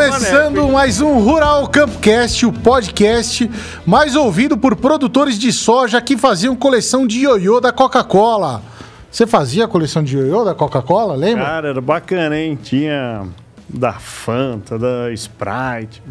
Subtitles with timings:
[0.00, 3.50] Começando mais um Rural Campcast, o podcast
[3.84, 8.62] mais ouvido por produtores de soja que faziam coleção de ioiô da Coca-Cola.
[9.10, 11.44] Você fazia coleção de ioiô da Coca-Cola, lembra?
[11.44, 12.58] Cara, era bacana, hein?
[12.60, 13.26] Tinha
[13.68, 16.02] da Fanta, da Sprite.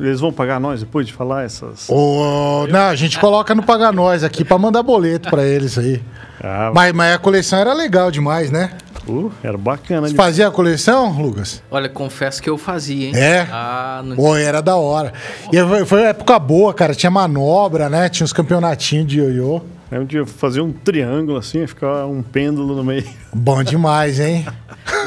[0.00, 1.86] Eles vão pagar nós depois de falar essas.
[1.88, 6.02] Oh, não, a gente coloca no Pagar Nós aqui pra mandar boleto pra eles aí.
[6.42, 8.70] Ah, Mas, mas a coleção era legal demais, né?
[9.08, 10.02] uh, era bacana.
[10.06, 11.62] Você de- fazia a coleção, Lucas?
[11.70, 13.12] Olha, confesso que eu fazia, hein?
[13.16, 13.46] É?
[13.50, 14.14] Ah, não...
[14.16, 15.12] Pô, era da hora.
[15.52, 16.94] E foi, foi uma época boa, cara.
[16.94, 18.08] Tinha manobra, né?
[18.08, 19.62] Tinha uns campeonatinhos de ioiô.
[19.90, 23.04] Lembro de fazer um triângulo assim, ficar um pêndulo no meio.
[23.32, 24.46] Bom demais, hein?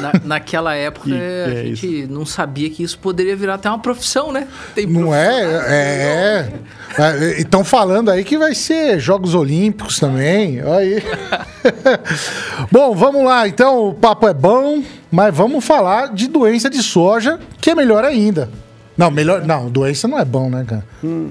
[0.00, 3.78] Na, naquela época Que a é gente não sabia que isso poderia virar até uma
[3.78, 4.48] profissão, né?
[4.74, 6.52] Tem Não profissão- é?
[6.98, 7.40] É.
[7.40, 10.62] Estão falando aí que vai ser Jogos Olímpicos também.
[10.64, 11.02] Olha aí.
[12.70, 13.46] bom, vamos lá.
[13.46, 18.04] Então, o papo é bom, mas vamos falar de doença de soja, que é melhor
[18.04, 18.48] ainda.
[18.96, 19.44] Não, melhor.
[19.46, 20.84] Não, doença não é bom, né, cara?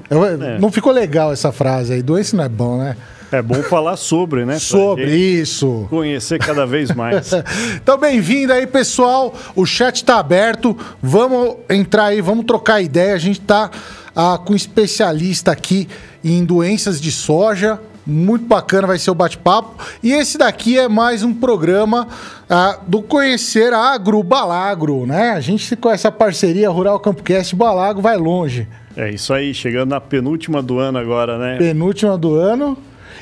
[0.09, 0.57] Eu- é.
[0.59, 2.01] Não ficou legal essa frase aí.
[2.01, 2.95] Doença não é bom, né?
[3.31, 4.59] É bom falar sobre, né?
[4.59, 5.87] Sobre isso.
[5.89, 7.31] Conhecer cada vez mais.
[7.81, 9.33] Então, bem-vindo aí, pessoal.
[9.55, 10.77] O chat tá aberto.
[11.01, 13.15] Vamos entrar aí, vamos trocar ideia.
[13.15, 13.71] A gente tá
[14.15, 15.87] ah, com um especialista aqui
[16.23, 17.79] em doenças de soja.
[18.05, 19.81] Muito bacana vai ser o bate-papo.
[20.03, 22.07] E esse daqui é mais um programa
[22.49, 25.31] ah, do Conhecer Agro Balagro, né?
[25.31, 28.67] A gente com essa parceria Rural Campcast Balagro vai longe.
[28.97, 31.57] É isso aí, chegando na penúltima do ano agora, né?
[31.57, 32.77] Penúltima do ano.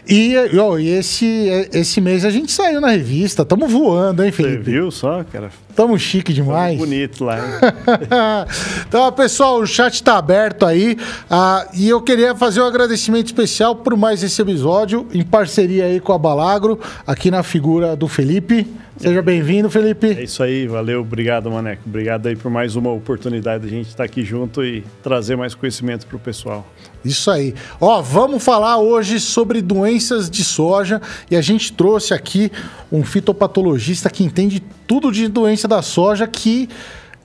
[0.07, 3.45] E, ó, esse, esse mês a gente saiu na revista.
[3.45, 4.63] Tamo voando, hein, Você Felipe?
[4.71, 5.49] viu só, cara?
[5.75, 6.77] Tamo chique demais.
[6.77, 7.37] Bonito lá.
[8.87, 10.97] então, pessoal, o chat está aberto aí.
[11.29, 15.99] ah, e eu queria fazer um agradecimento especial por mais esse episódio, em parceria aí
[15.99, 18.67] com a Balagro, aqui na figura do Felipe.
[18.99, 20.07] Seja bem-vindo, É Felipe.
[20.21, 21.83] isso aí, valeu, obrigado, Maneco.
[21.85, 25.55] Obrigado aí por mais uma oportunidade de a gente estar aqui junto e trazer mais
[25.55, 26.67] conhecimento pro pessoal.
[27.03, 27.55] Isso aí.
[27.79, 31.01] Ó, vamos falar hoje sobre doenças de soja
[31.31, 32.51] e a gente trouxe aqui
[32.91, 36.67] um fitopatologista que entende tudo de doença da soja que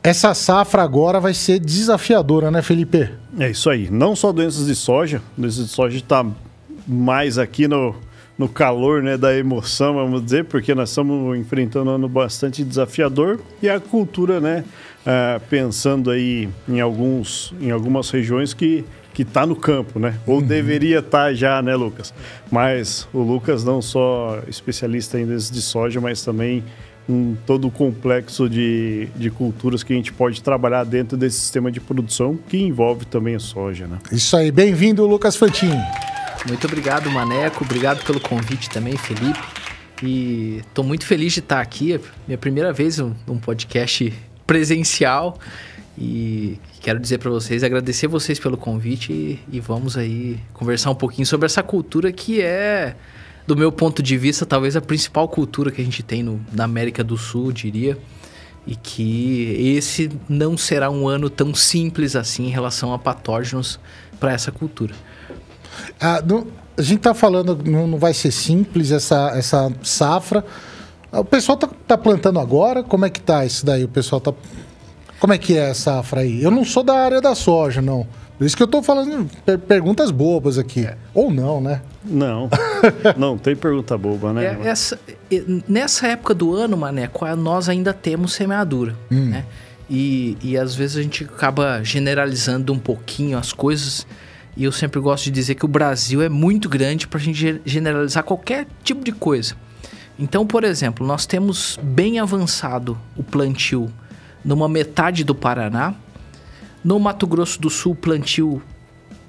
[0.00, 3.10] essa safra agora vai ser desafiadora, né, Felipe?
[3.36, 3.90] É isso aí.
[3.90, 6.24] Não só doenças de soja, doenças de soja está
[6.86, 7.96] mais aqui no,
[8.36, 13.40] no calor né, da emoção, vamos dizer, porque nós estamos enfrentando um ano bastante desafiador
[13.62, 14.64] e a cultura, né,
[15.06, 18.84] ah, pensando aí em, alguns, em algumas regiões que
[19.14, 20.18] que está no campo, né?
[20.26, 22.12] Ou deveria estar já, né, Lucas?
[22.50, 26.64] Mas o Lucas não só especialista em de soja, mas também
[27.08, 31.70] em todo o complexo de, de culturas que a gente pode trabalhar dentro desse sistema
[31.70, 33.98] de produção que envolve também a soja, né?
[34.10, 34.50] Isso aí.
[34.50, 35.78] Bem-vindo, Lucas Fantini.
[36.46, 37.64] Muito obrigado, Maneco.
[37.64, 39.38] Obrigado pelo convite também, Felipe.
[40.02, 41.98] E tô muito feliz de estar aqui.
[42.26, 44.12] Minha primeira vez num num podcast
[44.46, 45.38] presencial.
[45.96, 50.94] E quero dizer para vocês, agradecer vocês pelo convite e, e vamos aí conversar um
[50.94, 52.96] pouquinho sobre essa cultura que é,
[53.46, 56.64] do meu ponto de vista, talvez a principal cultura que a gente tem no- na
[56.64, 57.96] América do Sul, diria.
[58.66, 63.78] E que esse não será um ano tão simples assim em relação a patógenos
[64.18, 64.94] para essa cultura.
[66.00, 66.46] Ah, não-
[66.76, 70.44] a gente tá falando, não, não vai ser simples essa, essa safra.
[71.12, 72.82] Ah, O pessoal tá, tá plantando agora?
[72.82, 73.84] Como é que tá isso daí?
[73.84, 74.32] O pessoal tá.
[75.20, 76.42] Como é que é a safra aí?
[76.42, 78.06] Eu não sou da área da soja, não.
[78.36, 80.88] Por isso que eu tô falando per- perguntas bobas aqui.
[81.14, 81.80] Ou não, né?
[82.04, 82.50] Não,
[83.16, 84.58] não tem pergunta boba, né?
[84.64, 84.98] É, essa-
[85.68, 89.44] nessa época do ano, Maneco, nós ainda temos semeadura, né?
[89.88, 94.04] E, e às vezes a gente acaba generalizando um pouquinho as coisas.
[94.56, 97.38] E eu sempre gosto de dizer que o Brasil é muito grande para a gente
[97.38, 99.56] ge- generalizar qualquer tipo de coisa.
[100.18, 103.90] Então, por exemplo, nós temos bem avançado o plantio
[104.44, 105.94] numa metade do Paraná.
[106.84, 108.62] No Mato Grosso do Sul, o plantio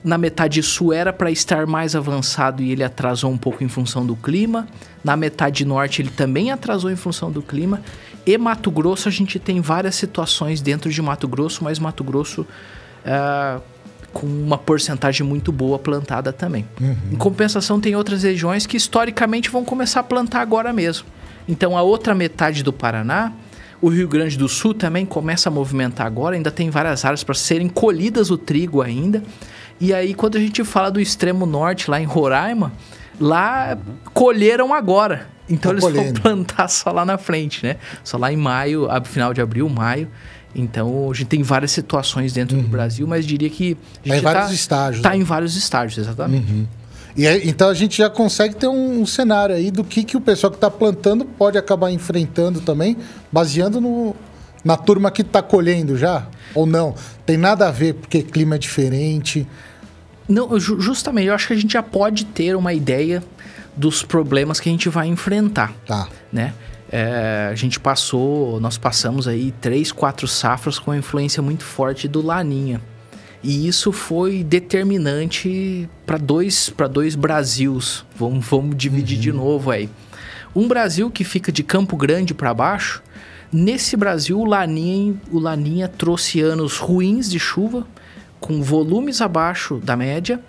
[0.04, 4.06] na metade sul era para estar mais avançado e ele atrasou um pouco em função
[4.06, 4.68] do clima.
[5.04, 7.82] Na metade norte ele também atrasou em função do clima.
[8.24, 12.46] E Mato Grosso a gente tem várias situações dentro de Mato Grosso, mas Mato Grosso
[13.04, 13.60] ah,
[14.16, 16.66] com uma porcentagem muito boa plantada também.
[17.12, 21.06] Em compensação tem outras regiões que historicamente vão começar a plantar agora mesmo.
[21.46, 23.34] Então a outra metade do Paraná
[23.82, 27.36] o Rio Grande do Sul também começa a movimentar agora, ainda tem várias áreas para
[27.36, 29.22] serem colhidas o trigo ainda.
[29.82, 32.72] E aí, quando a gente fala do extremo norte, lá em Roraima,
[33.20, 33.78] lá
[34.14, 35.28] colheram agora.
[35.50, 36.22] Então Tão eles vão colhendo.
[36.24, 37.76] plantar só lá na frente, né?
[38.02, 40.10] Só lá em maio, final de abril, maio.
[40.56, 44.14] Então a gente tem várias situações dentro do Brasil, mas diria que a Tá em
[44.14, 45.18] gente vários estágios, Tá né?
[45.18, 46.68] em vários estágios, exatamente.
[47.18, 50.18] E aí, então a gente já consegue ter um, um cenário aí do que, que
[50.18, 52.98] o pessoal que está plantando pode acabar enfrentando também,
[53.32, 54.16] baseando no,
[54.64, 56.28] na turma que está colhendo já.
[56.54, 56.96] Ou não?
[57.26, 59.48] Tem nada a ver porque clima é diferente.
[60.28, 63.24] Não, justamente, eu acho que a gente já pode ter uma ideia
[63.78, 65.74] dos problemas que a gente vai enfrentar.
[65.86, 66.08] Tá.
[66.34, 66.54] Né?
[66.92, 72.08] É, a gente passou, nós passamos aí três, quatro safras com a influência muito forte
[72.08, 72.82] do Laninha.
[73.44, 78.06] E isso foi determinante para dois, dois Brasils.
[78.16, 79.22] Vamos, vamos dividir uhum.
[79.22, 79.90] de novo aí.
[80.56, 83.04] Um Brasil que fica de Campo Grande para baixo.
[83.52, 87.86] Nesse Brasil, o Laninha, o Laninha trouxe anos ruins de chuva,
[88.40, 90.42] com volumes abaixo da média,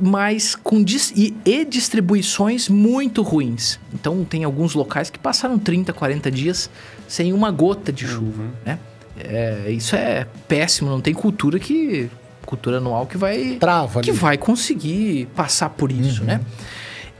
[0.00, 3.78] mas com e, e distribuições muito ruins.
[3.92, 6.70] Então, tem alguns locais que passaram 30, 40 dias
[7.06, 8.50] sem uma gota de chuva, uhum.
[8.64, 8.78] né?
[9.18, 12.08] É, isso é péssimo, não tem cultura que
[12.46, 16.26] cultura anual que vai Trava que vai conseguir passar por isso, uhum.
[16.26, 16.40] né?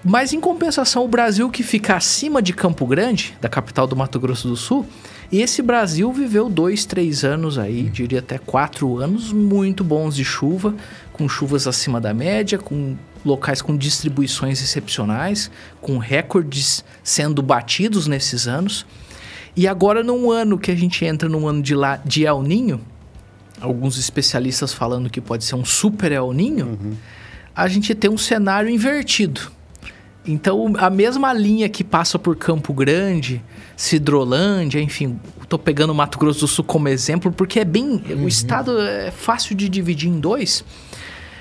[0.05, 4.19] Mas em compensação, o Brasil que fica acima de Campo Grande, da capital do Mato
[4.19, 4.87] Grosso do Sul,
[5.31, 7.91] esse Brasil viveu dois, três anos aí, uhum.
[7.91, 10.75] diria até quatro anos, muito bons de chuva,
[11.13, 15.51] com chuvas acima da média, com locais com distribuições excepcionais,
[15.81, 18.87] com recordes sendo batidos nesses anos.
[19.55, 22.81] E agora, num ano que a gente entra num ano de, la, de El Ninho,
[23.61, 26.95] alguns especialistas falando que pode ser um super El Ninho, uhum.
[27.55, 29.53] a gente tem um cenário invertido.
[30.33, 33.43] Então, a mesma linha que passa por Campo Grande,
[33.77, 38.03] Cidrolândia, enfim, estou pegando o Mato Grosso do Sul como exemplo, porque é bem.
[38.09, 38.25] Uhum.
[38.25, 40.65] O estado é fácil de dividir em dois.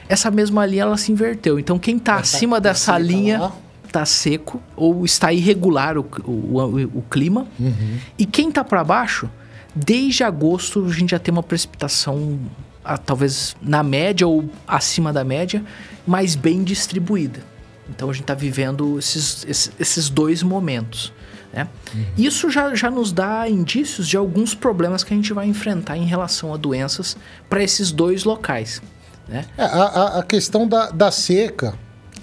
[0.07, 1.59] Essa mesma linha ela se inverteu.
[1.59, 3.39] Então, quem está acima tá dessa linha.
[3.39, 3.55] Lá
[3.91, 7.47] tá seco ou está irregular o, o, o, o clima.
[7.59, 7.97] Uhum.
[8.17, 9.27] E quem tá para baixo,
[9.75, 12.39] desde agosto a gente já tem uma precipitação,
[12.83, 15.63] a, talvez na média ou acima da média,
[16.05, 17.43] mas bem distribuída.
[17.89, 21.11] Então a gente está vivendo esses, esses, esses, dois momentos.
[21.51, 21.67] Né?
[21.93, 22.05] Uhum.
[22.17, 26.05] Isso já, já nos dá indícios de alguns problemas que a gente vai enfrentar em
[26.05, 27.17] relação a doenças
[27.49, 28.81] para esses dois locais.
[29.27, 29.45] Né?
[29.57, 31.73] É, a, a, questão da, da seca.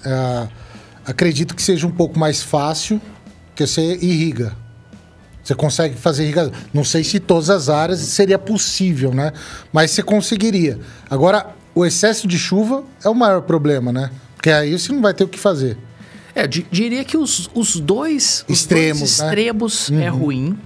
[0.04, 0.66] É
[1.06, 3.00] acredito que seja um pouco mais fácil,
[3.54, 4.54] que você irriga.
[5.42, 6.52] Você consegue fazer irrigação.
[6.74, 9.32] Não sei se todas as áreas seria possível, né?
[9.72, 10.80] Mas você conseguiria.
[11.08, 14.10] Agora, o excesso de chuva é o maior problema, né?
[14.36, 15.76] Porque aí você não vai ter o que fazer.
[16.34, 19.26] É, diria que os, os dois extremos, os dois né?
[19.26, 20.18] extremos é uhum.
[20.18, 20.58] ruim,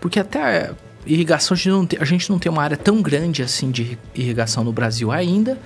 [0.00, 0.72] porque até
[1.06, 3.96] irrigação a gente, não tem, a gente não tem uma área tão grande assim de
[4.14, 5.58] irrigação no Brasil ainda.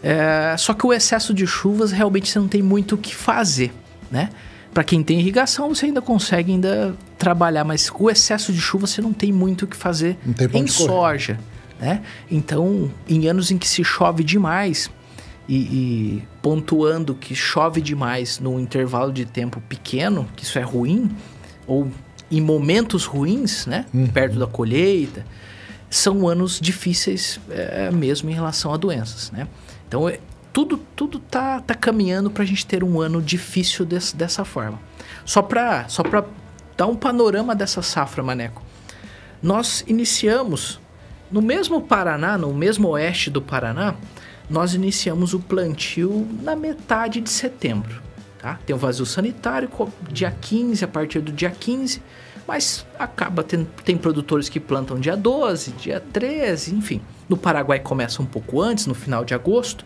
[0.00, 3.72] É, só que o excesso de chuvas realmente você não tem muito o que fazer,
[4.10, 4.30] né?
[4.72, 9.02] Para quem tem irrigação, você ainda consegue ainda trabalhar, mas o excesso de chuva você
[9.02, 10.16] não tem muito o que fazer
[10.54, 11.40] em soja,
[11.80, 12.02] né?
[12.30, 14.88] Então, em anos em que se chove demais
[15.48, 21.10] e, e pontuando que chove demais num intervalo de tempo pequeno, que isso é ruim,
[21.66, 21.88] ou
[22.30, 23.86] em momentos ruins, né?
[23.92, 24.06] Uhum.
[24.08, 25.24] Perto da colheita,
[25.88, 29.48] são anos difíceis é, mesmo em relação a doenças, né?
[29.86, 30.20] Então, é,
[30.52, 34.78] tudo tudo tá, tá caminhando para a gente ter um ano difícil desse, dessa forma.
[35.24, 36.02] Só para só
[36.76, 38.62] dar um panorama dessa safra, Maneco.
[39.42, 40.80] Nós iniciamos
[41.30, 43.94] no mesmo Paraná, no mesmo oeste do Paraná,
[44.48, 48.02] nós iniciamos o plantio na metade de setembro.
[48.38, 48.58] Tá?
[48.64, 49.68] Tem o vazio sanitário
[50.10, 52.00] dia 15, a partir do dia 15,
[52.46, 57.00] mas acaba tendo, tem produtores que plantam dia 12, dia 13, enfim.
[57.28, 59.84] No Paraguai começa um pouco antes, no final de agosto.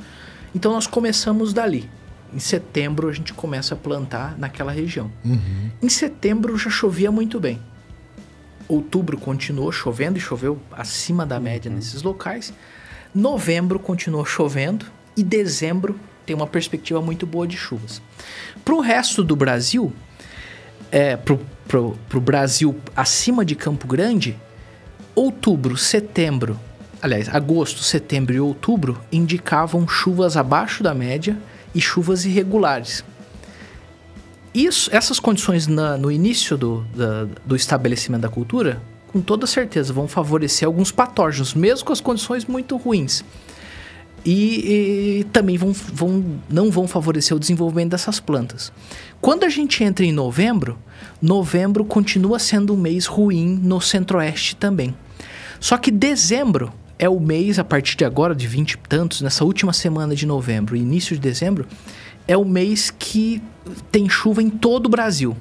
[0.54, 1.90] Então nós começamos dali.
[2.33, 5.11] Em setembro a gente começa a plantar naquela região.
[5.25, 5.71] Uhum.
[5.83, 7.61] Em setembro já chovia muito bem.
[8.69, 11.76] Outubro continuou chovendo e choveu acima da média uhum.
[11.76, 12.52] nesses locais.
[13.14, 18.00] Novembro continuou chovendo e dezembro tem uma perspectiva muito boa de chuvas.
[18.64, 19.92] Para o resto do Brasil,
[20.90, 24.37] é, para o Brasil acima de Campo Grande,
[25.14, 26.59] outubro, setembro,
[27.02, 31.37] aliás, agosto, setembro e outubro indicavam chuvas abaixo da média
[31.75, 33.04] e chuvas irregulares.
[34.54, 38.81] Isso, essas condições na, no início do, da, do estabelecimento da cultura,
[39.12, 43.23] com toda certeza, vão favorecer alguns patógenos, mesmo com as condições muito ruins.
[44.25, 48.73] E, e, também vão, vão, não vão favorecer o desenvolvimento dessas plantas.
[49.21, 50.78] Quando a gente entra em novembro,
[51.21, 54.95] novembro continua sendo um mês ruim no centro-oeste também.
[55.59, 59.45] Só que dezembro é o mês, a partir de agora, de 20 e tantos, nessa
[59.45, 61.66] última semana de novembro, início de dezembro,
[62.28, 63.42] é o mês que
[63.90, 65.37] tem chuva em todo o Brasil.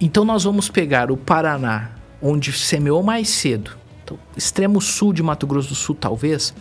[0.00, 1.90] Então nós vamos pegar o Paraná,
[2.20, 3.76] onde semeou mais cedo,
[4.08, 6.54] então, extremo sul de Mato Grosso do Sul, talvez,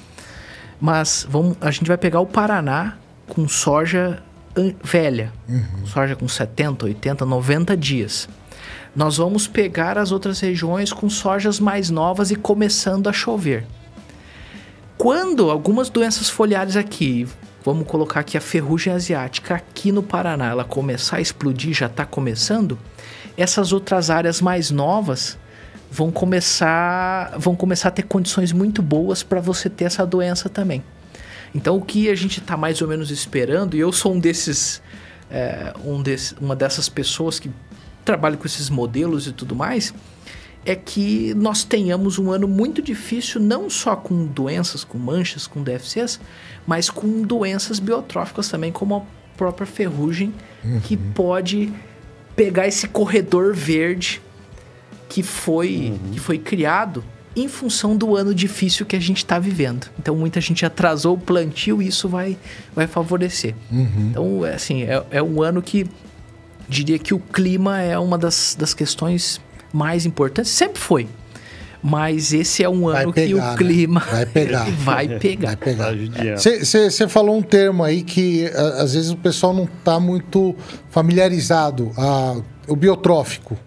[0.82, 2.98] mas vamos, a gente vai pegar o Paraná
[3.28, 4.22] com soja
[4.84, 5.86] velha, uhum.
[5.86, 8.28] soja com 70, 80, 90 dias.
[8.96, 13.66] Nós vamos pegar as outras regiões com sojas mais novas e começando a chover.
[14.98, 17.28] Quando algumas doenças foliares aqui,
[17.64, 22.06] vamos colocar aqui a ferrugem asiática aqui no Paraná, ela começar a explodir, já está
[22.06, 22.78] começando,
[23.38, 25.38] essas outras áreas mais novas
[25.92, 30.84] vão começar, vão começar a ter condições muito boas para você ter essa doença também.
[31.56, 34.82] Então o que a gente está mais ou menos esperando, e eu sou um desses,
[35.32, 37.50] é, um desse, uma dessas pessoas que
[38.04, 39.94] trabalha com esses modelos e tudo mais,
[40.66, 45.64] é que nós tenhamos um ano muito difícil, não só com doenças, com manchas, com
[45.64, 46.20] DFCs,
[46.66, 49.02] mas com doenças biotróficas também, como a
[49.38, 50.82] própria ferrugem, uhum.
[50.82, 51.72] que pode
[52.36, 54.22] pegar esse corredor verde
[55.10, 56.12] que foi, uhum.
[56.12, 57.04] que foi criado
[57.36, 59.88] em função do ano difícil que a gente está vivendo.
[60.00, 62.36] Então, muita gente atrasou o plantio e isso vai,
[62.76, 63.54] vai favorecer.
[63.72, 64.08] Uhum.
[64.10, 65.86] Então, é assim, é, é um ano que
[66.68, 69.40] diria que o clima é uma das, das questões
[69.72, 70.52] mais importantes.
[70.52, 71.08] Sempre foi.
[71.82, 73.56] Mas esse é um ano pegar, que o né?
[73.56, 74.66] clima vai pegar.
[74.82, 75.48] vai pegar.
[75.48, 75.94] Vai pegar.
[76.38, 80.56] Você falou um termo aí que a, às vezes o pessoal não está muito
[80.90, 81.92] familiarizado.
[81.96, 83.58] A, o biotrófico.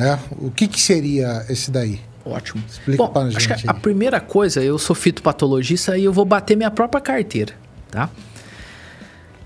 [0.00, 0.18] Né?
[0.38, 2.00] O que, que seria esse daí?
[2.24, 2.64] Ótimo.
[2.66, 3.36] Explica Bom, pra gente.
[3.52, 7.52] Acho que a primeira coisa, eu sou fitopatologista e eu vou bater minha própria carteira,
[7.90, 8.08] tá?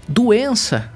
[0.06, 0.92] Doença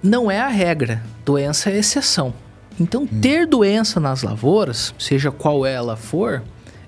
[0.00, 2.32] não é a regra, doença é exceção.
[2.78, 3.20] Então, hum.
[3.20, 6.40] ter doença nas lavouras, seja qual ela for,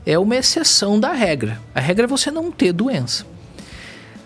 [0.07, 1.61] é uma exceção da regra.
[1.75, 3.27] A regra é você não ter doença.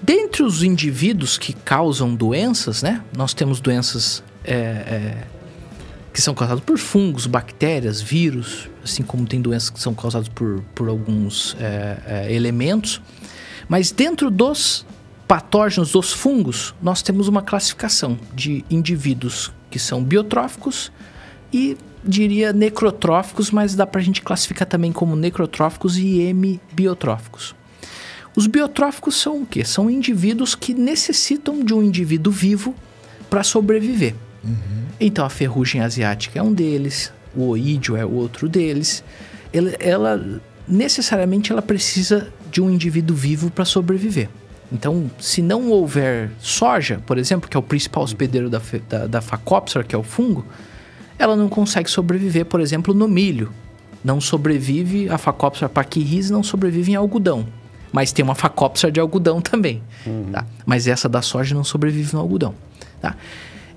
[0.03, 3.03] Dentre os indivíduos que causam doenças, né?
[3.17, 5.27] Nós temos doenças é, é,
[6.17, 10.63] que são causadas por fungos, bactérias, vírus, assim como tem doenças que são causadas por,
[10.75, 13.03] por alguns é, é elementos.
[13.69, 14.87] Mas dentro dos
[15.29, 20.91] patógenos dos fungos, nós temos uma classificação de indivíduos que são biotróficos
[21.53, 27.55] e diria necrotróficos, mas dá para a gente classificar também como necrotróficos e hemibiotróficos.
[28.35, 29.67] Os biotróficos são o quê?
[29.67, 32.75] São indivíduos que necessitam de um indivíduo vivo
[33.29, 34.15] para sobreviver.
[34.43, 34.76] Uhum.
[34.99, 39.05] Então a ferrugem asiática é um deles, o oídio é outro deles.
[39.53, 44.29] Ela, ela necessariamente ela precisa de um indivíduo vivo para sobreviver.
[44.73, 49.21] Então, se não houver soja, por exemplo, que é o principal hospedeiro da, da, da
[49.21, 50.45] Phacopsora, que é o fungo,
[51.19, 53.53] ela não consegue sobreviver, por exemplo, no milho.
[54.05, 57.47] Não sobrevive, a Phacopsora pachyrhis não sobrevive em algodão.
[57.93, 59.83] Mas tem uma Phacopsora de algodão também.
[60.05, 60.31] Uhum.
[60.33, 60.45] Tá?
[60.65, 62.55] Mas essa da soja não sobrevive no algodão.
[63.01, 63.17] Tá?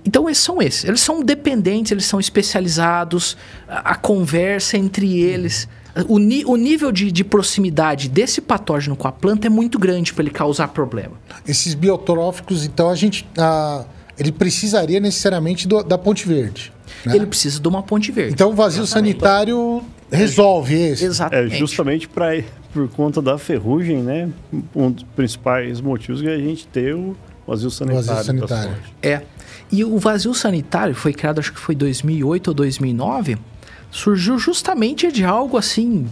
[0.06, 0.84] Então, esses são esses.
[0.84, 3.38] Eles são dependentes, eles são especializados,
[3.68, 5.68] a, a conversa entre eles.
[6.08, 10.24] O, o nível de, de, proximidade desse patógeno com a planta é muito grande para
[10.24, 11.14] ele causar problema.
[11.48, 13.28] Esses biotróficos, então, a gente.
[13.38, 13.86] A,
[14.18, 16.74] ele precisaria necessariamente do, da ponte verde.
[17.06, 17.16] Né?
[17.16, 18.34] Ele precisa de uma ponte verde.
[18.34, 19.14] Então o vazio Exatamente.
[19.14, 21.06] sanitário resolve esse.
[21.06, 21.56] Exatamente.
[21.56, 24.30] É justamente para por conta da ferrugem, né?
[24.76, 27.16] Um dos principais motivos que a gente tem o
[27.48, 28.06] vazio sanitário.
[28.06, 28.76] Vazio sanitário.
[29.02, 29.22] É.
[29.72, 33.38] E o vazio sanitário foi criado, acho que foi 2008 ou 2009,
[33.92, 36.08] surgiu justamente de algo assim.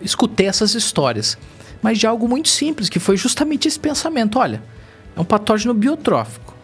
[0.00, 1.38] Escutei essas histórias,
[1.82, 4.62] mas de algo muito simples, que foi justamente esse pensamento: olha,
[5.16, 6.54] é um patógeno biotrófico.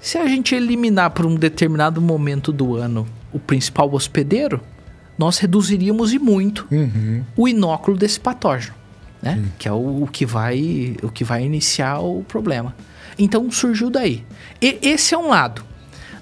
[0.00, 4.60] Se a gente eliminar por um determinado momento do ano o principal hospedeiro,
[5.18, 7.22] nós reduziríamos e muito uhum.
[7.36, 8.74] o inóculo desse patógeno,
[9.22, 9.34] né?
[9.34, 9.48] Uhum.
[9.58, 12.74] Que é o, o, que vai, o que vai iniciar o problema.
[13.18, 14.24] Então surgiu daí.
[14.60, 15.64] E esse é um lado.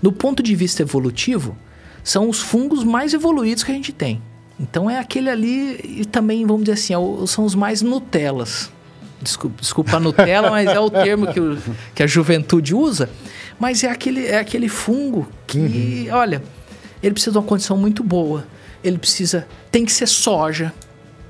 [0.00, 1.56] Do ponto de vista evolutivo,
[2.04, 4.22] são os fungos mais evoluídos que a gente tem.
[4.58, 8.70] Então é aquele ali, e também, vamos dizer assim, é são os mais Nutellas.
[9.20, 11.58] Desculpa, desculpa a Nutella, mas é o termo que, o,
[11.94, 13.10] que a juventude usa.
[13.58, 16.16] Mas é aquele, é aquele fungo que, uhum.
[16.16, 16.42] olha,
[17.02, 18.46] ele precisa de uma condição muito boa.
[18.82, 19.46] Ele precisa.
[19.72, 20.72] Tem que ser soja.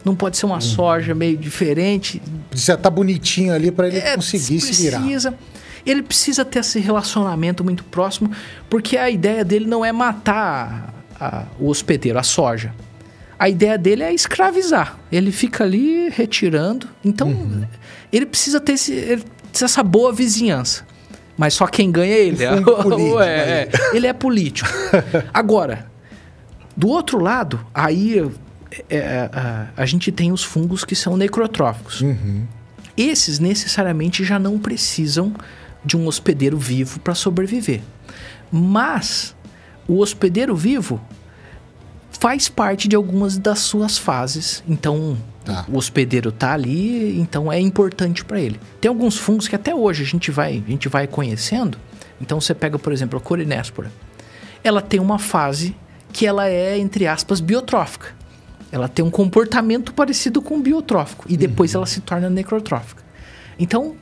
[0.05, 0.61] Não pode ser uma uhum.
[0.61, 2.21] soja meio diferente.
[2.51, 5.01] Precisa estar tá bonitinho ali para ele é, conseguir precisa, se virar.
[5.85, 8.31] Ele precisa ter esse relacionamento muito próximo,
[8.69, 12.75] porque a ideia dele não é matar a, o hospedeiro, a soja.
[13.39, 14.99] A ideia dele é escravizar.
[15.13, 16.89] Ele fica ali retirando.
[17.05, 17.65] Então, uhum.
[18.13, 19.25] ele precisa ter esse, ele
[19.65, 20.87] essa boa vizinhança.
[21.37, 22.45] Mas só quem ganha é ele.
[22.45, 24.69] É, político, é, é, ele é político.
[25.33, 25.87] Agora,
[26.77, 28.19] do outro lado, aí
[28.91, 32.01] é, é, a, a, gente tem os fungos que são necrotróficos.
[32.01, 32.45] Uhum.
[32.97, 35.33] Esses necessariamente já não precisam
[35.89, 37.81] de um hospedeiro vivo para sobreviver.
[38.53, 39.35] Mas
[39.89, 41.01] o hospedeiro vivo
[42.11, 44.63] faz parte de algumas das suas fases.
[44.69, 45.17] Então,
[45.49, 45.65] Tá.
[45.67, 48.61] O hospedeiro tá ali, então é importante para ele.
[48.83, 51.79] Tem alguns fungos que até hoje a gente vai, a gente vai conhecendo.
[52.21, 53.91] Então você pega, por exemplo, a corinéspora.
[54.63, 55.75] Ela tem uma fase
[56.13, 58.15] que ela é entre aspas biotrófica.
[58.71, 63.03] Ela tem um comportamento parecido com o biotrófico e depois ela se torna necrotrófica.
[63.59, 63.97] Então,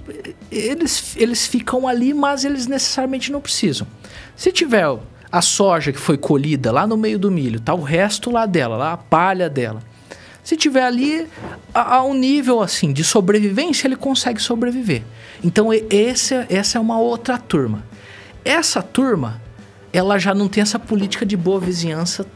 [0.50, 3.86] eles, eles ficam ali, mas eles necessariamente não precisam.
[4.36, 4.84] Se tiver
[5.32, 8.76] a soja que foi colhida lá no meio do milho, tá o resto lá dela,
[8.76, 9.82] lá a palha dela.
[10.44, 11.26] Se tiver ali
[11.74, 15.02] a, a um nível assim de sobrevivência, ele consegue sobreviver.
[15.42, 17.82] Então, esse, essa é uma outra turma.
[18.44, 19.40] Essa turma,
[19.92, 22.26] ela já não tem essa política de boa vizinhança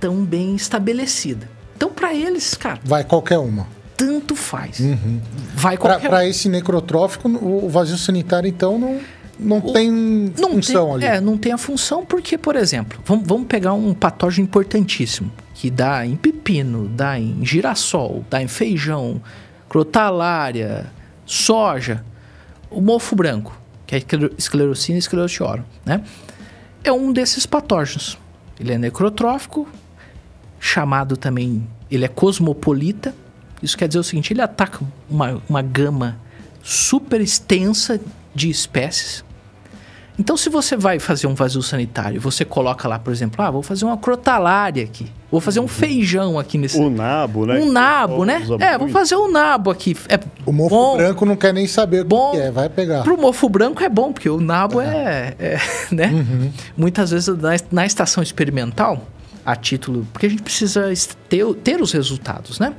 [0.00, 1.48] tão bem estabelecida.
[1.76, 2.80] Então, para eles, cara.
[2.82, 4.80] Vai qualquer uma tanto faz.
[4.80, 5.20] Uhum.
[5.54, 6.08] Vai qualquer...
[6.08, 9.00] Para esse necrotrófico, o vazio sanitário, então, não,
[9.38, 11.16] não o, tem não função tem, ali.
[11.18, 15.70] É, não tem a função porque, por exemplo, vamos, vamos pegar um patógeno importantíssimo, que
[15.70, 19.22] dá em pepino, dá em girassol, dá em feijão,
[19.68, 20.90] crotalária,
[21.24, 22.04] soja,
[22.68, 23.56] o mofo branco,
[23.86, 24.02] que é
[24.36, 26.02] esclerocina e esclerotioro, né?
[26.82, 28.18] É um desses patógenos.
[28.58, 29.68] Ele é necrotrófico,
[30.58, 33.14] chamado também, ele é cosmopolita,
[33.62, 36.16] isso quer dizer o seguinte: ele ataca uma, uma gama
[36.62, 38.00] super extensa
[38.34, 39.24] de espécies.
[40.18, 43.62] Então, se você vai fazer um vazio sanitário, você coloca lá, por exemplo, ah, vou
[43.62, 46.78] fazer uma crotalária aqui, vou fazer um feijão aqui nesse.
[46.78, 47.58] O nabo, né?
[47.58, 48.42] Um nabo, né?
[48.60, 49.96] É, vou fazer um nabo aqui.
[50.08, 53.02] É o mofo bom, branco não quer nem saber o bom, que é, vai pegar.
[53.02, 56.08] Pro mofo branco é bom, porque o nabo é, é, é né?
[56.08, 56.52] Uhum.
[56.76, 59.06] Muitas vezes na, na estação experimental,
[59.44, 60.92] a título, porque a gente precisa
[61.28, 62.74] ter, ter os resultados, né?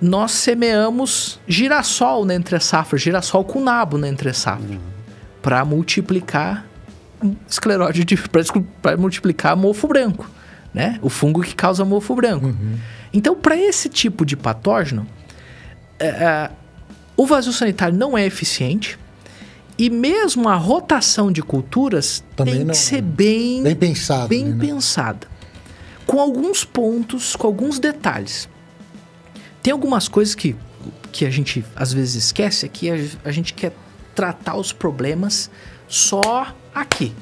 [0.00, 4.80] Nós semeamos girassol na entre safra, girassol com nabo na entre safra, uhum.
[5.40, 6.66] para multiplicar
[7.48, 8.04] escleróide
[8.82, 10.28] para multiplicar mofo branco,
[10.72, 10.98] né?
[11.02, 12.46] O fungo que causa mofo branco.
[12.46, 12.76] Uhum.
[13.12, 15.06] Então, para esse tipo de patógeno,
[15.98, 16.50] é, é,
[17.16, 18.98] o vazio sanitário não é eficiente.
[19.78, 24.26] E mesmo a rotação de culturas Também tem não, que ser bem, bem pensada.
[24.26, 24.66] Bem né?
[24.66, 25.28] pensada.
[26.06, 28.48] Com alguns pontos, com alguns detalhes.
[29.66, 30.54] Tem algumas coisas que,
[31.10, 33.72] que a gente às vezes esquece, é que a, a gente quer
[34.14, 35.50] tratar os problemas
[35.88, 37.12] só aqui.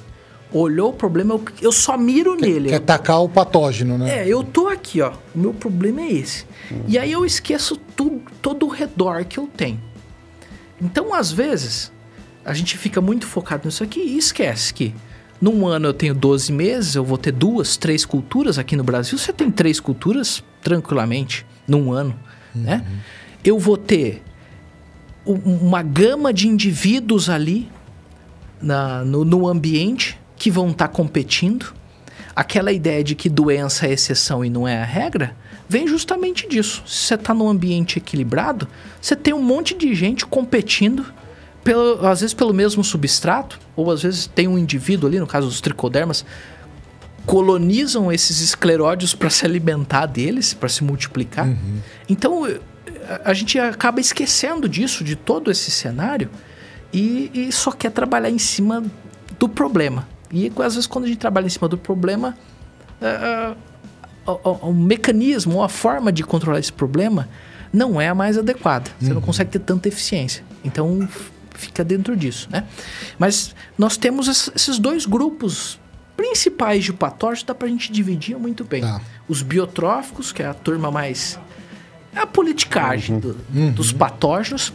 [0.53, 2.69] Olhou o problema, eu, eu só miro quer, nele.
[2.69, 4.19] Quer atacar o patógeno, né?
[4.19, 5.15] É, eu tô aqui, ó.
[5.35, 6.45] O meu problema é esse.
[6.71, 6.85] Uhum.
[6.87, 9.81] E aí eu esqueço tudo, todo o redor que eu tenho.
[10.79, 11.91] Então, às vezes,
[12.45, 14.95] a gente fica muito focado nisso aqui e esquece que
[15.41, 19.17] num ano eu tenho 12 meses, eu vou ter duas, três culturas aqui no Brasil.
[19.17, 22.15] Você tem três culturas tranquilamente num ano.
[22.55, 22.63] Uhum.
[22.63, 22.85] né?
[23.45, 24.23] Eu vou ter
[25.27, 27.71] uma gama de indivíduos ali
[28.61, 31.75] na, no, no ambiente que vão estar tá competindo.
[32.37, 35.35] Aquela ideia de que doença é exceção e não é a regra
[35.69, 36.83] vem justamente disso.
[36.87, 38.69] Se você está num ambiente equilibrado,
[39.01, 41.05] você tem um monte de gente competindo,
[41.63, 45.47] pelo, às vezes pelo mesmo substrato, ou às vezes tem um indivíduo ali, no caso
[45.47, 46.25] dos tricodermas,
[47.27, 51.47] colonizam esses escleródios para se alimentar deles, para se multiplicar.
[51.47, 51.79] Uhum.
[52.09, 56.31] Então a, a gente acaba esquecendo disso, de todo esse cenário,
[56.93, 58.85] e, e, só quer trabalhar em cima
[59.39, 60.07] do problema.
[60.31, 62.37] E às vezes quando a gente trabalha em cima do problema,
[63.01, 63.57] uh,
[64.31, 67.29] uh, o, mecanismo, a forma de controlar esse problema
[67.73, 68.91] não é a mais adequada.
[69.01, 69.15] Você uhum.
[69.15, 70.45] não consegue ter tanta eficiência.
[70.65, 71.09] Então
[71.51, 72.65] fica dentro disso, né?
[73.19, 75.81] Mas nós temos esses dois grupos
[76.35, 78.83] principais de patógenos dá pra gente dividir muito bem.
[78.83, 79.01] Tá.
[79.29, 81.39] Os biotróficos, que é a turma mais.
[82.15, 83.21] É a politicagem uhum.
[83.21, 83.71] Do, uhum.
[83.71, 84.73] dos patógenos.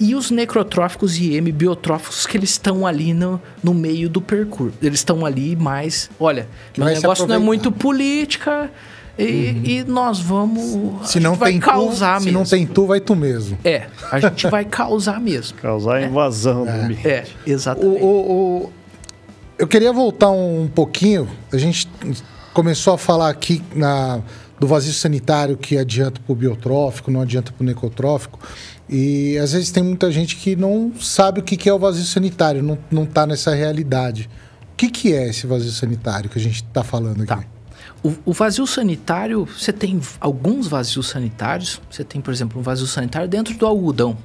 [0.00, 4.76] E os necrotróficos e hemibiotróficos que eles estão ali no, no meio do percurso.
[4.80, 6.08] Eles estão ali mais.
[6.20, 8.70] Olha, o negócio não é muito política.
[9.18, 9.62] E, uhum.
[9.64, 11.10] e, nós vamos.
[11.10, 12.28] Se não tem causar tu, mesmo.
[12.28, 13.58] Se não tem tu, vai tu mesmo.
[13.64, 15.58] É, a gente vai causar mesmo.
[15.58, 16.72] Causar invasão é.
[16.72, 17.08] do ambiente.
[17.08, 18.00] É, exatamente.
[18.00, 18.72] O, o,
[19.58, 21.28] eu queria voltar um pouquinho.
[21.52, 21.88] A gente
[22.54, 24.20] começou a falar aqui na,
[24.58, 28.38] do vazio sanitário que adianta para o biotrófico, não adianta para o necrotrófico.
[28.88, 32.78] E às vezes tem muita gente que não sabe o que é o vazio sanitário,
[32.90, 34.30] não está nessa realidade.
[34.72, 37.26] O que, que é esse vazio sanitário que a gente está falando aqui?
[37.26, 37.44] Tá.
[38.02, 41.80] O, o, vazio sanitário, você tem alguns vazios sanitários.
[41.90, 44.16] Você tem, por exemplo, um vazio sanitário dentro do algodão.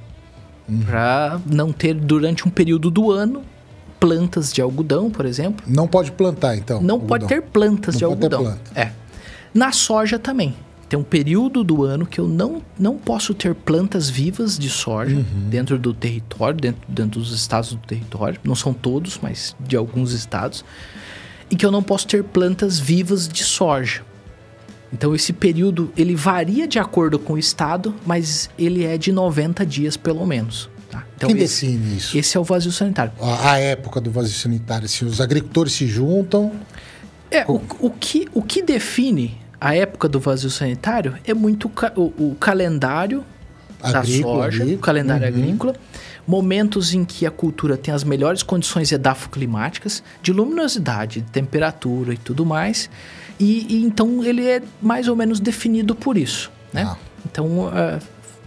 [0.68, 0.80] Uhum.
[0.82, 3.42] Para não ter, durante um período do ano,
[4.04, 5.64] plantas de algodão, por exemplo.
[5.66, 6.78] Não pode plantar, então?
[6.82, 7.08] Não algodão.
[7.08, 8.42] pode ter plantas não de algodão.
[8.42, 8.70] Planta.
[8.74, 8.92] É.
[9.54, 10.54] Na soja também.
[10.90, 15.16] Tem um período do ano que eu não, não posso ter plantas vivas de soja
[15.16, 15.48] uhum.
[15.48, 18.38] dentro do território, dentro, dentro dos estados do território.
[18.44, 20.62] Não são todos, mas de alguns estados.
[21.50, 24.02] E que eu não posso ter plantas vivas de soja.
[24.92, 29.64] Então esse período ele varia de acordo com o estado, mas ele é de 90
[29.64, 30.68] dias pelo menos.
[30.94, 31.04] Tá?
[31.16, 32.16] Então, Quem esse, define isso?
[32.16, 33.12] Esse é o vazio sanitário.
[33.20, 36.52] A, época do vazio sanitário, se os agricultores se juntam.
[37.30, 41.92] É, o, o, que, o que define a época do vazio sanitário é muito ca
[41.96, 43.24] o, o, calendário
[43.82, 44.76] agrícola, da soja, agrícola.
[44.76, 45.42] o calendário uhum.
[45.42, 45.74] agrícola,
[46.28, 52.16] momentos em que a cultura tem as melhores condições edafoclimáticas, de luminosidade, de temperatura e
[52.16, 52.88] tudo mais.
[53.40, 56.84] E, e então ele é mais ou menos definido por isso, né?
[56.86, 56.96] Ah.
[57.26, 58.00] Então uh,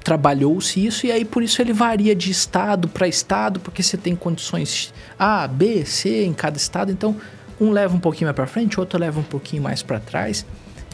[0.07, 4.15] trabalhou-se isso e aí por isso ele varia de estado para estado, porque você tem
[4.15, 7.13] condições A, B, C em cada estado, então
[7.59, 10.45] um leva um pouquinho mais para frente, outro leva um pouquinho mais para trás.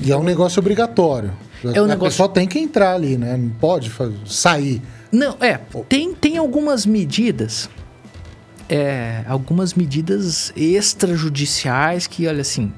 [0.02, 1.32] E é um negócio obrigatório.
[1.64, 2.10] É um a negócio...
[2.10, 3.38] pessoa tem que entrar ali, né?
[3.38, 3.92] Não pode
[4.26, 4.82] sair.
[5.12, 5.60] Não, é.
[5.88, 7.70] Tem, tem algumas medidas.
[8.68, 12.74] É, algumas medidas extrajudiciais que, olha assim,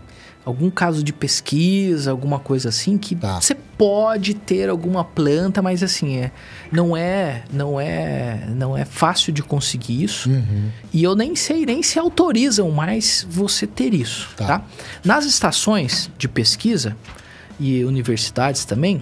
[0.45, 3.41] algum caso de pesquisa, alguma coisa assim, que tá.
[3.41, 6.31] você pode ter alguma planta, mas assim, é,
[6.71, 10.29] não é não é não é fácil de conseguir isso.
[10.29, 10.69] Uhum.
[10.93, 14.45] E eu nem sei nem se autorizam mais você ter isso, tá?
[14.45, 14.65] tá?
[15.03, 16.95] Nas estações de pesquisa
[17.59, 19.01] e universidades também,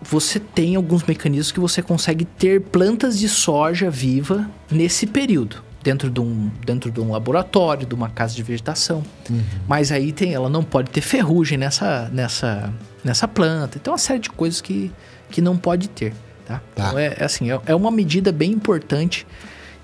[0.00, 6.10] você tem alguns mecanismos que você consegue ter plantas de soja viva nesse período dentro
[6.10, 9.02] de um, dentro de um laboratório, de uma casa de vegetação.
[9.28, 9.42] Uhum.
[9.66, 12.72] Mas aí tem, ela não pode ter ferrugem nessa, nessa,
[13.04, 13.78] nessa planta.
[13.78, 14.92] Então, uma série de coisas que,
[15.30, 16.12] que não pode ter.
[16.46, 16.60] Tá?
[16.74, 16.86] tá.
[16.88, 19.26] Então, é, é assim, é, é uma medida bem importante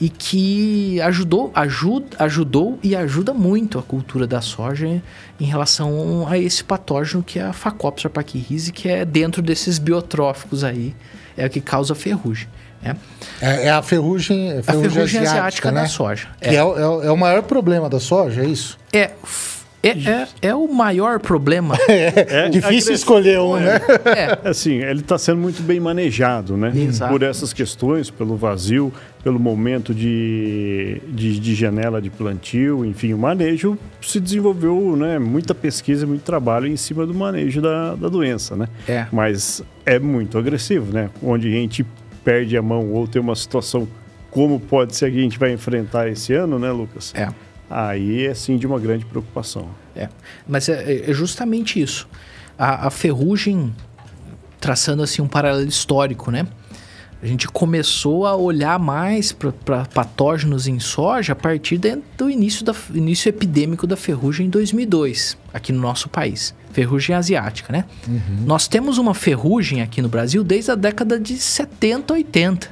[0.00, 5.02] e que ajudou, ajuda, ajudou e ajuda muito a cultura da soja
[5.40, 10.62] em relação a esse patógeno que é a Phacopsora pachyrhizis, que é dentro desses biotróficos
[10.62, 10.94] aí,
[11.36, 12.48] é o que causa ferrugem.
[12.82, 12.94] É,
[13.40, 15.82] é, é a ferrugem, a ferrugem, a ferrugem asiática, asiática né?
[15.82, 16.28] da soja.
[16.40, 16.54] Que é.
[16.54, 18.78] É, o, é o maior problema da soja, é isso?
[18.92, 19.10] É.
[19.80, 21.76] É, é, é, o maior problema.
[21.88, 23.80] É, é difícil escolher um, né?
[24.04, 24.48] É.
[24.48, 26.72] Assim, ele está sendo muito bem manejado, né?
[26.74, 27.12] Exato.
[27.12, 33.18] Por essas questões, pelo vazio, pelo momento de, de, de, janela de plantio, enfim, o
[33.18, 35.18] manejo se desenvolveu, né?
[35.18, 38.68] Muita pesquisa, muito trabalho em cima do manejo da, da doença, né?
[38.86, 39.06] É.
[39.10, 41.10] Mas é muito agressivo, né?
[41.22, 41.86] Onde a gente
[42.28, 43.88] perde a mão ou tem uma situação
[44.30, 47.14] como pode ser que a gente vai enfrentar esse ano, né, Lucas?
[47.14, 47.26] É.
[47.70, 49.70] Aí é sim de uma grande preocupação.
[49.96, 50.10] É,
[50.46, 52.06] mas é, é justamente isso.
[52.58, 53.74] A, a, ferrugem,
[54.60, 56.46] traçando assim um paralelo histórico, né?
[57.20, 61.80] A gente começou a olhar mais para patógenos em soja a partir
[62.16, 67.72] do início, da, início epidêmico da ferrugem em 2002, aqui no nosso país ferrugem asiática,
[67.72, 67.84] né?
[68.06, 68.44] Uhum.
[68.46, 72.70] Nós temos uma ferrugem aqui no Brasil desde a década de 70, 80,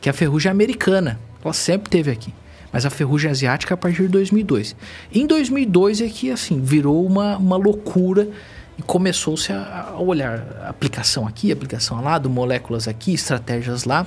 [0.00, 1.20] que é a ferrugem americana.
[1.44, 2.34] Ela sempre teve aqui.
[2.72, 4.74] Mas a ferrugem asiática a partir de 2002.
[5.12, 8.28] Em 2002 é que, assim, virou uma, uma loucura
[8.78, 14.06] e começou-se a, a, olhar aplicação aqui, aplicação lá, do moléculas aqui, estratégias lá.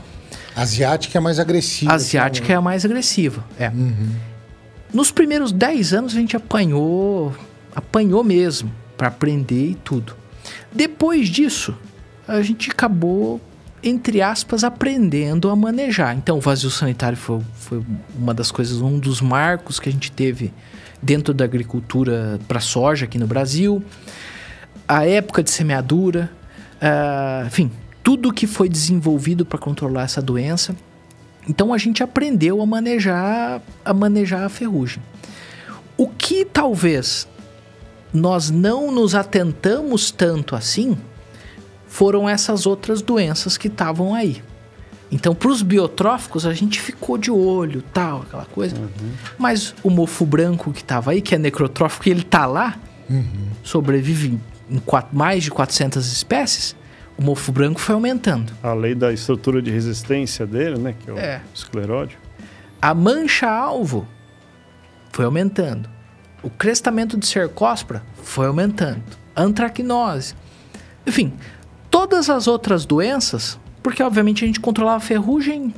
[0.56, 1.94] Asiática é mais agressiva.
[1.94, 3.70] Asiática é a mais agressiva, é.
[3.70, 4.16] Uhum.
[4.94, 7.36] Nos primeiros 10 anos a gente apanhou,
[7.76, 10.16] apanhou mesmo para aprender e tudo.
[10.72, 11.76] Depois disso,
[12.28, 13.42] a gente acabou,
[13.84, 16.16] entre aspas, aprendendo a manejar.
[16.16, 17.84] Então, o vazio sanitário foi, foi
[18.18, 20.54] uma das coisas, um dos marcos que a gente teve
[21.02, 23.84] dentro da agricultura para soja aqui no Brasil.
[24.88, 26.32] A época de semeadura,
[26.76, 27.72] uh, enfim,
[28.04, 30.76] tudo que foi desenvolvido para controlar essa doença.
[31.48, 35.02] Então a gente aprendeu a manejar a manejar a ferrugem.
[35.98, 37.28] O que talvez
[38.14, 40.98] nós não nos atentamos tanto assim
[41.88, 44.44] foram essas outras doenças que estavam aí.
[45.12, 48.76] Então, para os biotróficos, a gente ficou de olho, tal, aquela coisa.
[48.76, 49.12] Uhum.
[49.38, 52.78] Mas o mofo branco que estava aí, que é necrotrófico, e ele tá lá,
[53.10, 53.48] uhum.
[53.64, 56.76] sobrevive em quatro, mais de 400 espécies,
[57.18, 58.52] o mofo branco foi aumentando.
[58.62, 61.42] Além da estrutura de resistência dele, né, que é o é.
[61.54, 62.18] escleródio.
[62.82, 64.08] A mancha-alvo
[65.12, 65.90] foi aumentando
[66.46, 69.02] o crestamento de cercóspora foi aumentando,
[69.36, 70.36] antracnose.
[71.06, 71.34] Enfim,
[71.90, 75.74] todas as outras doenças, porque obviamente a gente controlava a ferrugem,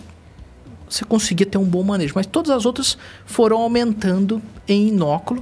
[0.90, 5.42] você conseguia ter um bom manejo, mas todas as outras foram aumentando em inóculo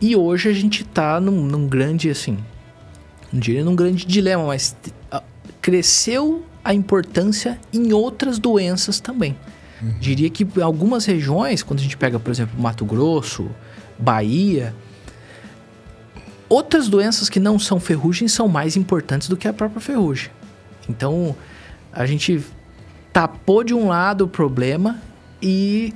[0.00, 2.38] e hoje a gente está num, num, grande, assim,
[3.32, 4.76] não diria num grande dilema, mas
[5.60, 9.36] cresceu a importância em outras doenças também.
[9.82, 9.98] Uhum.
[10.00, 13.48] Diria que em algumas regiões, quando a gente pega, por exemplo, Mato Grosso,
[13.98, 14.74] Bahia.
[16.48, 20.30] Outras doenças que não são ferrugem são mais importantes do que a própria ferrugem.
[20.88, 21.36] Então,
[21.92, 22.42] a gente
[23.12, 24.98] tapou de um lado o problema
[25.42, 25.92] e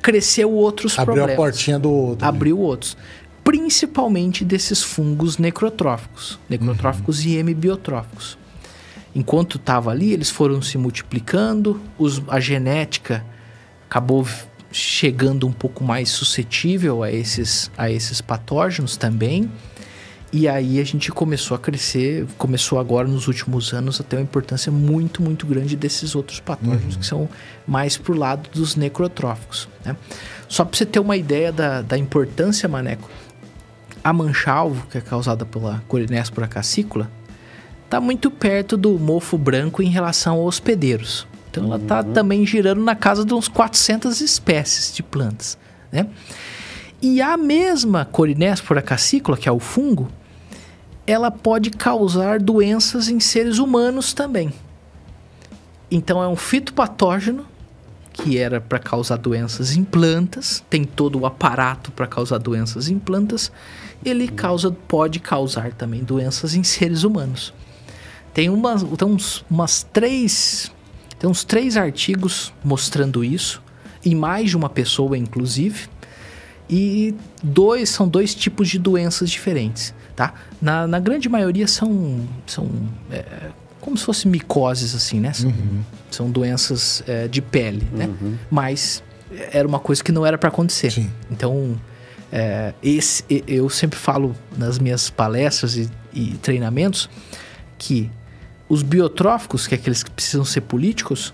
[0.00, 1.32] cresceu outros Abriu problemas.
[1.32, 2.26] Abriu a portinha do outro.
[2.26, 2.96] Abriu outros.
[3.42, 6.38] Principalmente desses fungos necrotróficos.
[6.48, 7.30] Necrotróficos uhum.
[7.30, 8.38] e hemibiotróficos.
[9.14, 13.24] Enquanto estava ali, eles foram se multiplicando, os, a genética
[13.88, 14.24] acabou
[14.70, 19.50] chegando um pouco mais suscetível a esses, a esses patógenos também.
[20.32, 24.22] E aí a gente começou a crescer, começou agora nos últimos anos a ter uma
[24.22, 27.28] importância muito, muito grande desses outros patógenos que são
[27.66, 29.68] mais pro lado dos necrotróficos.
[29.84, 29.96] Né?
[30.48, 33.10] Só para você ter uma ideia da, da importância, Maneco,
[34.02, 37.10] a mancha-alvo, que é causada pela Corinéspora cassícula,
[37.84, 41.26] está muito perto do mofo branco em relação aos hospedeiros.
[41.50, 45.58] Então ela está também girando na casa de uns 400 espécies de plantas,
[45.90, 46.06] né?
[47.02, 50.08] E a mesma Corinéspora cassícula, que é o fungo,
[51.06, 54.52] ela pode causar doenças em seres humanos também.
[55.90, 57.46] Então é um fitopatógeno
[58.12, 62.98] que era para causar doenças em plantas, tem todo o aparato para causar doenças em
[62.98, 63.50] plantas,
[64.04, 67.52] ele causa, pode causar também doenças em seres humanos.
[68.32, 70.70] Tem umas, tem uns, umas três,
[71.18, 73.62] tem uns três artigos mostrando isso,
[74.04, 75.88] em mais de uma pessoa, inclusive.
[76.68, 80.32] E dois são dois tipos de doenças diferentes, tá?
[80.62, 82.70] Na, na grande maioria são, são
[83.10, 85.32] é, como se fossem micoses, assim, né?
[85.32, 85.52] São,
[86.10, 88.08] são doenças é, de pele, né?
[88.48, 89.02] Mas
[89.52, 90.92] era uma coisa que não era para acontecer.
[90.92, 91.10] Sim.
[91.30, 91.76] Então,
[92.32, 97.08] é, esse, eu sempre falo nas minhas palestras e, e treinamentos
[97.78, 98.10] que
[98.68, 101.32] os biotróficos, que é aqueles que precisam ser políticos,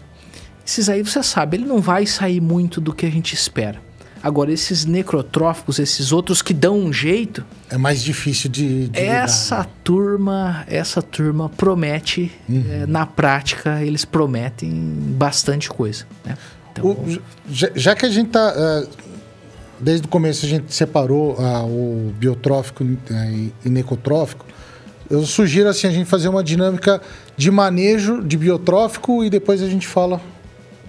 [0.67, 3.85] esses aí você sabe, ele não vai sair muito do que a gente espera.
[4.23, 8.89] Agora, esses necrotróficos, esses outros que dão um jeito, É mais difícil de.
[8.89, 9.67] de lidar, essa né?
[9.85, 14.71] turma, essa turma promete, é, na prática, eles prometem
[15.17, 16.37] bastante coisa, né?
[16.73, 18.53] Então, O- já, já que a gente tá.
[18.57, 18.89] eh,
[19.81, 24.45] desde o começo a gente separou ah, o biotrófico eh, e, necotrófico.
[25.09, 27.01] Eu sugiro assim a gente fazer uma dinâmica
[27.37, 30.21] de manejo de biotrófico e depois a gente fala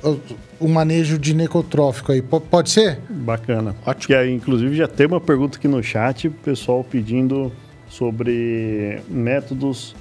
[0.04, 0.16] ah,
[0.60, 2.22] o manejo de necotrófico aí.
[2.22, 3.00] Po- pode ser?
[3.10, 3.76] Bacana.
[3.86, 4.08] Ótimo.
[4.08, 7.52] Que aí, inclusive, já tem uma pergunta aqui no chat, o pessoal pedindo
[7.90, 9.96] sobre métodos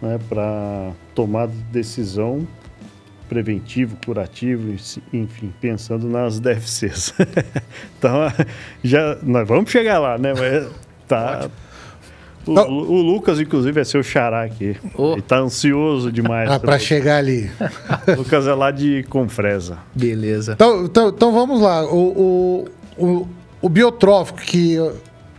[0.00, 2.46] né, para tomada de decisão
[3.32, 4.74] preventivo, curativo,
[5.10, 7.14] enfim, pensando nas DFCs.
[7.98, 8.30] então,
[8.84, 10.34] já, nós vamos chegar lá, né?
[10.34, 10.68] Mas
[11.08, 11.48] tá.
[12.46, 14.76] O, o Lucas, inclusive, é seu xará aqui.
[14.94, 15.12] Ô.
[15.12, 16.50] Ele tá ansioso demais.
[16.50, 17.50] Ah, para chegar ali.
[18.06, 19.78] O Lucas é lá de Confresa.
[19.94, 20.52] beleza.
[20.52, 21.84] Então, então, então vamos lá.
[21.84, 22.66] O,
[22.98, 23.28] o, o,
[23.62, 24.76] o biotrófico, que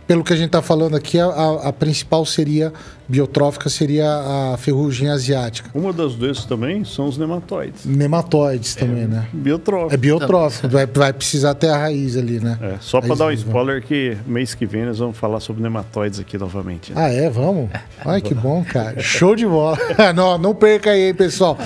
[0.04, 1.28] pelo que a gente está falando aqui, a,
[1.62, 2.72] a principal seria
[3.08, 4.06] biotrófica seria
[4.52, 5.70] a ferrugem asiática.
[5.74, 7.84] Uma das doenças também são os nematóides.
[7.84, 9.26] Nematóides também, né?
[9.32, 9.94] Biotrófico.
[9.94, 12.58] É biotrófico, vai, vai precisar ter a raiz ali, né?
[12.60, 16.18] É, só para dar um spoiler que mês que vem nós vamos falar sobre nematóides
[16.20, 16.92] aqui novamente.
[16.92, 17.02] né?
[17.04, 17.28] Ah, é?
[17.30, 17.70] Vamos?
[18.04, 19.00] Ai, que bom, cara.
[19.00, 19.78] Show de bola.
[20.14, 21.58] não, não perca aí, hein, pessoal.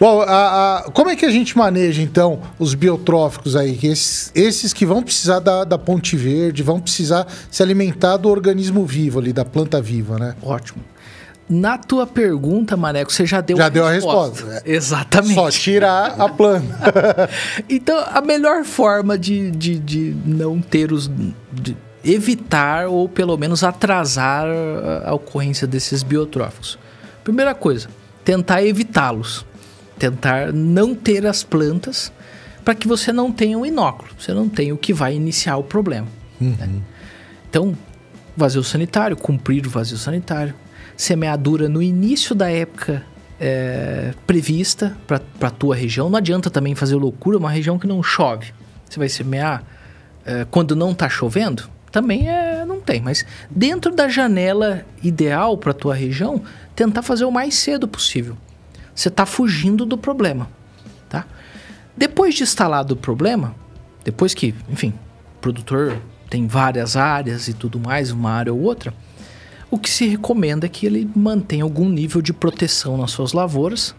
[0.00, 0.26] Bom, a-
[0.86, 3.78] a- como é que a gente maneja, então, os biotróficos aí?
[3.82, 8.84] Esses, esses que vão precisar da, da ponte verde, vão precisar se alimentar do organismo
[8.84, 10.34] vivo ali, da planta viva, né?
[10.42, 10.85] Ótimo.
[11.48, 14.62] Na tua pergunta, Maneco, você já deu Já deu a resposta.
[14.64, 15.34] Exatamente.
[15.34, 17.30] Só tirar a planta.
[17.68, 21.10] Então, a melhor forma de, de, de não ter os.
[21.52, 26.78] de evitar ou pelo menos atrasar a, a ocorrência desses biotróficos.
[27.24, 27.88] Primeira coisa,
[28.24, 29.44] tentar evitá-los.
[29.98, 32.12] Tentar não ter as plantas
[32.64, 34.10] para que você não tenha um inóculo.
[34.18, 36.06] Você não tenha o que vai iniciar o problema.
[36.40, 36.68] né?
[37.48, 37.76] Então,
[38.36, 40.54] vazio sanitário, cumprir o vazio sanitário.
[40.96, 43.04] Semeadura no início da época
[43.38, 46.08] é, prevista para a tua região.
[46.08, 48.52] Não adianta também fazer loucura uma região que não chove.
[48.88, 49.62] Você vai semear
[50.24, 51.68] é, quando não está chovendo?
[51.90, 53.00] Também é, não tem.
[53.00, 56.42] Mas dentro da janela ideal para a tua região,
[56.74, 58.36] tentar fazer o mais cedo possível.
[58.94, 60.48] Você está fugindo do problema,
[61.08, 61.26] tá?
[61.96, 63.54] Depois de instalado o problema,
[64.02, 64.94] depois que, enfim,
[65.36, 68.92] o produtor tem várias áreas e tudo mais, uma área ou outra,
[69.70, 73.94] o que se recomenda é que ele mantenha algum nível de proteção nas suas lavouras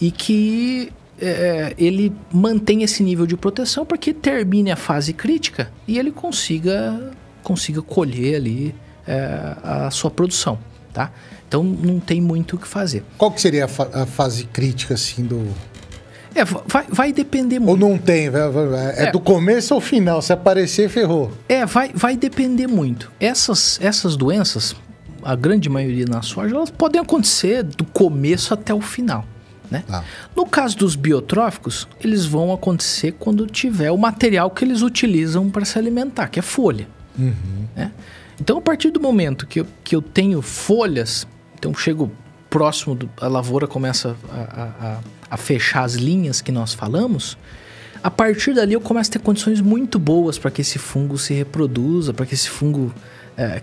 [0.00, 5.70] e que é, ele mantenha esse nível de proteção para que termine a fase crítica
[5.86, 8.74] e ele consiga, consiga colher ali
[9.06, 10.58] é, a sua produção,
[10.92, 11.12] tá?
[11.46, 13.04] Então não tem muito o que fazer.
[13.18, 15.46] Qual que seria a, fa- a fase crítica, assim, do...
[16.34, 17.80] É, vai, vai depender Ou muito.
[17.80, 18.28] não tem?
[18.28, 19.10] É, É.
[19.12, 20.22] do começo ao final.
[20.22, 21.30] Se aparecer, ferrou.
[21.46, 23.12] É, vai, vai depender muito.
[23.20, 24.74] Essas, essas doenças,
[25.22, 29.24] a grande maioria na soja, elas podem acontecer do começo até o final.
[29.70, 29.84] Né?
[29.86, 30.04] Tá.
[30.36, 35.64] No caso dos biotróficos, eles vão acontecer quando tiver o material que eles utilizam para
[35.64, 36.86] se alimentar, que é folha.
[37.76, 37.90] né?
[38.40, 41.26] Então, a partir do momento que eu, que eu tenho folhas,
[41.58, 42.10] então chego
[42.50, 44.98] próximo, do, a lavoura começa a, a- a-
[45.30, 47.38] a fechar as linhas que nós falamos,
[48.02, 51.32] a partir dali eu começo a ter condições muito boas para que esse fungo se
[51.32, 52.92] reproduza, para que esse fungo
[53.38, 53.62] é,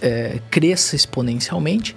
[0.00, 1.96] é, cresça exponencialmente.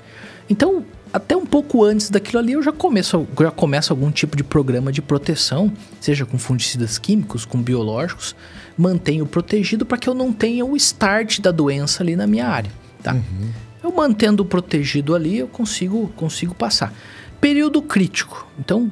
[0.50, 4.44] Então, até um pouco antes daquilo ali, eu já começo, já começo algum tipo de
[4.44, 8.36] programa de proteção, seja com fungicidas químicos, com biológicos,
[8.76, 12.72] mantenho protegido para que eu não tenha o start da doença ali na minha área,
[13.04, 13.14] tá?
[13.14, 13.52] Uhum.
[13.84, 16.92] Eu mantendo protegido ali, eu consigo, consigo passar.
[17.40, 18.48] Período crítico.
[18.58, 18.90] Então,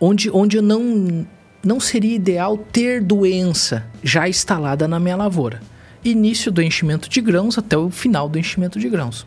[0.00, 1.26] onde, onde eu não,
[1.62, 5.60] não seria ideal ter doença já instalada na minha lavoura.
[6.04, 9.26] Início do enchimento de grãos até o final do enchimento de grãos.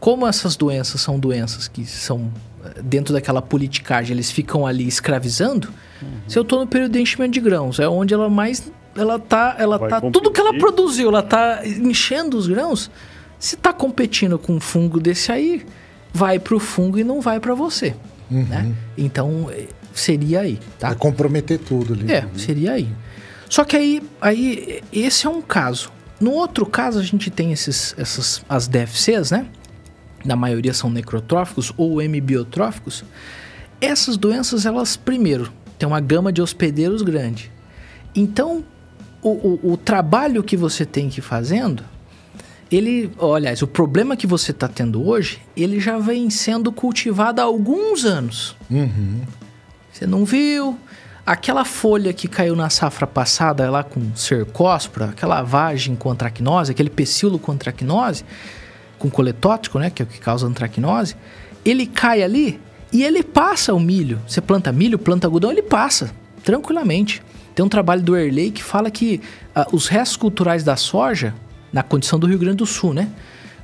[0.00, 2.30] Como essas doenças são doenças que são
[2.64, 5.68] eh, dentro daquela politicagem, eles ficam ali escravizando.
[6.00, 6.08] Uhum.
[6.28, 9.56] Se eu estou no período de enchimento de grãos, é onde ela mais ela tá,
[9.58, 10.22] ela Vai tá competir.
[10.22, 12.90] tudo que ela produziu, ela tá enchendo os grãos.
[13.38, 15.64] Se tá competindo com um fungo desse aí,
[16.12, 17.94] vai pro fungo e não vai para você,
[18.30, 18.44] uhum.
[18.44, 18.72] né?
[18.96, 20.88] Então eh, seria aí, tá?
[20.88, 22.10] Vai comprometer tudo ali.
[22.10, 22.88] É, seria aí.
[23.48, 25.90] Só que aí, aí esse é um caso.
[26.20, 29.46] No outro caso a gente tem esses, essas as DFCs, né?
[30.24, 33.04] na maioria são necrotróficos ou hemibiotróficos,
[33.80, 37.52] essas doenças, elas, primeiro, têm uma gama de hospedeiros grande.
[38.14, 38.64] Então,
[39.22, 41.84] o, o, o trabalho que você tem que ir fazendo,
[42.70, 47.44] ele, aliás, o problema que você está tendo hoje, ele já vem sendo cultivado há
[47.44, 48.56] alguns anos.
[48.70, 49.22] Uhum.
[49.92, 50.78] Você não viu?
[51.28, 56.88] Aquela folha que caiu na safra passada lá com cercóspora, aquela vagem com antracnose, aquele
[56.88, 58.24] pecíolo com antracnose,
[58.98, 61.14] com coletótico, né, que é o que causa antracnose,
[61.66, 62.58] ele cai ali
[62.90, 64.18] e ele passa o milho.
[64.26, 66.10] Você planta milho, planta algodão, ele passa
[66.42, 67.22] tranquilamente.
[67.54, 69.20] Tem um trabalho do Erley que fala que
[69.54, 71.34] uh, os restos culturais da soja,
[71.70, 73.06] na condição do Rio Grande do Sul, né,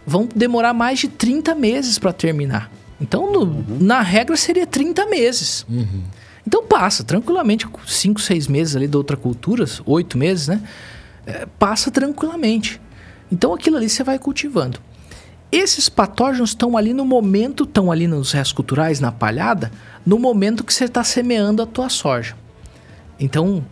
[0.07, 2.71] vão demorar mais de 30 meses para terminar.
[3.01, 3.79] Então, no, uhum.
[3.81, 5.65] na regra, seria 30 meses.
[5.67, 6.03] Uhum.
[6.47, 10.63] Então passa tranquilamente, 5, 6 meses ali da outra cultura, 8 meses, né?
[11.27, 12.81] É, passa tranquilamente.
[13.33, 14.79] Então aquilo ali você vai cultivando.
[15.51, 19.71] Esses patógenos estão ali no momento, estão ali nos restos culturais, na palhada,
[20.05, 22.37] no momento que você está semeando a tua soja.
[23.21, 23.65] Então,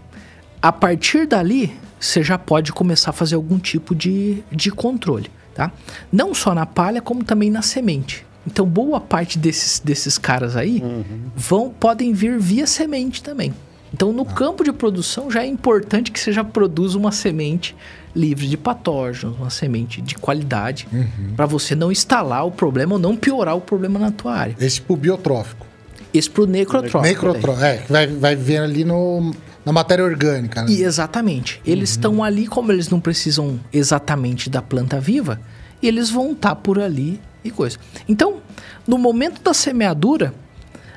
[0.61, 5.73] a partir dali, você já pode começar a fazer algum tipo de, de controle, tá?
[6.13, 8.25] Não só na palha, como também na semente.
[8.47, 11.05] Então, boa parte desses, desses caras aí uhum.
[11.37, 13.55] vão podem vir via semente também.
[13.95, 14.33] Então, no ah.
[14.33, 17.77] campo de produção, já é importante que você já produza uma semente
[18.15, 21.35] livre de patógenos, uma semente de qualidade, uhum.
[21.37, 24.57] para você não instalar o problema ou não piorar o problema na tua área.
[24.59, 25.67] Esse pro biotrófico.
[26.13, 27.03] Esse pro necrotrófico.
[27.03, 29.33] Necrotrófico, é, vai, vai vir ali no,
[29.65, 30.63] na matéria orgânica.
[30.63, 30.73] Né?
[30.73, 31.61] E exatamente.
[31.65, 31.95] Eles uhum.
[31.95, 35.41] estão ali, como eles não precisam exatamente da planta viva,
[35.83, 37.79] eles vão estar tá por ali e coisa.
[38.09, 38.39] Então,
[38.87, 40.35] no momento da semeadura,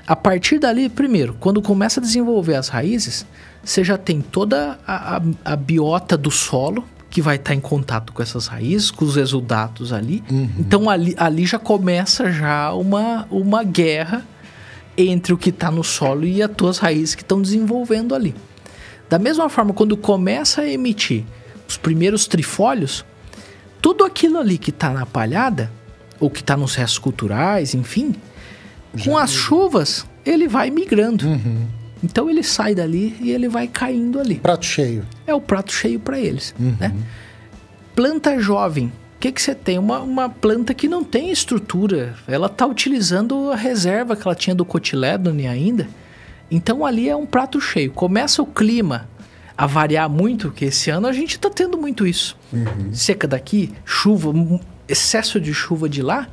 [0.08, 3.26] a partir dali, primeiro, quando começa a desenvolver as raízes,
[3.64, 7.62] você já tem toda a, a, a biota do solo, que vai estar tá em
[7.62, 10.22] contato com essas raízes, com os exudatos ali.
[10.30, 10.50] Uhum.
[10.60, 14.26] Então ali, ali já começa já uma, uma guerra
[14.98, 18.36] entre o que está no solo e as tuas raízes que estão desenvolvendo ali.
[19.10, 21.24] Da mesma forma, quando começa a emitir
[21.68, 23.06] os primeiros trifólios,
[23.82, 25.72] tudo aquilo ali que está na palhada,
[26.20, 28.16] ou que está nos restos culturais, enfim,
[28.96, 31.28] já com as chuvas, ele vai migrando.
[31.28, 31.68] Uhum.
[32.04, 34.36] Então ele sai dali e ele vai caindo ali.
[34.36, 35.06] Prato cheio.
[35.26, 36.54] É o prato cheio para eles.
[36.60, 36.76] Uhum.
[36.80, 36.94] Né?
[37.96, 38.88] Planta jovem.
[38.88, 39.80] O que, que você tem?
[39.80, 42.16] Uma, uma planta que não tem estrutura.
[42.28, 45.88] Ela está utilizando a reserva que ela tinha do cotiledone ainda.
[46.52, 47.92] Então ali é um prato cheio.
[47.92, 49.08] Começa o clima
[49.58, 52.38] a variar muito, que esse ano a gente está tendo muito isso.
[52.52, 52.94] Uhum.
[52.94, 54.32] Seca daqui, chuva,
[54.88, 56.28] excesso de chuva de lá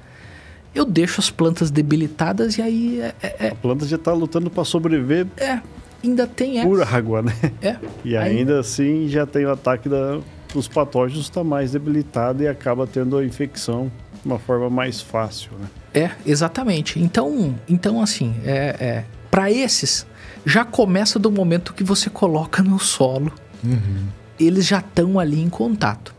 [0.75, 4.51] eu deixo as plantas debilitadas e aí é, é, é a planta já está lutando
[4.51, 5.27] para sobreviver.
[5.37, 5.61] É,
[6.03, 6.69] ainda tem essa.
[6.69, 7.33] Por água, né?
[7.61, 7.77] É.
[8.05, 10.19] E ainda, assim já tem o ataque da,
[10.53, 15.51] dos patógenos, está mais debilitado e acaba tendo a infecção de uma forma mais fácil,
[15.61, 15.69] né?
[15.95, 16.99] É, exatamente.
[16.99, 20.07] Então, então assim, é, é para esses
[20.45, 23.33] já começa do momento que você coloca no solo.
[23.63, 24.07] Uhum.
[24.41, 26.13] Eles já estão ali em contato.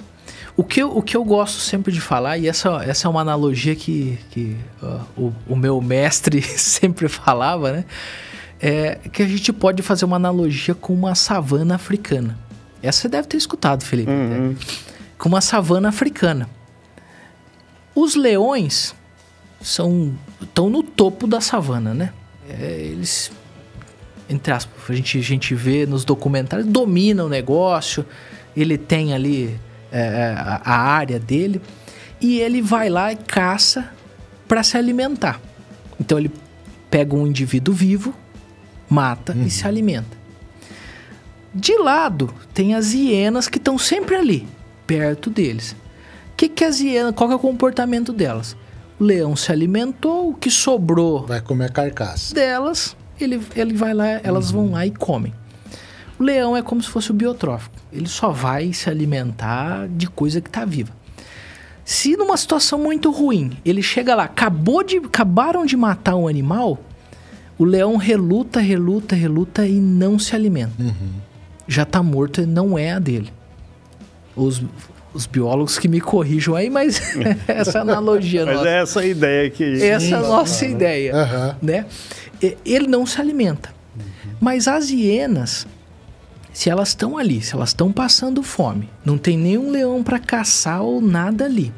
[0.56, 3.22] O que, eu, o que eu gosto sempre de falar, e essa, essa é uma
[3.22, 7.86] analogia que, que uh, o, o meu mestre sempre falava, né?
[8.62, 12.38] É que a gente pode fazer uma analogia com uma savana africana.
[12.82, 14.12] Essa você deve ter escutado, Felipe.
[14.12, 14.50] Uhum.
[14.50, 14.56] Né?
[15.18, 16.48] Com uma savana africana.
[17.96, 18.96] Os leões
[19.62, 22.14] são estão no topo da savana, né?
[22.48, 23.32] É, eles,
[24.30, 28.06] entre aspas, a gente, a gente vê nos documentários, dominam o negócio.
[28.56, 29.60] Ele tem ali
[29.94, 31.62] é, é, a, área dele
[32.20, 33.92] e ele vai lá e caça
[34.48, 35.40] para se alimentar.
[36.00, 36.32] Então ele
[36.90, 38.12] pega um indivíduo vivo,
[38.90, 39.46] mata uhum.
[39.46, 40.18] e se alimenta.
[41.54, 44.48] De lado tem as hienas que estão sempre ali,
[44.88, 45.76] perto deles.
[46.36, 48.58] Que, que as hienas, qual que é o comportamento delas?
[49.00, 52.34] O leão se alimentou, o que sobrou Vai comer a carcaça.
[52.34, 55.34] delas, ele, ele vai lá, elas vão lá e comem.
[56.20, 57.73] O leão é como se fosse o biotrófico.
[57.94, 60.92] Ele só vai se alimentar de coisa que está viva.
[61.86, 66.80] Se numa situação muito ruim, ele chega lá, acabou de, acabaram de matar um animal,
[67.58, 70.74] o leão reluta, reluta, reluta e não se alimenta.
[71.68, 73.32] Já está morto e não é a dele.
[74.36, 74.64] Os,
[75.14, 77.00] os biólogos que me corrijam aí, mas
[77.48, 78.70] essa analogia Mas nossa.
[78.70, 79.84] é essa a ideia que.
[79.84, 81.56] Essa é a nossa ideia, Aham.
[81.62, 81.86] né?
[82.66, 83.70] Ele não se alimenta.
[84.42, 85.68] Mas as hienas,
[86.54, 90.84] se elas estão ali, se elas estão passando fome, não tem nenhum leão para caçar
[90.84, 91.74] ou nada ali.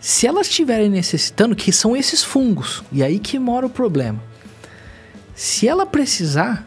[0.00, 4.22] Se elas estiverem necessitando, que são esses fungos, e aí que mora o problema.
[5.34, 6.66] Se ela precisar,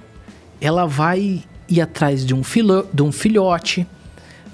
[0.61, 3.87] ela vai ir atrás de um, filho, de um filhote,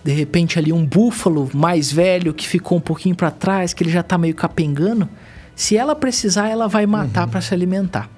[0.04, 3.92] de repente ali um búfalo mais velho que ficou um pouquinho para trás, que ele
[3.92, 5.10] já tá meio capengando.
[5.54, 8.10] Se ela precisar, ela vai matar para se alimentar.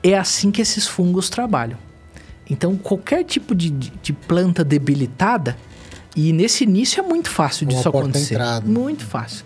[0.00, 1.87] É assim que esses fungos trabalham.
[2.50, 5.56] Então, qualquer tipo de, de- de planta debilitada,
[6.16, 8.34] e nesse início é muito fácil Uma disso acontecer.
[8.34, 8.66] entrada.
[8.66, 9.44] Muito fácil.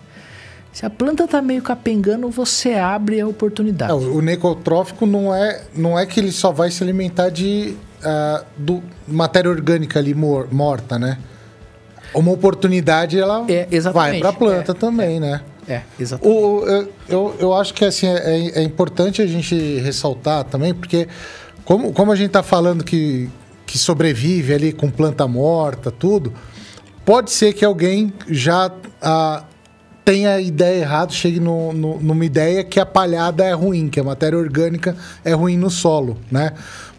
[0.71, 3.91] Se a planta tá meio capengando, você abre a oportunidade.
[3.91, 8.43] É, o necrotrófico não é, não é que ele só vai se alimentar de ah,
[8.57, 11.19] do, matéria orgânica ali mor- morta, né?
[12.13, 15.41] Uma oportunidade, ela É, vai para a planta É, também, né?
[15.67, 16.37] É, exatamente.
[16.37, 21.07] O, eu, eu, eu acho que assim, é, é importante a gente ressaltar também, porque
[21.65, 23.29] como, como a gente está falando que,
[23.65, 26.33] que sobrevive ali com planta morta, tudo,
[27.05, 29.43] pode ser que alguém já ah,
[30.05, 33.99] tenha a ideia errada, chegue no, no- numa ideia que a palhada é ruim, que
[33.99, 36.51] a matéria orgânica é ruim no solo, né?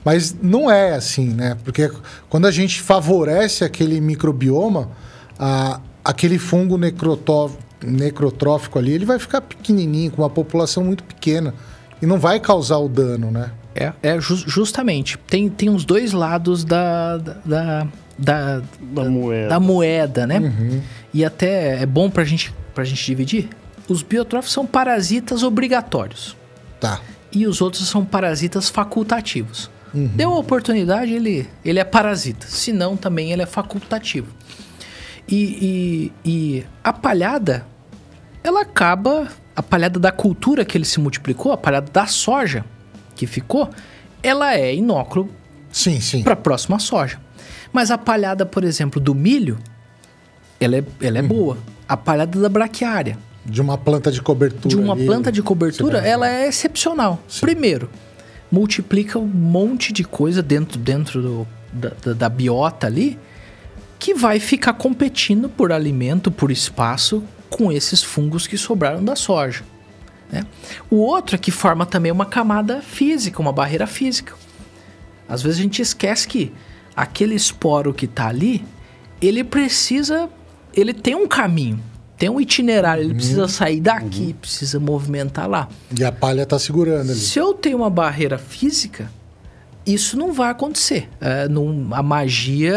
[0.04, 1.56] Mas não é assim, né?
[1.64, 1.90] Porque
[2.28, 4.90] quando a gente favorece aquele microbioma,
[5.38, 11.54] a- aquele fungo necrotrófico ali, ele vai ficar pequenininho, com uma população muito pequena.
[12.02, 13.50] E não vai causar o dano, né?
[13.74, 15.18] É, é ju- justamente.
[15.26, 17.86] Tem, tem os dois lados da, da, da,
[18.18, 19.48] da, Da moeda.
[19.48, 20.82] da moeda, né?
[21.12, 23.48] E até é bom pra gente, pra gente dividir.
[23.88, 26.36] Os biotróficos são parasitas obrigatórios.
[26.80, 27.00] Tá.
[27.32, 29.70] E os outros são parasitas facultativos.
[29.92, 32.46] Deu a oportunidade, ele, ele é parasita.
[32.48, 34.26] Se não, também ele é facultativo.
[35.28, 37.64] E, e, e a palhada,
[38.42, 39.28] ela acaba.
[39.56, 42.64] A palhada da cultura que ele se multiplicou, a palhada da soja
[43.14, 43.70] que ficou,
[44.22, 45.30] ela é inóculo
[45.72, 46.22] Sim, sim.
[46.22, 47.18] para a próxima soja.
[47.72, 49.58] Mas a palhada, por exemplo, do milho,
[50.60, 51.58] ela é, ela é boa.
[51.88, 54.68] A palhada da braquiária, De uma planta de cobertura.
[54.68, 57.20] de uma ali, planta de cobertura, ela é excepcional.
[57.40, 57.90] Primeiro,
[58.50, 63.18] multiplica um monte de coisa dentro, dentro do- da, da- da biota ali
[63.98, 69.62] que vai ficar competindo por alimento, por espaço com esses fungos que sobraram da soja.
[70.35, 70.45] Né?
[70.91, 74.35] O outro é que forma também uma camada física, uma barreira física.
[75.28, 76.53] Às vezes a gente esquece que
[76.95, 78.64] aquele esporo que está ali,
[79.22, 80.28] ele precisa,
[80.74, 81.80] ele tem um caminho,
[82.18, 85.68] tem um itinerário, ele precisa sair daqui, precisa movimentar lá.
[85.97, 87.18] E a palha tá segurando ali.
[87.18, 89.11] Se eu tenho uma barreira física,
[89.87, 91.09] isso não vai acontecer.
[91.20, 92.74] É, não- a magia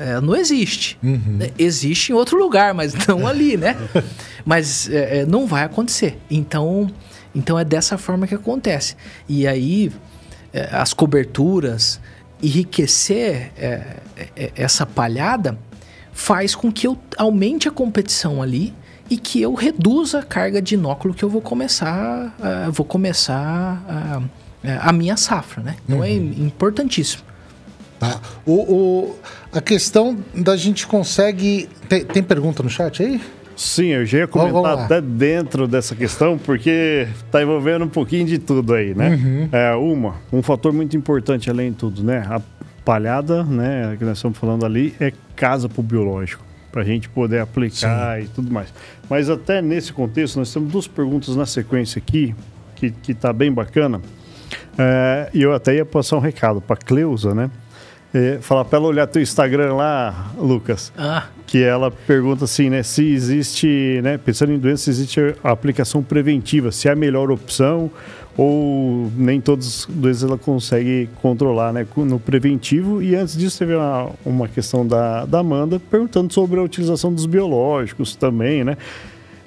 [0.00, 0.98] é, não existe.
[1.40, 3.76] É, Existe em outro lugar, mas não ali, né?
[4.44, 6.18] mas é, é, não vai acontecer.
[6.30, 6.90] Então,
[7.34, 8.96] então é dessa forma que acontece.
[9.28, 9.90] E aí,
[10.52, 12.00] é, as coberturas,
[12.42, 13.96] enriquecer é,
[14.54, 15.58] essa palhada
[16.12, 18.74] faz com que eu aumente a competição ali
[19.08, 23.82] e que eu reduza a carga de inóculo que eu vou começar, ah, vou começar
[23.88, 24.22] ah,
[24.64, 25.76] eh, a minha safra, né?
[25.84, 27.22] Então é importantíssimo.
[27.98, 28.20] Tá.
[28.44, 29.16] O, o-
[29.52, 31.68] a questão da gente consegue.
[31.88, 33.20] Tem, tem pergunta no chat aí?
[33.54, 38.38] Sim, eu já ia comentar até dentro dessa questão, porque tá envolvendo um pouquinho de
[38.38, 39.10] tudo aí, né?
[39.10, 39.48] Uhum.
[39.52, 42.26] É, uma, um fator muito importante além de tudo, né?
[42.28, 42.40] A
[42.84, 46.42] palhada, né, que nós estamos falando ali, é casa pro biológico,
[46.72, 48.72] pra gente poder aplicar e tudo mais.
[49.08, 52.34] Mas até nesse contexto, nós temos duas perguntas na sequência aqui,
[52.74, 54.00] que, que tá bem bacana.
[54.78, 57.50] É, E eu até ia passar um recado pra Cleusa, né?
[58.14, 62.82] É, falar pra ela olhar teu Instagram lá, Lucas Ah, que ela pergunta assim, né,
[62.82, 67.30] se existe, né, pensando em doença, se existe a aplicação preventiva, se é a melhor
[67.30, 67.90] opção
[68.36, 73.02] ou nem todas as doenças ela consegue controlar, né, no preventivo.
[73.02, 77.26] E antes disso teve uma, uma questão da, da Amanda perguntando sobre a utilização dos
[77.26, 78.76] biológicos também, né.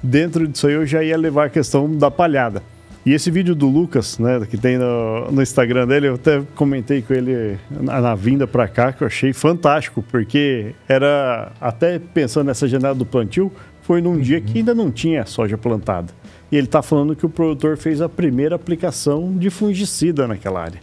[0.01, 2.61] Dentro disso aí eu já ia levar a questão da palhada.
[3.06, 7.03] E esse vídeo do Lucas, né, que tem no, no Instagram dele, eu até comentei
[7.03, 12.47] com ele na, na vinda pra cá, que eu achei fantástico, porque era, até pensando
[12.47, 13.51] nessa janela do plantio,
[13.84, 14.20] foi num uhum.
[14.20, 16.12] dia que ainda não tinha soja plantada.
[16.51, 20.80] E ele está falando que o produtor fez a primeira aplicação de fungicida naquela área.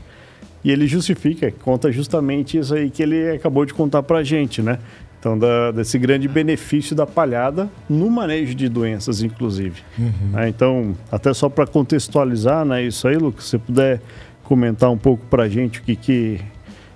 [0.62, 4.62] E ele justifica, conta justamente isso aí que ele acabou de contar para a gente,
[4.62, 4.78] né?
[5.22, 9.80] Então, da, desse grande benefício da palhada no manejo de doenças, inclusive.
[9.96, 10.32] Uhum.
[10.34, 14.00] Ah, então, até só para contextualizar né, isso aí, Lucas, se você puder
[14.42, 16.40] comentar um pouco para a gente o que, que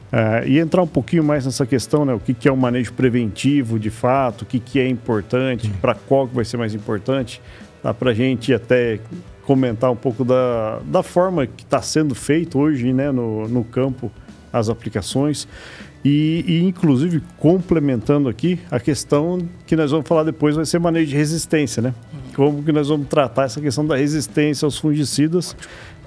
[0.06, 2.14] Uh, e entrar um pouquinho mais nessa questão, né?
[2.14, 5.96] O que, que é um manejo preventivo de fato, o que, que é importante, para
[5.96, 7.42] qual que vai ser mais importante.
[7.82, 9.00] Dá para a gente até
[9.42, 14.10] comentar um pouco da, da forma que está sendo feito hoje né, no, no campo
[14.52, 15.46] as aplicações.
[16.04, 21.10] E, e, inclusive, complementando aqui, a questão que nós vamos falar depois vai ser manejo
[21.10, 21.94] de resistência, né?
[22.34, 25.56] Como que nós vamos tratar essa questão da resistência aos fungicidas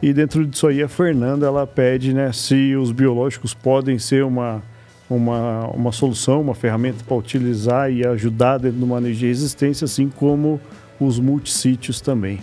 [0.01, 4.63] e dentro disso aí a Fernanda ela pede né, se os biológicos podem ser uma,
[5.09, 10.07] uma, uma solução, uma ferramenta para utilizar e ajudar dentro do manejo de resistência, assim
[10.07, 10.61] como
[10.99, 12.39] os multissítios também.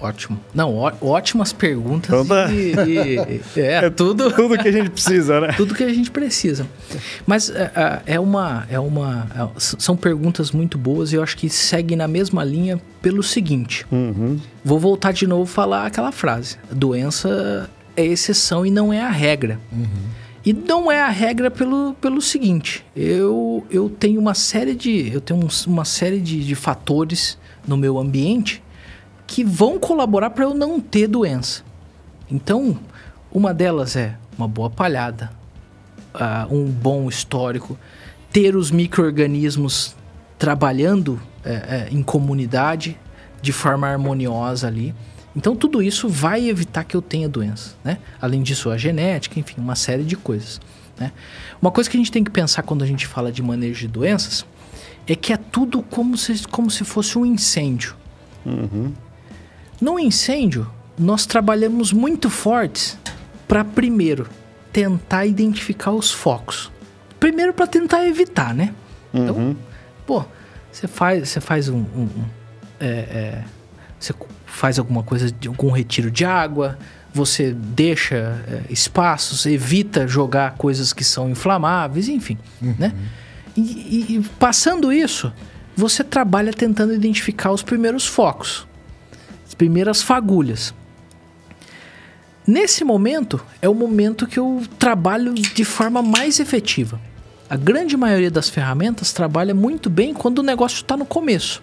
[0.00, 0.38] Ótimo.
[0.54, 2.08] Não, ó, ótimas perguntas.
[2.08, 2.52] Então, tá.
[2.52, 4.30] e, e, é, é, tudo.
[4.32, 5.52] Tudo que a gente precisa, né?
[5.56, 6.66] tudo que a gente precisa.
[7.26, 11.36] Mas é, é, é uma, é uma, é, são perguntas muito boas e eu acho
[11.36, 13.86] que seguem na mesma linha pelo seguinte.
[13.90, 14.38] Uhum.
[14.64, 19.10] Vou voltar de novo a falar aquela frase: doença é exceção e não é a
[19.10, 19.58] regra.
[19.72, 20.18] Uhum.
[20.44, 25.20] E não é a regra pelo, pelo seguinte: eu, eu tenho uma série de eu
[25.20, 27.36] tenho uma série de, de fatores
[27.66, 28.62] no meu ambiente
[29.28, 31.62] que vão colaborar para eu não ter doença.
[32.30, 32.78] Então,
[33.30, 35.30] uma delas é uma boa palhada,
[36.14, 37.78] uh, um bom histórico,
[38.32, 39.94] ter os micro-organismos
[40.38, 42.98] trabalhando uh, uh, em comunidade
[43.42, 44.94] de forma harmoniosa ali.
[45.36, 47.76] Então, tudo isso vai evitar que eu tenha doença.
[47.84, 47.98] Né?
[48.20, 50.58] Além disso, a genética, enfim, uma série de coisas.
[50.98, 51.12] Né?
[51.60, 53.88] Uma coisa que a gente tem que pensar quando a gente fala de manejo de
[53.88, 54.46] doenças
[55.06, 57.94] é que é tudo como se, como se fosse um incêndio.
[58.46, 58.92] Uhum.
[59.80, 60.68] No incêndio,
[60.98, 62.98] nós trabalhamos muito fortes
[63.46, 64.28] para primeiro
[64.72, 66.70] tentar identificar os focos.
[67.20, 68.74] Primeiro para tentar evitar, né?
[69.12, 69.50] Então, uhum.
[69.50, 69.56] Então,
[70.06, 70.24] pô,
[70.70, 72.24] você faz, você faz um, um, um
[72.80, 73.44] é, é,
[73.98, 74.14] você
[74.46, 76.78] faz alguma coisa algum retiro de água,
[77.12, 78.16] você deixa
[78.48, 82.74] é, espaços, evita jogar coisas que são inflamáveis, enfim, uhum.
[82.78, 82.92] né?
[83.56, 85.32] E, e, e passando isso,
[85.74, 88.67] você trabalha tentando identificar os primeiros focos
[89.58, 90.72] primeiras fagulhas.
[92.46, 96.98] Nesse momento é o momento que eu trabalho de forma mais efetiva.
[97.50, 101.60] A grande maioria das ferramentas trabalha muito bem quando o negócio está no começo.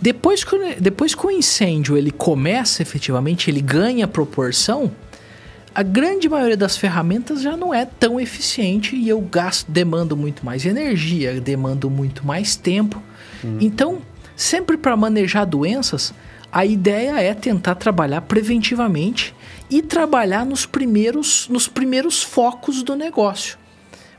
[0.00, 4.90] Depois que, depois que o incêndio ele começa efetivamente, ele ganha proporção,
[5.74, 10.46] a grande maioria das ferramentas já não é tão eficiente e eu gasto, demando muito
[10.46, 13.02] mais energia, demando muito mais tempo.
[13.42, 13.58] Uhum.
[13.60, 13.98] Então,
[14.36, 16.14] sempre para manejar doenças,
[16.54, 19.34] a ideia é tentar trabalhar preventivamente
[19.68, 23.58] e trabalhar nos primeiros, nos primeiros focos do negócio.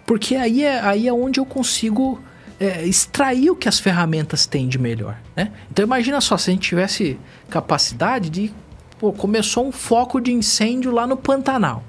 [0.06, 2.22] Porque aí é, aí é onde eu consigo
[2.60, 5.18] é, extrair o que as ferramentas têm de melhor.
[5.34, 5.50] Né?
[5.72, 7.18] Então imagina só, se a gente tivesse
[7.50, 8.54] capacidade de.
[9.00, 11.86] Pô, começou um foco de incêndio lá no Pantanal.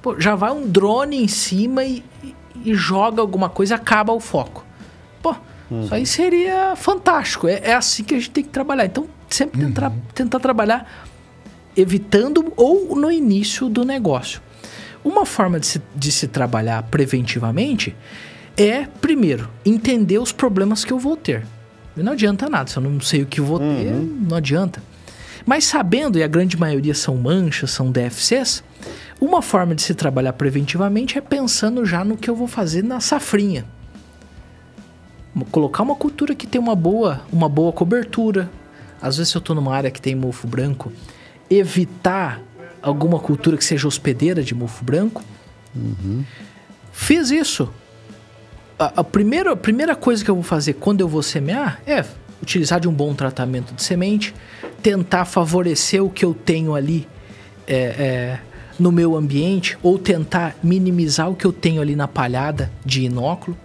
[0.00, 2.04] Pô, já vai um drone em cima e,
[2.64, 4.64] e, joga alguma coisa acaba o foco.
[5.20, 5.34] Pô,
[5.70, 5.84] uhum.
[5.84, 7.48] isso aí seria fantástico.
[7.48, 8.86] É, é assim que a gente tem que trabalhar.
[8.86, 9.68] Então sempre uhum.
[9.68, 11.06] tentar, tentar trabalhar
[11.76, 14.40] evitando ou no início do negócio.
[15.04, 17.94] Uma forma de se, de se trabalhar preventivamente
[18.56, 21.46] é, primeiro, entender os problemas que eu vou ter.
[21.94, 24.26] Não adianta nada, se eu não sei o que vou ter, uhum.
[24.28, 24.82] não adianta.
[25.44, 28.64] Mas sabendo, e a grande maioria são manchas, são DFCs,
[29.20, 33.00] uma forma de se trabalhar preventivamente é pensando já no que eu vou fazer na
[33.00, 33.64] safrinha.
[35.50, 38.50] Colocar uma cultura que tem uma boa, uma boa cobertura,
[39.00, 40.92] às vezes, se eu estou numa área que tem mofo branco,
[41.50, 42.40] evitar
[42.82, 45.22] alguma cultura que seja hospedeira de mofo branco.
[45.74, 46.24] Uhum.
[46.92, 47.68] Fiz isso.
[48.78, 52.04] A, a, primeira, a primeira coisa que eu vou fazer quando eu vou semear é
[52.42, 54.34] utilizar de um bom tratamento de semente,
[54.82, 57.08] tentar favorecer o que eu tenho ali
[57.66, 58.38] é, é,
[58.78, 63.56] no meu ambiente, ou tentar minimizar o que eu tenho ali na palhada de inóculo.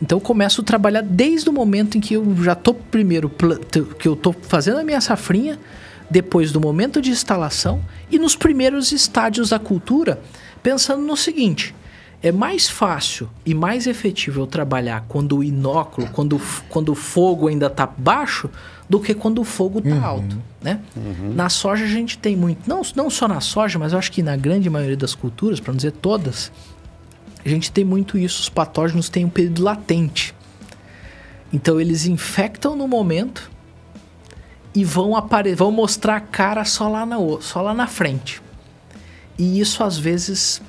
[0.00, 3.30] Então eu começo a trabalhar desde o momento em que eu já tô primeiro
[3.98, 5.58] que eu tô fazendo a minha safrinha,
[6.10, 10.20] depois do momento de instalação e nos primeiros estádios da cultura,
[10.62, 11.74] pensando no seguinte:
[12.22, 17.48] é mais fácil e mais efetivo eu trabalhar quando o inóculo, quando, quando o fogo
[17.48, 18.50] ainda está baixo,
[18.88, 20.04] do que quando o fogo está uhum.
[20.04, 20.80] alto, né?
[20.96, 21.32] Uhum.
[21.34, 24.22] Na soja a gente tem muito, não, não só na soja, mas eu acho que
[24.22, 26.50] na grande maioria das culturas, para não dizer todas,
[27.44, 30.34] a gente tem muito isso, os patógenos têm um período latente.
[31.52, 33.50] Então eles infectam no momento
[34.74, 38.40] e vão apare vão mostrar a cara só lá na só lá na frente.
[39.38, 40.60] E isso às vezes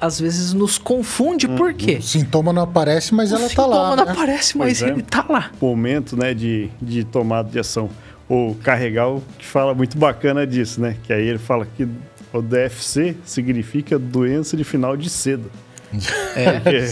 [0.00, 1.96] às vezes nos confunde, por quê?
[1.96, 3.76] O sintoma não aparece, mas o ela tá lá.
[3.76, 4.12] O sintoma não né?
[4.12, 4.92] aparece, mas Pois é.
[4.92, 5.50] ele tá lá.
[5.60, 7.88] momento né, de, de tomada de ação.
[8.28, 10.96] O Carregal que fala muito bacana disso, né?
[11.04, 11.88] Que aí ele fala que
[12.32, 15.50] o DFC significa doença de final de cedo.
[16.34, 16.52] É.
[16.60, 16.84] Porque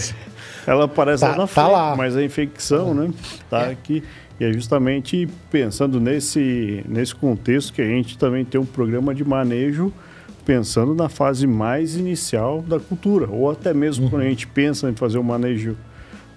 [0.65, 1.95] ela aparece Tá- lá na tá frente, lá.
[1.95, 3.11] mas a infecção, né?
[3.49, 3.71] Tá É.
[3.71, 4.03] aqui.
[4.39, 9.23] E é justamente pensando nesse, nesse contexto que a gente também tem um programa de
[9.23, 9.93] manejo
[10.45, 13.29] pensando na fase mais inicial da cultura.
[13.29, 15.77] Ou até mesmo quando a gente pensa em fazer o manejo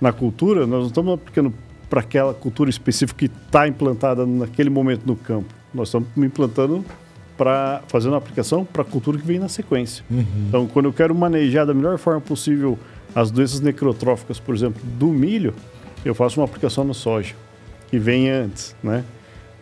[0.00, 1.52] na cultura, nós não estamos aplicando
[1.90, 5.52] para aquela cultura específica que está implantada naquele momento no campo.
[5.74, 6.84] Nós estamos implantando
[7.38, 10.04] para fazer uma aplicação para a cultura que vem na sequência.
[10.48, 12.76] Então, quando eu quero manejar da melhor forma possível
[13.14, 15.54] as doenças necrotróficas, por exemplo, do milho,
[16.04, 17.34] eu faço uma aplicação no soja,
[17.88, 19.04] que vem antes, né?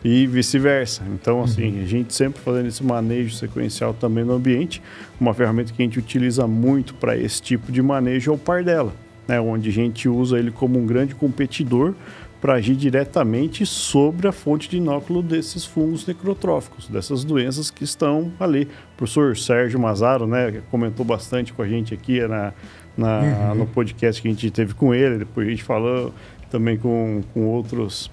[0.02, 1.02] E vice-versa.
[1.12, 4.80] Então, assim, a gente sempre fazendo esse manejo sequencial também no ambiente.
[5.20, 8.92] Uma ferramenta que a gente utiliza muito para esse tipo de manejo é o Pardella,
[9.28, 9.40] né?
[9.40, 11.94] Onde a gente usa ele como um grande competidor
[12.40, 18.30] para agir diretamente sobre a fonte de inóculo desses fungos necrotróficos, dessas doenças que estão
[18.38, 18.64] ali.
[18.94, 22.52] O professor Sérgio Mazaro, né, comentou bastante com a gente aqui na,
[22.96, 26.12] na- no podcast que a gente teve com ele, depois a gente falou
[26.50, 28.10] também com, com outros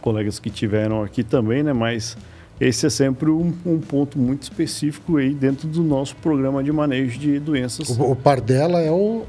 [0.00, 2.16] colegas que tiveram aqui também, né, mas
[2.60, 7.18] esse é sempre um, um ponto muito específico aí dentro do nosso programa de manejo
[7.18, 9.24] de doenças O, o par dela é o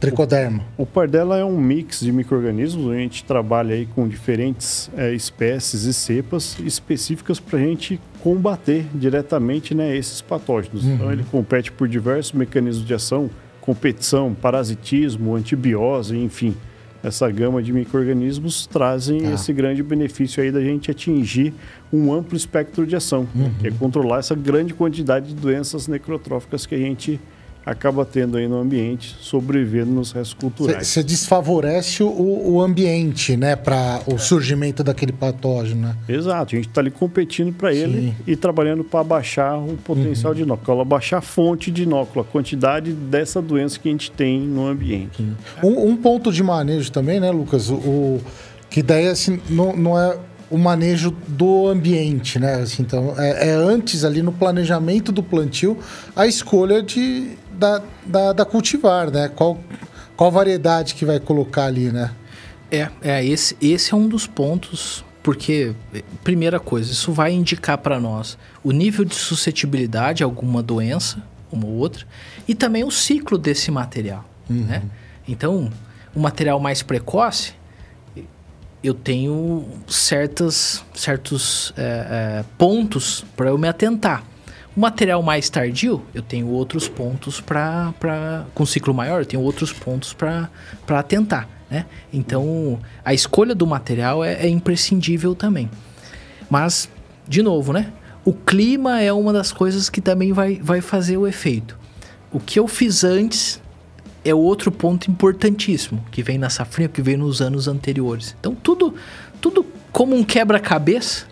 [0.00, 0.62] tricoderma.
[0.76, 2.90] o Pardella é um mix de micro-organismos.
[2.90, 8.86] A gente trabalha aí com diferentes eh, espécies e cepas específicas para a gente combater
[8.94, 10.84] diretamente né, esses patógenos.
[10.84, 13.30] Então, ele compete por diversos mecanismos de ação,
[13.60, 16.54] competição, parasitismo, antibiose, enfim.
[17.02, 19.32] Essa gama de micro-organismos trazem Tá.
[19.32, 21.52] esse grande benefício aí da gente atingir
[21.92, 23.28] um amplo espectro de ação,
[23.60, 27.20] que é controlar essa grande quantidade de doenças necrotróficas que a gente
[27.64, 30.86] acaba tendo aí no ambiente, sobrevivendo nos restos culturais.
[30.86, 32.08] Você desfavorece o,
[32.52, 33.56] o ambiente, né?
[33.56, 35.96] Para o surgimento daquele patógeno, né?
[36.08, 38.06] Exato, a gente está ali competindo para ele Sim.
[38.08, 38.14] Uhum.
[38.26, 42.92] e trabalhando para abaixar o potencial de inóculo, abaixar a fonte de inóculo, a quantidade
[42.92, 45.24] dessa doença que a gente tem no ambiente.
[45.62, 47.70] Um, um ponto de manejo também, né, Lucas?
[47.70, 48.20] O, o-
[48.68, 50.18] que daí assim, não, não é
[50.50, 52.54] o manejo do ambiente, né?
[52.56, 55.78] Assim, então, é, é antes ali no planejamento do plantio
[56.14, 59.28] a escolha de, da, da, da cultivar, né?
[59.28, 59.58] Qual,
[60.16, 62.10] qual variedade que vai colocar ali, né?
[62.70, 65.74] É, é esse, esse é um dos pontos, porque,
[66.22, 71.66] primeira coisa, isso vai indicar para nós o nível de suscetibilidade a alguma doença, uma
[71.66, 72.04] ou outra,
[72.48, 74.24] e também o ciclo desse material.
[74.48, 74.82] Né?
[75.26, 75.70] Então,
[76.14, 77.54] o material mais precoce,
[78.82, 84.22] eu tenho certas, certos eh, eh, pontos para eu me atentar.
[84.76, 88.44] O material mais tardio, eu tenho outros pontos para.
[88.54, 90.48] Com ciclo maior, eu tenho outros pontos para
[90.88, 91.48] atentar.
[91.70, 91.86] Né?
[92.12, 95.70] Então, a escolha do material é, é imprescindível também.
[96.50, 96.88] Mas,
[97.28, 97.92] de novo, né?
[98.24, 101.78] O clima é uma das coisas que também vai, vai fazer o efeito.
[102.32, 103.62] O que eu fiz antes
[104.24, 108.34] é outro ponto importantíssimo, que vem na safrinha, que veio nos anos anteriores.
[108.40, 108.94] Então, tudo,
[109.40, 111.26] tudo como um quebra-cabeça,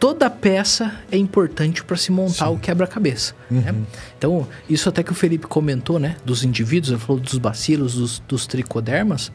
[0.00, 3.34] toda peça é importante para se montar o quebra-cabeça.
[3.50, 3.74] né?
[4.18, 6.16] Então, isso até que o Felipe comentou, né?
[6.24, 9.30] Dos indivíduos, ele falou dos bacilos, dos, dos tricodermas.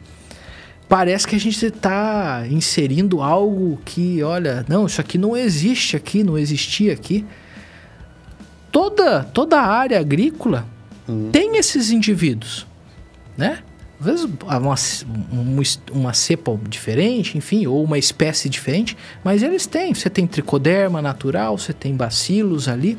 [0.88, 6.24] Parece que a gente está inserindo algo que, olha, não, isso aqui não existe aqui,
[6.24, 7.24] não existia aqui.
[8.72, 10.66] Toda, toda a área agrícola
[11.30, 12.66] tem esses indivíduos,
[13.36, 13.60] né?
[13.98, 14.74] Às vezes uma,
[15.32, 19.94] uma, uma cepa diferente, enfim, ou uma espécie diferente, mas eles têm.
[19.94, 22.98] Você tem tricoderma natural, você tem bacilos ali.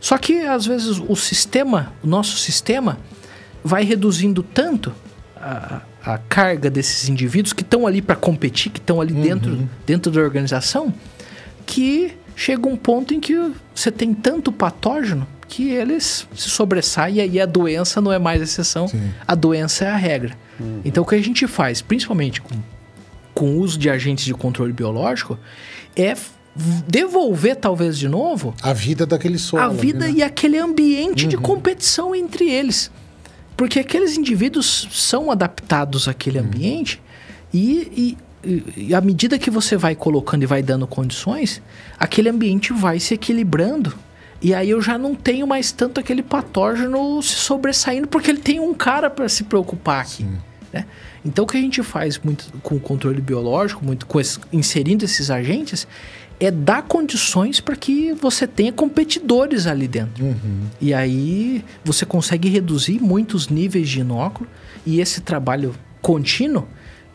[0.00, 2.98] Só que às vezes o sistema, o nosso sistema,
[3.62, 4.92] vai reduzindo tanto
[5.36, 10.12] a, a carga desses indivíduos que estão ali para competir, que estão ali dentro, dentro
[10.12, 10.92] da organização,
[11.64, 13.34] que chega um ponto em que
[13.74, 18.90] você tem tanto patógeno que eles se sobressaem e a doença não é mais exceção,
[19.26, 20.36] a doença é a regra.
[20.84, 22.54] Então o que a gente faz, principalmente com,
[23.34, 25.38] com o uso de agentes de controle biológico,
[25.96, 26.14] é
[26.86, 29.62] devolver talvez de novo A vida daquele solo.
[29.62, 30.12] a vida né?
[30.18, 32.90] e aquele ambiente de competição entre eles.
[33.56, 37.00] Porque aqueles indivíduos são adaptados àquele ambiente
[37.52, 41.62] e, e, e à medida que você vai colocando e vai dando condições,
[41.98, 43.94] aquele ambiente vai se equilibrando.
[44.42, 48.60] E aí eu já não tenho mais tanto aquele patógeno se sobressaindo, porque ele tem
[48.60, 50.26] um cara para se preocupar aqui.
[50.72, 50.86] Né?
[51.24, 55.04] Então, o que a gente faz muito com o controle biológico, muito com esse, inserindo
[55.04, 55.86] esses agentes,
[56.38, 60.24] é dar condições para que você tenha competidores ali dentro.
[60.24, 60.66] Uhum.
[60.80, 64.48] E aí você consegue reduzir muitos níveis de inóculo
[64.84, 66.66] e esse trabalho contínuo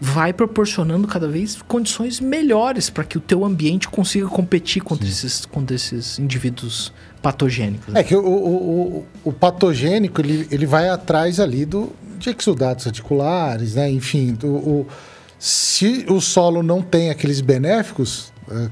[0.01, 5.45] vai proporcionando cada vez condições melhores para que o teu ambiente consiga competir contra esses,
[5.45, 7.93] contra esses indivíduos patogênicos.
[7.95, 12.85] É que o, o, o, o patogênico ele, ele vai atrás ali do, de exudados
[12.87, 13.89] articulares, né?
[13.89, 14.87] Enfim, do, o,
[15.37, 18.69] se o solo não tem aqueles benéficos, é,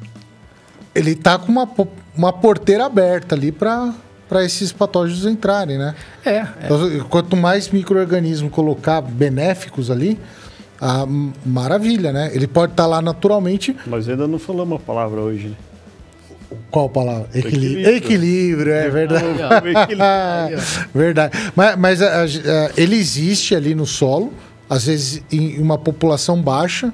[0.96, 1.70] ele tá com uma,
[2.16, 3.94] uma porteira aberta ali para
[4.28, 5.96] para esses patógenos entrarem, né?
[6.26, 6.48] É, é.
[6.66, 10.20] Então, quanto mais micro-organismo colocar benéficos ali,
[10.82, 12.30] a m- maravilha, né?
[12.34, 13.74] Ele pode estar lá naturalmente.
[13.86, 15.56] Mas ainda não falamos a palavra hoje, né?
[16.72, 17.28] Qual palavra?
[17.34, 17.90] Equilíbrio.
[17.90, 18.74] Equilíbrio.
[18.74, 19.26] É verdade.
[20.94, 21.38] Verdade.
[21.56, 24.34] Mas, mas a- a- a- ele existe ali no solo,
[24.70, 26.92] às vezes em uma população baixa,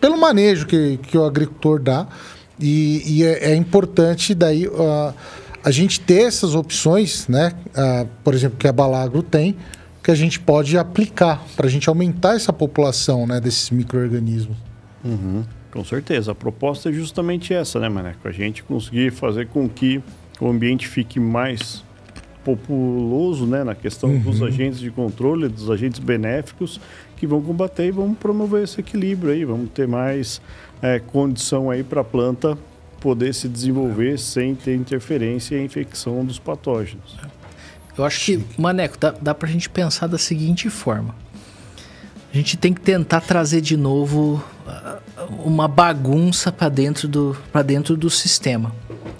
[0.00, 2.06] pelo manejo que, que o agricultor dá.
[2.60, 5.12] E, e é, é importante daí ah,
[5.64, 7.52] a gente ter essas opções, né?
[7.76, 9.56] Ah, por exemplo, que a Balagro tem,
[10.02, 14.56] que a gente pode aplicar para a gente aumentar essa população né, desses micro-organismos.
[15.04, 15.44] Uhum,
[15.78, 16.32] com certeza.
[16.32, 18.26] A proposta é justamente essa, né, Maneco?
[18.26, 20.02] A gente conseguir fazer com que
[20.40, 21.84] o ambiente fique mais
[22.44, 26.80] populoso, né, na questão dos agentes de controle, dos agentes benéficos
[27.16, 30.40] que vão combater e vão promover esse equilíbrio aí, vamos ter mais
[30.82, 32.58] eh, condição aí para a planta
[33.00, 37.16] poder se desenvolver sem ter interferência e infecção dos patógenos.
[37.96, 41.14] Eu acho que, Maneco, dá, dá pra gente pensar da seguinte forma.
[42.32, 44.98] A gente tem que tentar trazer de novo ah,
[45.44, 48.74] uma bagunça para dentro, do, dentro do sistema.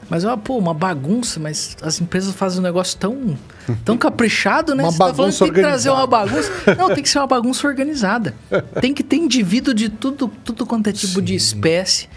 [0.09, 3.37] Mas, ó, pô, uma bagunça, mas as empresas fazem um negócio tão,
[3.85, 4.83] tão caprichado, né?
[4.83, 6.51] Uma Você tá falando que bagunça tem que trazer uma bagunça.
[6.79, 8.35] Não, tem que ser uma bagunça organizada.
[8.81, 12.09] Tem que ter indivíduo de tudo, tudo quanto é tipo de espécie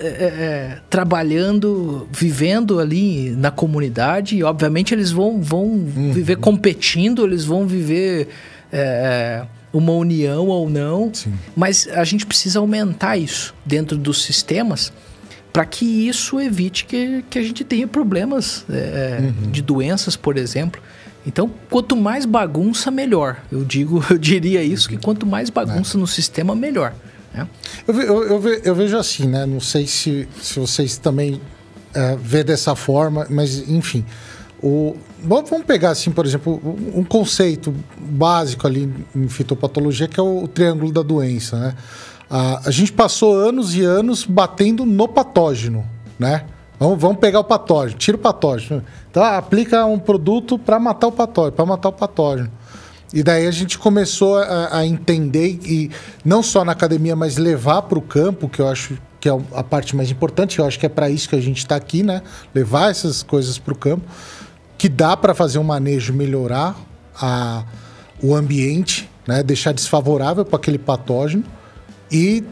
[0.00, 7.44] é, é, trabalhando, vivendo ali na comunidade, e obviamente eles vão, vão viver competindo, eles
[7.44, 8.28] vão viver
[8.72, 9.44] é,
[9.74, 11.34] uma união ou não, Sim.
[11.56, 14.92] mas a gente precisa aumentar isso dentro dos sistemas
[15.52, 20.80] para que isso evite que, que a gente tenha problemas é, de doenças, por exemplo.
[21.26, 23.40] Então, quanto mais bagunça, melhor.
[23.50, 26.92] Eu digo, eu diria isso, que quanto mais bagunça no sistema, melhor.
[27.32, 27.46] né?
[27.86, 29.46] Eu, eu, eu vejo assim, né?
[29.46, 31.40] Não sei se, se vocês também
[31.92, 34.04] é, vê dessa forma, mas enfim.
[34.66, 36.58] O, vamos pegar, assim, por exemplo,
[36.94, 41.74] um conceito básico ali em fitopatologia, que é o, triângulo da doença, né?
[42.30, 45.84] A, a gente passou anos e anos batendo no patógeno,
[46.18, 46.46] né?
[46.80, 48.82] Vamos, vamos pegar o patógeno, tira o patógeno.
[49.10, 52.50] Então, aplica um produto para matar o patógeno, para matar o patógeno.
[53.12, 55.90] E daí a gente começou a, a entender e
[56.24, 59.62] não só na academia, mas levar para o campo, que eu acho que é a
[59.62, 60.58] parte mais importante.
[60.58, 62.22] Eu acho que é para isso que a gente está aqui, né?
[62.54, 64.04] Levar essas coisas para o campo,
[64.78, 66.76] que dá para fazer um manejo, melhorar
[67.20, 67.64] a,
[68.22, 69.42] o ambiente, né?
[69.42, 71.44] Deixar desfavorável para aquele patógeno
[72.10, 72.44] e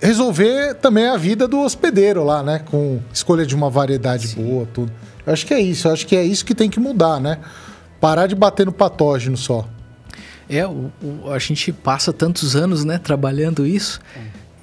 [0.00, 2.60] resolver também a vida do hospedeiro lá, né?
[2.70, 4.92] Com escolha de uma variedade boa, tudo.
[5.26, 5.88] Eu acho que é isso.
[5.88, 7.38] Eu acho que é isso que tem que mudar, né?
[8.00, 9.66] Parar de bater no patógeno só.
[10.48, 14.00] É, o, o- a gente passa tantos anos, né, trabalhando isso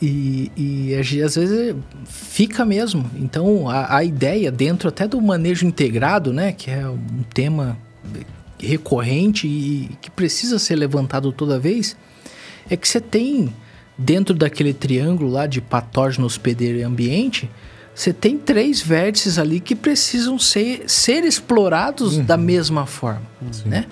[0.06, 0.52] e,
[0.92, 1.76] e às vezes
[2.06, 3.10] fica mesmo.
[3.16, 7.78] Então, a, a ideia dentro até do manejo integrado, né, que é um tema
[8.60, 11.96] recorrente e que precisa ser levantado toda vez,
[12.70, 13.54] é que você tem
[13.98, 17.50] dentro daquele triângulo lá de patógeno, hospedeiro e ambiente,
[17.96, 23.22] você tem três vértices ali que precisam ser, ser explorados da mesma forma,
[23.66, 23.86] né?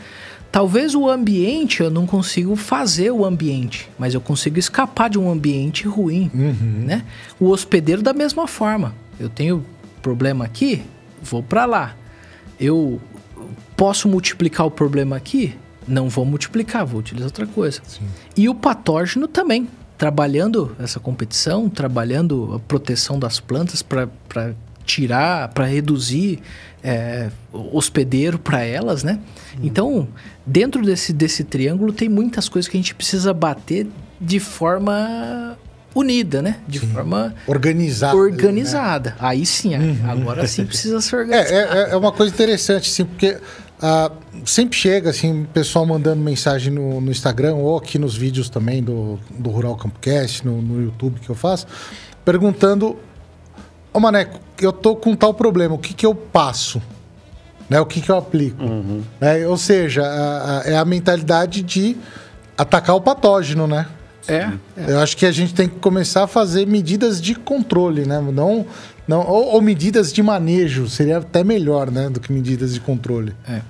[0.51, 5.31] Talvez o ambiente eu não consigo fazer o ambiente, mas eu consigo escapar de um
[5.31, 6.29] ambiente ruim,
[6.85, 7.05] né?
[7.39, 8.93] O hospedeiro da mesma forma.
[9.17, 9.65] Eu tenho
[10.01, 10.81] problema aqui,
[11.21, 11.95] vou para lá.
[12.59, 12.99] Eu
[13.77, 15.55] posso multiplicar o problema aqui?
[15.87, 17.81] Não vou multiplicar, vou utilizar outra coisa.
[18.35, 24.09] E o patógeno também, trabalhando essa competição, trabalhando a proteção das plantas para
[24.85, 26.39] tirar, para reduzir
[26.83, 29.19] é, hospedeiro para elas, né?
[29.61, 30.07] Então,
[30.45, 33.87] dentro desse, desse triângulo tem muitas coisas que a gente precisa bater
[34.19, 35.57] de forma
[35.93, 36.57] unida, né?
[36.67, 38.15] De forma Organizar.
[38.15, 39.15] organizada.
[39.19, 39.71] Aí sim,
[40.07, 41.53] agora sim precisa se É, organizar.
[41.55, 43.37] é, é uma coisa interessante, assim, porque
[43.81, 44.11] ah,
[44.45, 49.19] sempre chega, assim, pessoal mandando mensagem no, no Instagram ou aqui nos vídeos também do,
[49.37, 51.65] do Rural Campcast, no, no YouTube que eu faço,
[52.23, 52.97] perguntando:
[53.91, 56.81] Ô Maneco, eu tô com tal problema, o que que eu passo?
[57.71, 58.61] Né, o que que eu aplico?
[59.21, 61.95] Né, ou seja, a- a- é a mentalidade de
[62.57, 63.87] atacar o patógeno, né?
[64.27, 64.51] É,
[64.89, 68.19] Eu acho que a gente tem que começar a fazer medidas de controle, né?
[68.19, 68.65] Não,
[69.07, 72.09] não, ou, ou medidas de manejo, seria até melhor, né?
[72.09, 73.33] Do que medidas de controle.
[73.47, 73.61] é.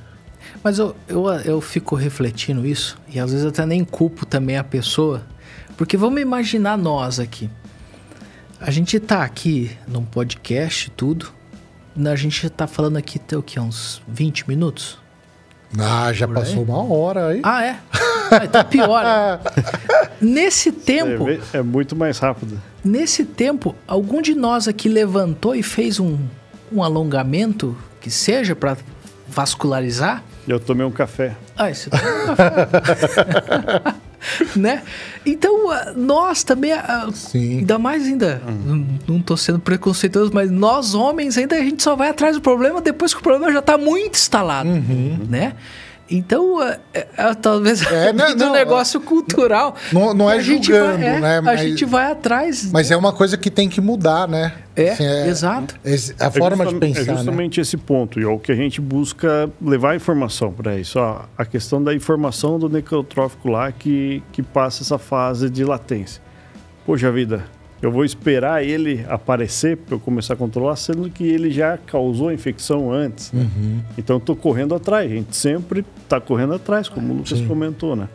[0.63, 4.63] Mas eu, eu, eu fico refletindo isso e às vezes até nem culpo também a
[4.63, 5.21] pessoa.
[5.77, 7.49] Porque vamos imaginar nós aqui.
[8.59, 11.31] A gente tá aqui num podcast tudo.
[12.09, 13.59] A gente tá falando aqui até o quê?
[13.59, 14.97] Uns 20 minutos?
[15.79, 16.63] Ah, já Por passou aí?
[16.69, 17.41] uma hora aí.
[17.43, 17.77] Ah, é?
[18.31, 19.03] Ah, então pior.
[20.21, 22.61] Nesse tempo, É, é muito mais rápido.
[22.83, 26.17] nesse tempo, algum de nós aqui levantou e fez um,
[26.71, 28.77] um alongamento que seja para
[29.27, 30.23] vascularizar?
[30.47, 31.35] Eu tomei um café.
[31.57, 32.67] Ah, isso tá um café.
[34.55, 34.84] né?
[35.26, 37.59] Então, ah, nós também, ah, Sim.
[37.59, 41.95] ainda mais ainda, não- não tô sendo preconceituoso, mas nós homens ainda a gente só
[41.95, 44.69] vai atrás do problema depois que o problema já tá muito instalado,
[45.30, 45.53] né?
[46.12, 49.76] Então, ah, é, é, talvez É, não, do não, negócio cultural.
[49.93, 52.70] Não- não é a gente julgando, vai, é, né, A mas- gente vai atrás.
[52.72, 54.53] Mas é uma coisa que tem que mudar, né?
[54.76, 55.76] É, Assim, exato.
[55.84, 57.16] esse- A forma é de pensar, É né?
[57.16, 60.99] justamente esse ponto, e é o que a gente busca levar informação para isso.
[60.99, 66.22] Ó, a questão da informação do necrotrófico lá que, que passa essa fase de latência.
[66.86, 67.45] Poxa vida,
[67.82, 72.29] eu vou esperar ele aparecer para eu começar a controlar, sendo que ele já causou
[72.29, 73.32] a infecção antes.
[73.32, 73.49] né?
[73.97, 77.95] Então eu estou correndo atrás, a gente sempre está correndo atrás, como o Lucas comentou,
[77.95, 78.07] né?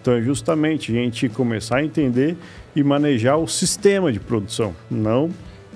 [0.00, 2.36] Então é justamente a gente começar a entender
[2.76, 5.30] e manejar o sistema de produção, não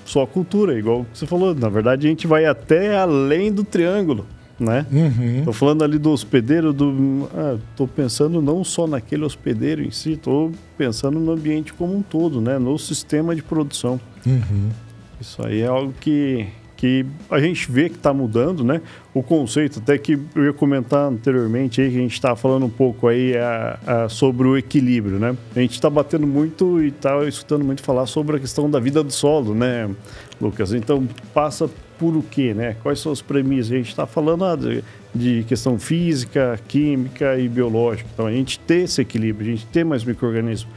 [0.04, 1.54] só a cultura, igual você falou.
[1.54, 4.26] Na verdade, a gente vai até além do triângulo,
[4.58, 4.84] né?
[4.90, 5.44] Uhum.
[5.44, 10.16] Tô falando ali do hospedeiro, do, ah, tô pensando não só naquele hospedeiro em si,
[10.16, 12.58] tô pensando no ambiente como um todo, né?
[12.58, 14.00] No sistema de produção.
[14.26, 14.68] Uhum.
[15.20, 16.46] Isso aí é algo que,
[16.76, 18.80] que a gente vê que está mudando, né?
[19.12, 22.70] O conceito, até que eu ia comentar anteriormente aí, que a gente estava falando um
[22.70, 25.36] pouco aí a- a- sobre o equilíbrio, né?
[25.56, 29.02] A gente está batendo muito e está escutando muito falar sobre a questão da vida
[29.02, 29.88] do solo, né,
[30.40, 30.72] Lucas?
[30.72, 31.68] Então, passa
[31.98, 32.76] por o quê, né?
[32.82, 33.72] Quais são as premissas?
[33.72, 34.84] A gente está falando ah, de,
[35.14, 38.08] de questão física, química e biológica.
[38.12, 40.68] Então, a gente ter esse equilíbrio, a gente ter mais micro-organismos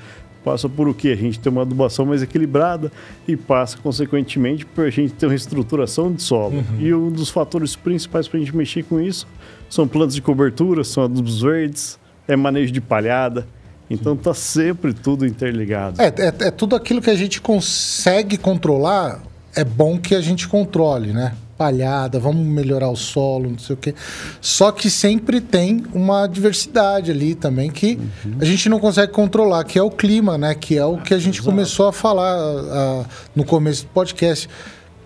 [0.43, 1.09] passa por o quê?
[1.09, 2.91] A gente ter uma adubação mais equilibrada
[3.27, 6.63] e passa, consequentemente, por a gente ter uma estruturação de solo.
[6.79, 9.27] E um dos fatores principais para a gente mexer com isso
[9.69, 13.47] são plantas de cobertura, são adubos verdes, é manejo de palhada.
[13.89, 16.01] Então tá sempre tudo interligado.
[16.01, 19.21] É, é, é tudo aquilo que a gente consegue controlar,
[19.55, 21.33] é bom que a gente controle, né?
[21.57, 23.93] Palhada, vamos melhorar o solo, não sei o quê.
[24.39, 27.99] Só que sempre tem uma diversidade ali também que
[28.39, 30.55] a gente não consegue controlar, que é o clima, né?
[30.55, 34.49] Que é o que a gente começou a falar no começo do podcast.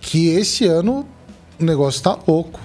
[0.00, 1.06] Que esse ano
[1.60, 2.60] o negócio tá louco,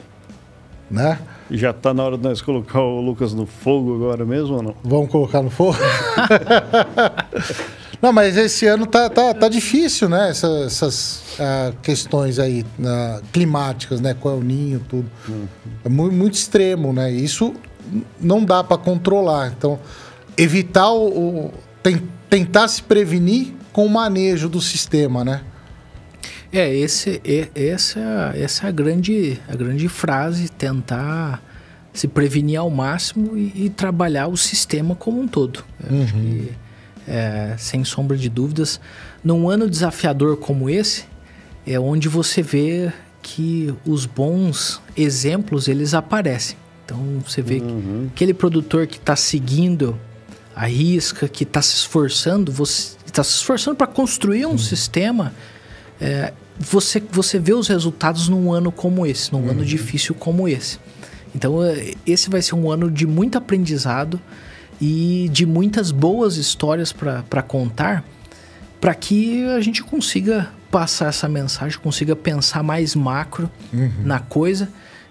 [0.89, 1.19] né?
[1.49, 4.63] E já tá na hora de nós colocar o Lucas no fogo agora mesmo ou
[4.63, 4.75] não?
[4.83, 5.77] Vamos colocar no fogo?
[8.01, 10.29] Não, mas esse ano tá, tá, tá difícil, né?
[10.31, 14.13] Essa- essas ah, questões aí ah, climáticas, né?
[14.19, 15.09] Com o ninho, tudo.
[15.85, 17.11] É muito, muito extremo, né?
[17.11, 17.53] Isso
[18.19, 19.53] não dá para controlar.
[19.55, 19.79] Então,
[20.37, 21.07] evitar o.
[21.47, 25.41] o- ten- tentar se prevenir com o manejo do sistema, né?
[26.51, 31.41] É, esse, e- essa, essa é a grande, a grande frase, tentar
[31.93, 35.63] se prevenir ao máximo e, e trabalhar o sistema como um todo.
[35.89, 36.51] Eu acho que,
[37.11, 38.79] é, sem sombra de dúvidas,
[39.21, 41.03] num ano desafiador como esse,
[41.67, 42.91] é onde você vê
[43.21, 46.57] que os bons exemplos, eles aparecem.
[46.85, 49.99] Então, você vê que aquele produtor que está seguindo
[50.55, 55.33] a risca, que está se esforçando, você está se esforçando para construir um sistema
[56.01, 60.79] é, você, você vê os resultados num ano como esse, num ano difícil como esse.
[61.35, 64.19] Então, é, esse vai ser um ano de muito aprendizado
[64.81, 68.03] e de muitas boas histórias para contar,
[68.81, 73.49] para que a gente consiga passar essa mensagem, consiga pensar mais macro
[74.03, 74.69] na coisa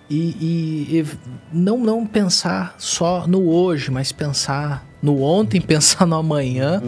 [0.08, 1.06] e, e- e
[1.52, 6.82] não, não pensar só no hoje, mas pensar no ontem, pensar no amanhã,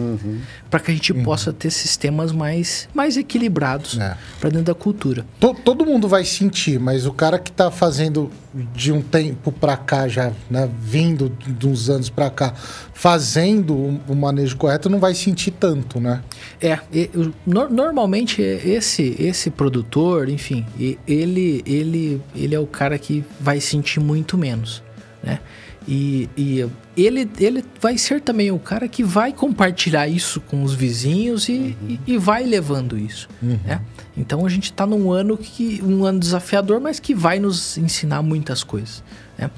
[0.69, 4.15] para que a gente possa ter sistemas mais, mais equilibrados É.
[4.39, 5.25] para dentro da cultura.
[5.39, 8.29] To- todo mundo vai sentir, mas o cara que tá fazendo
[8.75, 12.53] de um tempo pra cá já, né, vindo de uns anos pra cá,
[12.93, 16.21] fazendo o, o manejo correto, não vai sentir tanto, né?
[16.61, 20.65] É, e- o- no- normalmente esse esse produtor, enfim,
[21.07, 24.83] ele ele ele é o cara que vai sentir muito menos,
[25.23, 25.39] né?
[25.87, 26.65] E, e
[26.95, 31.53] ele, ele vai ser também o cara que vai compartilhar isso com os vizinhos e,
[31.53, 31.75] uhum.
[31.89, 33.27] e, e, vai levando isso.
[33.41, 33.59] Uhum.
[33.65, 33.81] Né?
[34.15, 38.21] Então a gente está num ano que um ano desafiador, mas que vai nos ensinar
[38.21, 39.03] muitas coisas.
[39.37, 39.49] Né?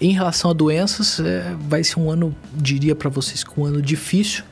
[0.00, 3.80] Em relação a doenças, é, vai ser um ano, diria para vocês, que um ano
[3.80, 4.42] difícil.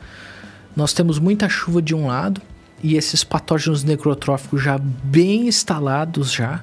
[0.77, 2.41] Nós temos muita chuva de um lado
[2.83, 6.63] e esses patógenos necrotróficos já bem instalados já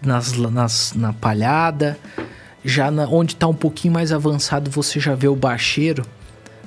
[0.00, 1.98] nas, nas na palhada,
[2.66, 6.04] já na, onde está um pouquinho mais avançado, você já vê o bacheiro.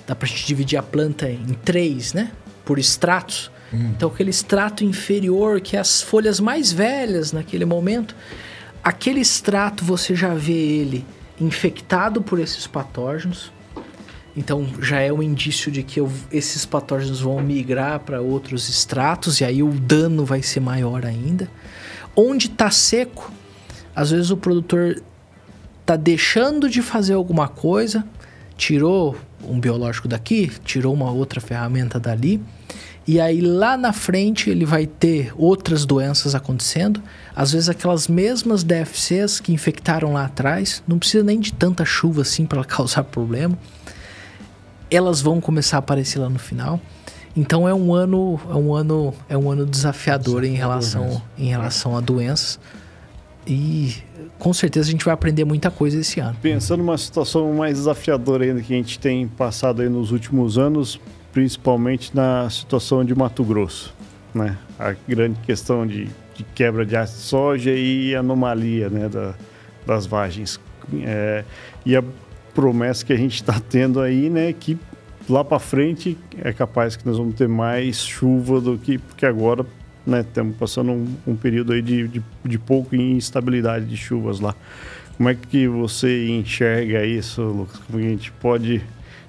[0.07, 2.31] Dá para a gente dividir a planta em três, né?
[2.65, 3.51] Por estratos.
[3.73, 3.91] Hum.
[3.95, 8.15] Então, aquele extrato inferior, que é as folhas mais velhas naquele momento,
[8.83, 11.05] aquele extrato você já vê ele
[11.39, 13.51] infectado por esses patógenos.
[14.35, 19.41] Então, já é um indício de que eu, esses patógenos vão migrar para outros extratos
[19.41, 21.49] e aí o dano vai ser maior ainda.
[22.15, 23.31] Onde está seco,
[23.95, 25.01] às vezes o produtor
[25.89, 28.05] tá deixando de fazer alguma coisa,
[28.55, 32.39] tirou um biológico daqui, tirou uma outra ferramenta dali,
[33.07, 37.01] e aí lá na frente ele vai ter outras doenças acontecendo,
[37.35, 42.21] às vezes aquelas mesmas DFCs que infectaram lá atrás, não precisa nem de tanta chuva
[42.21, 43.57] assim para causar problema.
[44.91, 46.79] Elas vão começar a aparecer lá no final.
[47.35, 51.49] Então é um ano, é um ano, é um ano desafiador, desafiador em relação, em
[51.49, 52.59] relação a doenças.
[53.49, 53.95] E
[54.37, 56.37] com certeza a gente vai aprender muita coisa esse ano.
[56.39, 61.01] Pensando numa situação mais desafiadora ainda que a gente tem passado aí nos últimos anos,
[61.33, 63.93] principalmente na situação de Mato Grosso,
[64.35, 64.55] né?
[64.77, 69.33] A grande questão de, de quebra de ácido de soja e anomalia, né, da,
[69.85, 70.59] das vagens.
[71.03, 71.43] É,
[71.83, 72.03] e a
[72.53, 74.77] promessa que a gente está tendo aí, né, que
[75.27, 79.65] lá para frente é capaz que nós vamos ter mais chuva do que porque agora
[80.05, 80.21] né?
[80.21, 82.61] Estamos passando um, um, período aí de, de, de
[82.97, 84.55] instabilidade de chuvas lá.
[85.17, 87.77] Como é que você enxerga isso, Lucas?
[87.79, 88.81] Como a gente pode,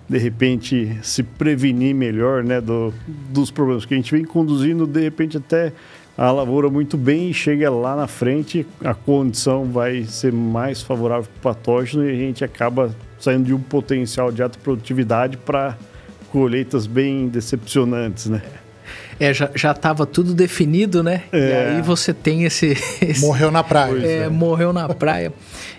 [0.09, 2.95] de repente, se prevenir melhor né, do,
[3.29, 3.85] dos problemas?
[3.85, 5.73] que a gente vem conduzindo, de repente, até
[6.17, 11.29] a lavoura muito bem e chega lá na frente, a condição vai ser mais favorável
[11.41, 15.77] para o patógeno e a gente acaba saindo de um potencial de alta produtividade para
[16.31, 18.43] colheitas bem decepcionantes, né?
[19.21, 21.25] É, já, já tava tudo definido, né?
[21.31, 21.39] É.
[21.39, 22.69] E aí você tem esse.
[23.03, 24.05] esse morreu na praia.
[24.05, 25.31] É, é, morreu na praia.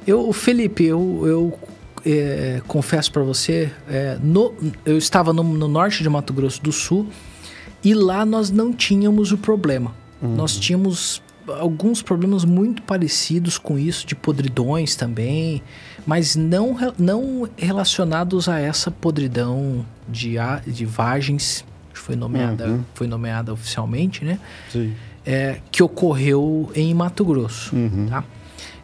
[0.06, 1.60] Eu, Felipe, eu, eu
[2.06, 4.54] é, confesso para você, é, no,
[4.86, 7.08] eu estava no, no, norte de Mato Grosso do Sul
[7.84, 9.94] e lá nós não tínhamos o problema.
[10.22, 10.36] Uhum.
[10.36, 15.62] Nós tínhamos alguns problemas muito parecidos com isso, de podridões também,
[16.06, 20.36] mas não, não relacionados a essa podridão de,
[20.68, 21.66] de vagens
[22.02, 22.84] foi nomeada, uhum.
[22.94, 24.40] foi nomeada oficialmente, né?
[24.72, 24.94] Sim.
[25.26, 28.08] É, que ocorreu em Mato Grosso, uhum.
[28.10, 28.24] tá?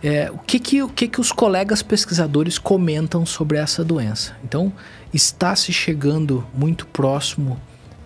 [0.03, 4.37] É, o que que, o que que os colegas pesquisadores comentam sobre essa doença?
[4.43, 4.71] Então,
[5.11, 7.59] está se chegando muito próximo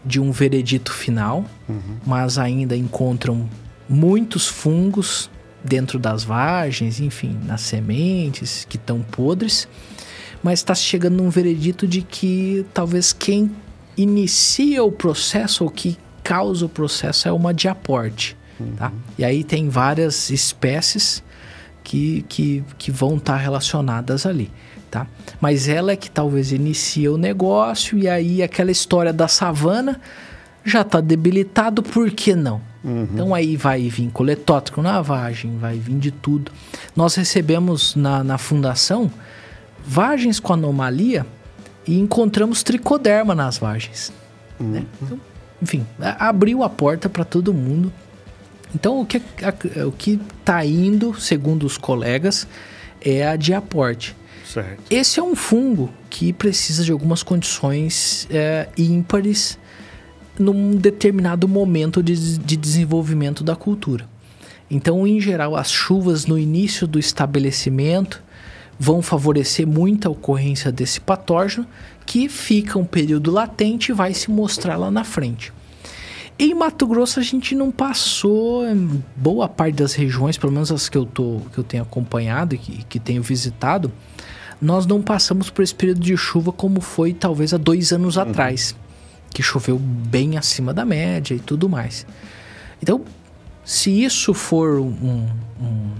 [0.05, 1.97] de um veredito final, uhum.
[2.05, 3.49] mas ainda encontram
[3.88, 5.30] muitos fungos
[5.64, 9.68] dentro das vagens, enfim, nas sementes que estão podres,
[10.41, 13.51] mas está chegando num veredito de que talvez quem
[13.97, 18.37] inicia o processo ou que causa o processo é uma de aporte.
[18.59, 18.75] Uhum.
[18.75, 18.91] Tá?
[19.17, 21.23] E aí tem várias espécies
[21.83, 24.51] que, que, que vão estar tá relacionadas ali.
[24.89, 25.07] Tá?
[25.39, 29.99] Mas ela é que talvez inicia o negócio e aí aquela história da savana
[30.63, 32.61] já está debilitado, por que não?
[32.83, 33.07] Uhum.
[33.11, 36.51] Então aí vai vir coletótrico na vagem, vai vir de tudo.
[36.95, 39.09] Nós recebemos na, na fundação
[39.85, 41.25] vagens com anomalia
[41.88, 44.11] e encontramos tricoderma nas vagens.
[44.59, 44.69] Uhum.
[44.69, 44.86] Né?
[45.01, 45.19] Então,
[45.61, 47.91] enfim, abriu a porta para todo mundo.
[48.73, 52.47] Então, o que a, o que está indo, segundo os colegas,
[52.99, 54.15] é a de aporte.
[54.45, 54.82] Certo.
[54.89, 59.57] Esse é um fungo que precisa de algumas condições é, ímpares
[60.38, 64.09] num determinado momento de, de desenvolvimento da cultura.
[64.69, 68.23] Então, em geral, as chuvas no início do estabelecimento
[68.82, 71.67] vão favorecer muito a ocorrência desse patógeno,
[72.03, 75.53] que fica um período latente e vai se mostrar lá na frente.
[76.39, 80.89] Em Mato Grosso a gente não passou em boa parte das regiões, pelo menos as
[80.89, 83.91] que eu, tô, que eu tenho acompanhado e que, que tenho visitado,
[84.59, 88.23] nós não passamos por esse período de chuva como foi talvez há dois anos uhum.
[88.23, 88.75] atrás,
[89.29, 92.03] que choveu bem acima da média e tudo mais.
[92.82, 93.01] Então,
[93.63, 95.27] se isso for um,
[95.61, 95.91] um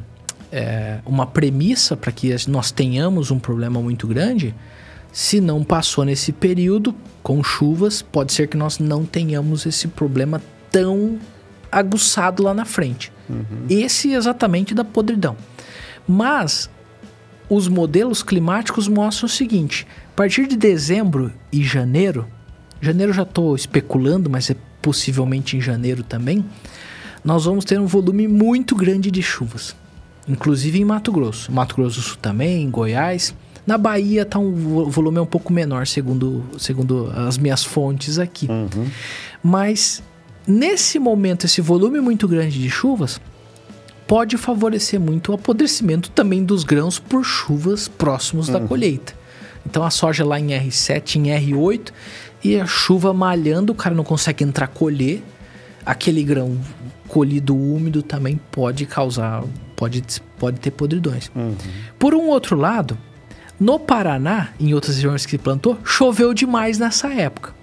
[0.52, 4.54] é, uma premissa para que nós tenhamos um problema muito grande,
[5.12, 10.42] se não passou nesse período com chuvas, pode ser que nós não tenhamos esse problema
[10.72, 11.20] tão
[11.72, 13.12] aguçado lá na frente.
[13.30, 13.66] Uhum.
[13.70, 15.36] Esse exatamente da podridão.
[16.08, 16.70] Mas
[17.50, 22.28] os modelos climáticos mostram o seguinte: a partir de dezembro e janeiro,
[22.82, 26.44] janeiro já estou especulando, mas é possivelmente em janeiro também,
[27.24, 29.76] nós vamos ter um volume muito grande de chuvas,
[30.32, 33.36] inclusive em Mato Grosso, Mato Grosso do Sul também, em Goiás.
[33.66, 38.48] Na Bahia tá um volume um pouco menor, segundo, segundo as minhas fontes aqui.
[38.50, 38.90] Uhum.
[39.44, 40.02] Mas
[40.48, 43.22] nesse momento, esse volume muito grande de chuvas
[44.08, 49.14] pode favorecer muito o apodrecimento também dos grãos por chuvas próximos da colheita.
[49.66, 51.92] Então a soja lá em R7, em R8,
[52.44, 55.24] e a chuva malhando, o cara não consegue entrar colher.
[55.86, 56.58] Aquele grão
[57.12, 59.44] colhido úmido também pode causar,
[59.76, 60.02] pode,
[60.40, 61.30] pode ter podridões.
[62.00, 62.98] Por um outro lado,
[63.60, 67.54] no Paraná, em outras regiões que plantou, choveu demais nessa época.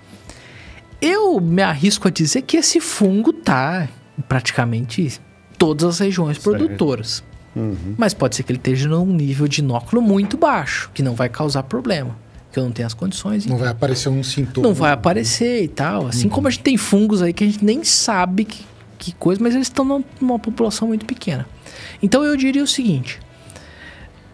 [1.00, 3.88] Eu me arrisco a dizer que esse fungo tá
[4.18, 5.18] em praticamente
[5.56, 6.44] todas as regiões Certo.
[6.58, 7.24] produtoras.
[7.96, 11.30] Mas pode ser que ele esteja num nível de inóculo muito baixo, que não vai
[11.30, 12.14] causar problema.
[12.52, 13.46] Que eu não tenho as condições.
[13.46, 14.66] Não vai aparecer um sintoma.
[14.68, 16.06] Não vai aparecer e tal.
[16.06, 18.64] Assim como a gente tem fungos aí que a gente nem sabe que,
[18.98, 21.46] que coisa, mas eles estão num- numa população muito pequena.
[22.02, 23.20] Então eu diria o seguinte: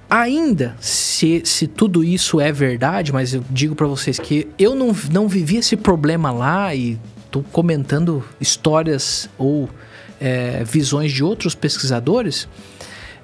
[0.09, 4.95] ainda se, se tudo isso é verdade, mas eu digo pra vocês que eu não,
[5.11, 6.99] não vivi esse problema lá e
[7.31, 9.69] tô comentando histórias ou
[10.21, 12.49] é, visões de outros pesquisadores.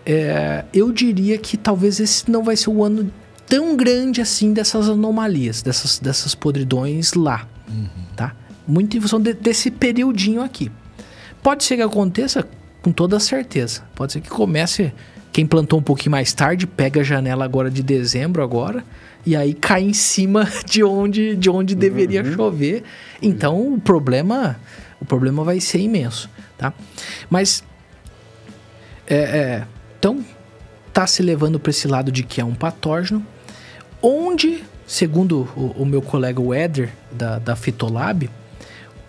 [0.04, 3.12] é, eu diria que talvez esse não vai ser o ano
[3.46, 7.46] tão grande assim dessas anomalias, dessas, dessas podridões lá,
[8.16, 8.34] tá?
[8.66, 10.70] Muito em função de- desse periodinho aqui.
[11.42, 12.46] Pode ser que aconteça
[12.82, 13.82] com toda certeza.
[13.94, 14.92] Pode ser que comece
[15.32, 18.84] quem plantou um pouquinho mais tarde, pega a janela agora de dezembro agora
[19.24, 22.82] e aí cai em cima de onde de onde deveria chover.
[23.22, 24.58] Então o problema
[25.00, 26.28] o problema vai ser imenso,
[26.58, 26.72] tá?
[27.28, 27.62] Mas
[29.06, 29.66] é, é,
[29.98, 30.24] então
[30.92, 33.24] tá se levando para esse lado de que é um patógeno,
[34.02, 38.28] onde, segundo o, o meu colega Weder da, da Fitolab,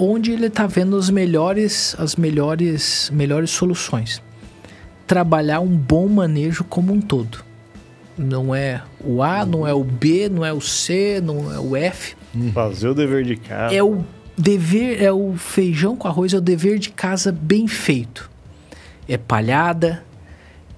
[0.01, 4.21] onde ele tá vendo as melhores as melhores melhores soluções.
[5.05, 7.43] Trabalhar um bom manejo como um todo.
[8.17, 11.75] Não é o A, não é o B, não é o C, não é o
[11.75, 12.15] F.
[12.53, 13.75] Fazer o dever de casa.
[13.75, 14.03] É o
[14.37, 18.29] dever, é o feijão com arroz, é o dever de casa bem feito.
[19.07, 20.03] É palhada,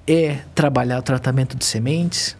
[0.07, 2.35] é trabalhar o tratamento de sementes,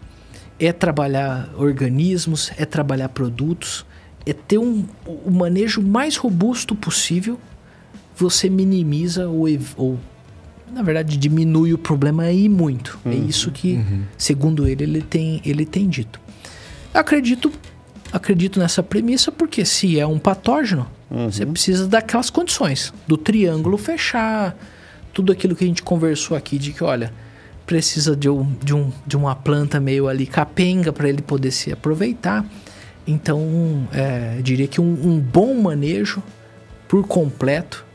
[0.59, 3.85] é trabalhar organismos, é trabalhar produtos,
[4.25, 7.39] é ter um, o manejo mais robusto possível.
[8.15, 9.99] Você minimiza ou, ou
[10.71, 12.99] na verdade diminui o problema aí muito.
[13.05, 13.79] É isso que,
[14.17, 16.19] segundo ele, ele tem, ele tem dito.
[16.93, 17.51] Acredito,
[18.11, 24.55] acredito nessa premissa porque se é um patógeno, você precisa daquelas condições, do triângulo fechar,
[25.13, 27.13] tudo aquilo que a gente conversou aqui de que, olha,
[27.65, 31.71] precisa de, um, de, um, de uma planta meio ali capenga para ele poder se
[31.71, 32.45] aproveitar.
[33.05, 36.23] Então, é, diria que um, um bom manejo
[36.87, 37.85] por completo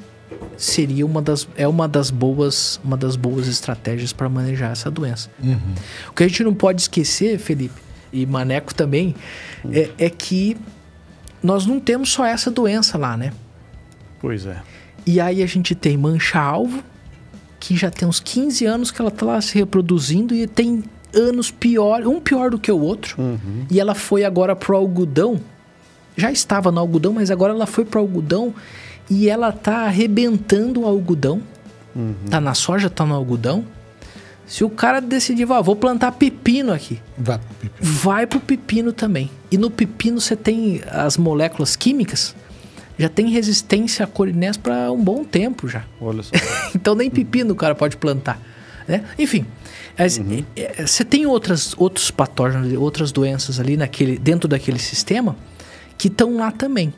[0.57, 5.31] seria uma das é uma das boas uma das boas estratégias para manejar essa doença.
[6.11, 7.81] O que a gente não pode esquecer, Felipe
[8.13, 9.15] e Maneco também,
[9.71, 10.57] é, é que
[11.43, 13.33] nós não temos só essa doença lá, né?
[14.21, 14.61] Pois é.
[15.07, 16.83] E aí a gente tem mancha-alvo,
[17.61, 20.85] que já tem uns 15 anos que ela tá lá se reproduzindo e tem
[21.15, 23.17] anos pior, um pior do que o outro.
[23.71, 25.41] E ela foi agora pro algodão.
[26.17, 28.53] Já estava no algodão, mas agora ela foi pro algodão
[29.09, 31.41] e ela tá arrebentando o algodão.
[32.30, 33.64] Tá na soja, tá no algodão.
[34.47, 37.75] Se o cara decidir, "Vá, vou plantar pepino aqui, Vai pro pipi.
[37.83, 39.30] vai pro pepino também.
[39.51, 42.35] E no pepino você tem as moléculas químicas,
[42.99, 45.85] já tem resistência a corinés para um bom tempo já.
[46.01, 46.30] Olha só.
[46.75, 48.41] Então nem pepino o cara pode plantar.
[48.89, 49.05] Né?
[49.19, 49.45] Enfim,
[49.99, 55.37] as- é, é, você tem outras, outros patógenos, outras doenças ali naquele, dentro daquele sistema
[55.99, 56.95] que estão lá também.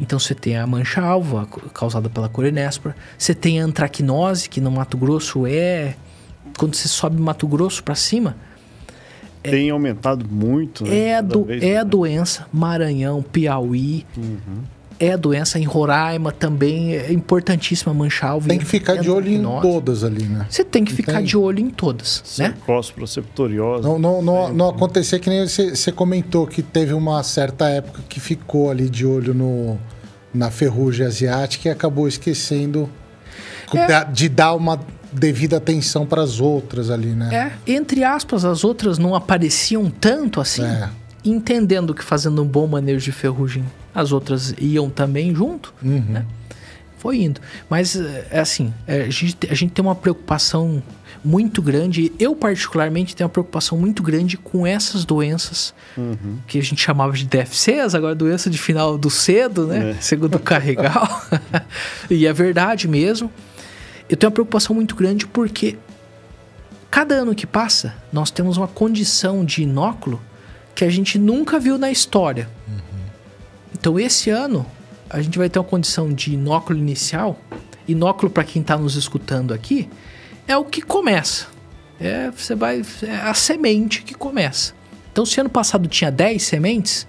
[0.00, 2.96] Então você tem a mancha-alvo, a co- causada pela corinéspora.
[3.18, 5.96] Você tem a antracnose, que no Mato Grosso é...
[6.56, 8.36] Quando você sobe Mato Grosso para cima,
[9.42, 10.98] Tem aumentado muito, né?
[10.98, 11.88] é a, do, vez é a mais.
[11.90, 12.46] doença.
[12.52, 14.06] Maranhão, Piauí.
[14.98, 16.94] É a doença em Roraima também.
[16.94, 18.48] É importantíssima mancha-alvo.
[18.48, 20.46] Tem que ficar de olho em todas ali, né?
[20.48, 22.54] Você tem que ficar de olho em todas, né?
[23.06, 23.88] Septoriosa.
[23.88, 28.02] Não, não, não, não acontecer que nem você você comentou que teve uma certa época
[28.08, 29.78] que ficou ali de olho no,
[30.32, 32.88] na ferrugem asiática e acabou esquecendo
[33.74, 34.04] É.
[34.04, 34.78] de dar uma
[35.12, 37.52] devida atenção para as outras ali, né?
[37.66, 40.64] É, entre aspas, as outras não apareciam tanto assim.
[40.64, 40.88] É.
[41.24, 43.64] Entendendo que fazendo um bom manejo de ferrugem,
[43.94, 46.04] as outras iam também junto, Uhum.
[46.08, 46.26] né?
[47.04, 47.38] foi indo.
[47.68, 47.96] Mas,
[48.30, 50.82] é assim, é, a gente, a gente tem uma preocupação
[51.22, 52.10] muito grande.
[52.18, 56.38] Eu, particularmente, tenho uma preocupação muito grande com essas doenças uhum.
[56.46, 59.90] que a gente chamava de DFCs, agora doença de final do cedo, né?
[59.90, 60.00] É.
[60.00, 61.22] Segundo o Carregal.
[62.10, 63.30] e é verdade mesmo.
[64.08, 65.76] Eu tenho uma preocupação muito grande porque
[66.90, 70.22] cada ano que passa, nós temos uma condição de inóculo
[70.74, 72.48] que a gente nunca viu na história.
[72.66, 72.73] Uhum.
[73.84, 74.64] Então, esse ano,
[75.10, 77.38] a gente vai ter uma condição de inóculo inicial.
[77.86, 79.90] Inóculo, para quem está nos escutando aqui,
[80.48, 81.48] é o que começa.
[82.00, 84.72] É, você vai, é a semente que começa.
[85.12, 87.06] Então, se ano passado tinha 10 sementes,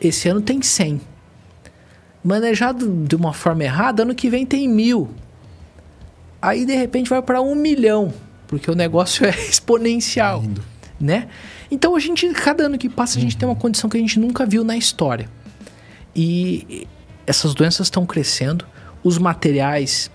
[0.00, 1.00] esse ano tem 100.
[2.24, 5.08] Manejado de uma forma errada, ano que vem tem mil.
[6.42, 8.12] Aí, de repente, vai para um milhão,
[8.48, 10.42] porque o negócio é exponencial,
[11.00, 11.28] né?
[11.70, 13.38] Então, a gente, cada ano que passa, a gente uhum.
[13.38, 15.30] tem uma condição que a gente nunca viu na história.
[16.14, 16.86] E
[17.26, 18.66] essas doenças estão crescendo,
[19.02, 20.10] os materiais,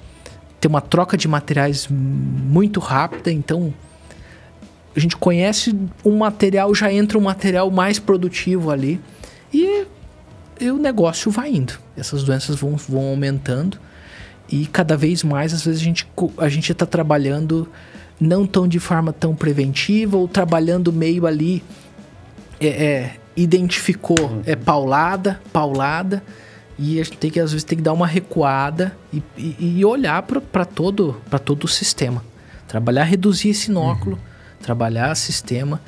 [0.60, 3.74] tem uma troca de materiais muito rápida, então
[4.96, 9.00] a gente conhece um material, já entra um material mais produtivo ali
[9.54, 9.86] e,
[10.60, 11.74] e o negócio vai indo.
[11.96, 13.80] Essas doenças vão, vão aumentando
[14.50, 16.08] e cada vez mais, às vezes, a gente
[16.38, 17.70] a gente está trabalhando
[18.20, 21.64] não tão de forma tão preventiva ou trabalhando meio ali
[22.60, 24.42] é, é identificou uhum.
[24.46, 26.24] é paulada, paulada
[26.80, 29.86] e a gente tem que, às vezes, tem que dar uma recuada e, e, e
[29.86, 32.24] olhar para todo, todo o sistema.
[32.68, 34.64] Trabalhar, reduzir esse inóculo, uhum.
[34.64, 35.82] trabalhar sistema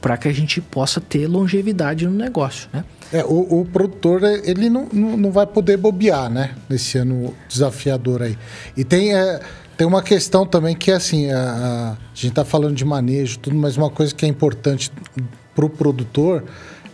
[0.00, 2.84] para que a gente possa ter longevidade no negócio, né?
[3.12, 6.54] É, o, o produtor, ele não, não, não, vai poder bobear, né?
[6.68, 8.38] Nesse ano desafiador aí.
[8.74, 9.40] E tem, é,
[9.76, 13.38] tem uma questão também que é assim, a, a, a gente está falando de manejo
[13.40, 14.90] tudo, mas uma coisa que é importante
[15.54, 16.44] para o produtor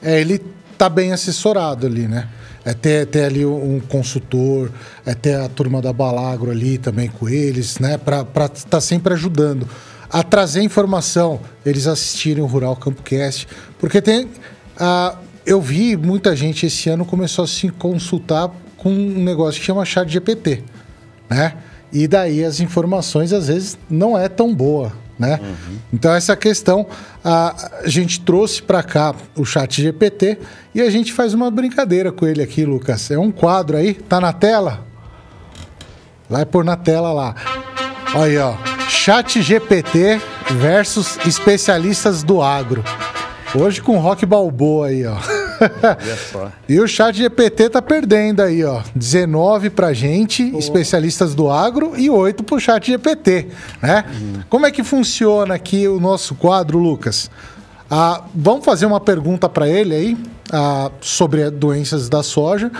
[0.02, 0.42] é ele
[0.76, 2.28] tá bem assessorado ali, né?
[2.66, 4.72] é ter, ter ali um consultor,
[5.06, 7.96] é ter a turma da Balagro ali também com eles, né?
[7.96, 9.68] Para estar tá sempre ajudando
[10.10, 13.46] a trazer informação, eles assistirem o Rural Campocast,
[13.78, 14.24] porque tem.
[14.24, 15.16] Uh,
[15.46, 19.84] eu vi muita gente esse ano começou a se consultar com um negócio que chama
[19.84, 20.64] chat GPT,
[21.30, 21.54] né?
[21.92, 25.40] E daí as informações às vezes não é tão boa, né?
[25.42, 25.78] Uhum.
[25.92, 26.86] Então essa questão
[27.24, 30.38] a, a gente trouxe para cá o Chat GPT
[30.74, 33.10] e a gente faz uma brincadeira com ele aqui, Lucas.
[33.10, 34.86] É um quadro aí, tá na tela?
[36.28, 37.34] Vai pôr na tela lá.
[38.14, 38.54] Aí, ó.
[38.88, 40.20] Chat GPT
[40.58, 42.84] versus especialistas do agro.
[43.54, 45.16] Hoje com Rock Balboa aí, ó.
[46.68, 48.82] e o chat GPT tá perdendo aí, ó.
[48.94, 50.58] 19 pra gente, oh.
[50.58, 53.48] especialistas do agro, e 8 pro chat GPT,
[53.82, 54.04] né?
[54.08, 54.42] Uhum.
[54.48, 57.30] Como é que funciona aqui o nosso quadro, Lucas?
[57.90, 60.16] Ah, vamos fazer uma pergunta para ele aí
[60.52, 62.70] ah, sobre doenças da soja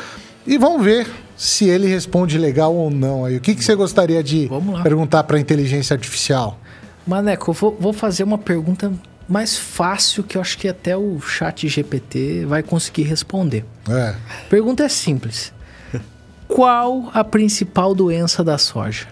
[0.47, 3.25] e vamos ver se ele responde legal ou não.
[3.25, 3.37] Aí.
[3.37, 4.49] O que, que você gostaria de
[4.83, 6.59] perguntar para a inteligência artificial?
[7.07, 8.93] Maneco, eu vou, vou fazer uma pergunta
[9.29, 13.65] mais fácil que eu acho que até o chat GPT vai conseguir responder.
[13.89, 14.15] É.
[14.49, 15.53] Pergunta é simples.
[16.47, 19.09] Qual a principal doença da soja?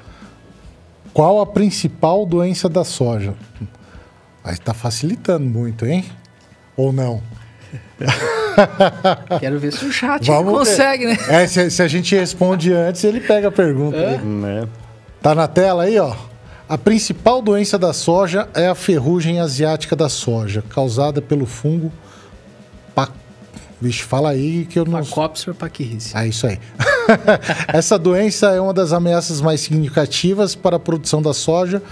[1.12, 3.34] Qual a principal doença da soja?
[4.44, 6.04] Mas tá facilitando muito, hein?
[6.76, 7.22] Ou não?
[9.40, 11.28] Quero ver se o chat Vamos consegue, ver.
[11.28, 11.42] né?
[11.42, 13.96] É, se, se, a gente responde antes, ele pega a pergunta.
[13.96, 14.18] É.
[14.18, 14.68] Né?
[15.20, 16.14] Tá na tela aí, ó.
[16.68, 21.92] A principal doença da soja é a ferrugem asiática da soja, causada pelo fungo.
[23.84, 25.04] Vixe, fala aí que eu não...
[25.04, 26.24] Pacopsor pachyrhizae.
[26.24, 26.58] É isso aí.
[27.68, 31.82] Essa doença é uma das ameaças mais significativas para a produção da soja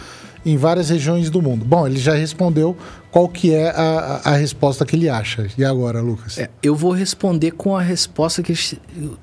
[0.44, 1.66] em várias regiões do mundo.
[1.66, 2.76] Bom, ele já respondeu
[3.10, 5.46] qual que é a, a resposta que ele acha.
[5.56, 6.38] E agora, Lucas?
[6.38, 8.54] É, eu vou responder com a resposta que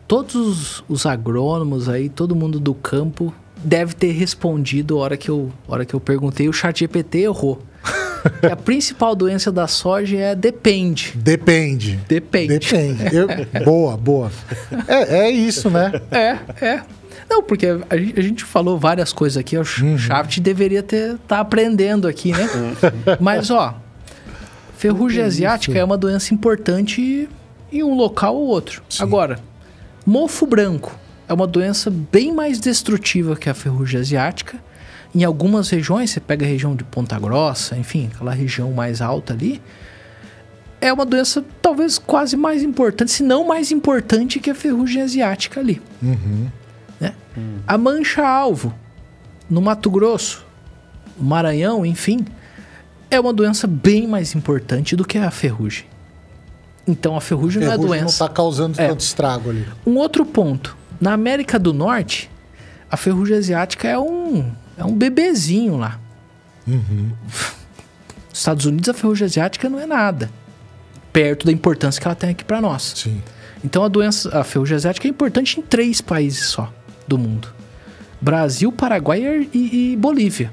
[0.08, 3.34] todos os, os agrônomos aí, todo mundo do campo
[3.64, 6.48] deve ter respondido a hora que eu, hora que eu perguntei.
[6.48, 7.62] O chat GPT errou.
[8.52, 11.14] a principal doença da soja é depende.
[11.16, 12.00] Depende.
[12.08, 12.60] Depende.
[12.60, 13.16] Depende.
[13.16, 13.28] Eu,
[13.64, 14.32] boa, boa.
[14.88, 15.92] É, é isso, né?
[16.12, 16.82] É, é.
[17.30, 19.56] Não, porque a gente, falou várias coisas aqui.
[19.56, 19.98] O uhum.
[19.98, 22.48] Shaft deveria estar tá aprendendo aqui, né?
[23.20, 23.80] Mas, ó,
[24.78, 27.30] ferrugem asiática é uma doença importante
[27.72, 28.82] em um local ou outro.
[28.90, 29.04] Sim.
[29.04, 29.40] Agora,
[30.06, 30.98] mofo branco
[31.30, 34.58] é uma doença bem mais destrutiva que a ferrugem asiática.
[35.14, 39.34] Em algumas regiões, você pega a região de Ponta Grossa, enfim, aquela região mais alta
[39.34, 39.62] ali,
[40.82, 45.60] é uma doença talvez quase mais importante, se não mais importante que a ferrugem asiática
[45.60, 45.80] ali.
[46.02, 46.48] Uhum.
[47.00, 47.14] Né?
[47.38, 47.60] Hum.
[47.68, 48.74] A mancha-alvo,
[49.48, 50.46] no Mato Grosso,
[51.20, 52.26] Maranhão, enfim,
[53.12, 55.86] é uma doença bem mais importante do que a ferrugem.
[56.88, 58.04] Então a ferrugem, a ferrugem não é doença.
[58.04, 58.88] não está causando é.
[58.88, 59.68] tanto estrago ali.
[59.86, 60.79] Um outro ponto.
[61.00, 62.30] Na América do Norte,
[62.90, 66.00] a ferrugem asiática é um, é um bebezinho lá.
[68.30, 70.30] Nos Estados Unidos, a ferrugem asiática não é nada.
[71.12, 72.94] Perto da importância que ela tem aqui para nós.
[72.96, 73.22] Sim.
[73.64, 76.72] Então a doença, a ferrugem asiática é importante em três países só
[77.08, 77.50] do mundo:
[78.22, 80.52] Brasil, Paraguai e, e Bolívia.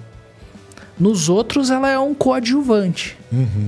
[0.99, 3.19] Nos outros, ela é um coadjuvante.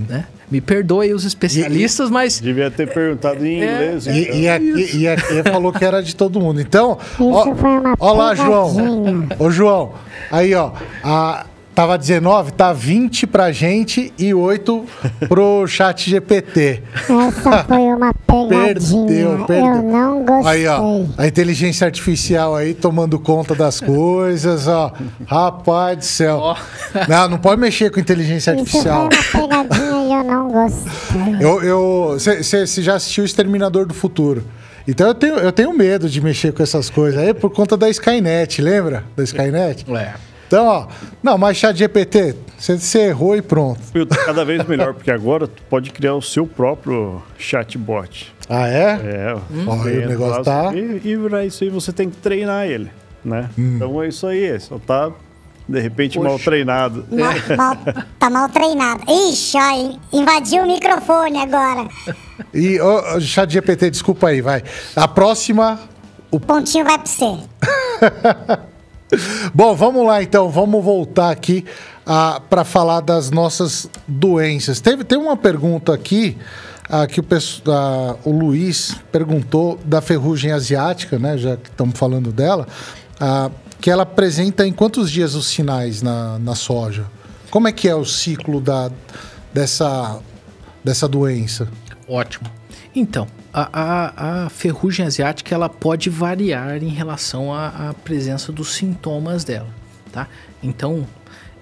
[0.09, 0.27] Né?
[0.51, 4.07] Me perdoem os especialistas, mas Devia ter perguntado em É, inglês.
[4.07, 4.35] E, então.
[4.37, 6.61] e aqui, e aqui falou que era de todo mundo.
[6.61, 9.27] Então, ó, Isso foi uma ó lá, João.
[9.39, 9.93] Ô, João.
[10.31, 10.73] Aí, ó.
[11.05, 11.45] A,
[11.75, 14.85] tava 19, tá 20 pra gente e 8
[15.29, 16.83] pro chat GPT.
[17.09, 19.07] Essa foi uma pegadinha.
[19.07, 19.67] Perdeu, perdeu.
[19.77, 20.51] Eu não gostei.
[20.53, 21.05] Aí, ó.
[21.17, 24.93] A inteligência artificial aí tomando conta das coisas, ó.
[25.27, 26.39] Rapaz do céu.
[26.41, 26.57] Ó.
[27.09, 29.09] Não, não pode mexer com inteligência Isso foi artificial.
[29.41, 30.38] uma pegadinha e eu não
[31.41, 34.45] Eu, eu, você já assistiu Exterminador do Futuro?
[34.87, 37.89] Então eu tenho, eu tenho medo de mexer com essas coisas aí por conta da
[37.91, 39.05] Skynet, lembra?
[39.17, 39.85] Da Skynet?
[39.95, 40.15] é.
[40.49, 40.87] Então, ó.
[41.23, 43.79] Não, mas chat GPT, você errou e pronto.
[44.07, 48.35] Tá cada vez melhor, porque agora tu pode criar o seu próprio chatbot.
[48.49, 48.83] Ah, é?
[49.05, 52.67] É, Ó, e o negócio lá, tá- E, e isso aí você tem que treinar
[52.67, 52.91] ele,
[53.23, 53.51] né?
[53.59, 53.75] Hum.
[53.77, 55.13] Então é isso aí, só tá,
[55.69, 57.05] de repente, mal treinado.
[57.11, 57.77] Mal- mal-
[58.19, 59.03] tá mal treinado.
[59.07, 61.87] Ixi, ó, in- invadiu o microfone agora.
[62.55, 64.63] E, ó, ó, chat GPT, desculpa aí, vai.
[64.97, 65.79] A próxima.
[66.31, 68.59] O pontinho vai pra você.
[69.55, 71.65] Bom, vamos lá então, vamos voltar aqui
[72.49, 74.81] para falar das nossas doenças.
[74.81, 76.37] Teve, tem uma pergunta aqui
[76.89, 77.25] ah, que o,
[77.69, 81.37] ah, o Luiz perguntou da ferrugem asiática, né?
[81.39, 82.67] Já que estamos falando dela,
[83.21, 83.51] ah,
[83.81, 87.07] que ela apresenta em quantos dias os sinais na, na soja?
[87.51, 88.91] Como é que é o ciclo da,
[89.53, 90.21] dessa,
[90.85, 91.69] dessa doença?
[92.09, 92.51] Ótimo.
[92.95, 98.75] Então, a, a- a ferrugem asiática ela pode variar em relação à, à presença dos
[98.75, 99.69] sintomas dela,
[100.13, 100.27] tá?
[100.63, 101.07] Então,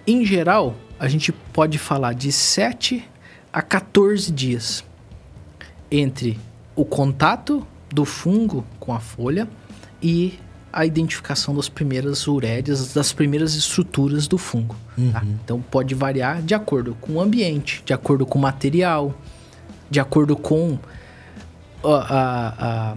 [0.06, 3.04] em geral, a gente pode falar de 7
[3.52, 4.82] a 14 dias
[5.90, 6.38] entre
[6.74, 9.48] o contato do fungo com a folha
[10.02, 10.38] e
[10.78, 14.76] a identificação das primeiras urédias, das primeiras estruturas do fungo.
[15.12, 15.22] tá?
[15.44, 19.14] Então pode variar de acordo com o ambiente, de acordo com o material,
[19.90, 20.78] de acordo com
[21.82, 22.54] a- a-
[22.92, 22.96] a-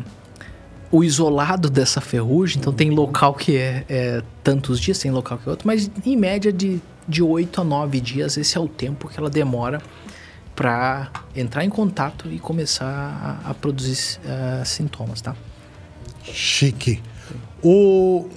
[0.91, 2.57] o isolado dessa ferrugem.
[2.59, 6.17] Então tem local que é, é tantos dias, tem local que é outro, mas em
[6.17, 9.81] média de, de 8 a 9 dias, esse é o tempo que ela demora
[10.55, 15.33] para entrar em contato e começar a, produzir eh, sintomas, tá?
[16.23, 17.01] Chique.
[17.63, 18.27] O...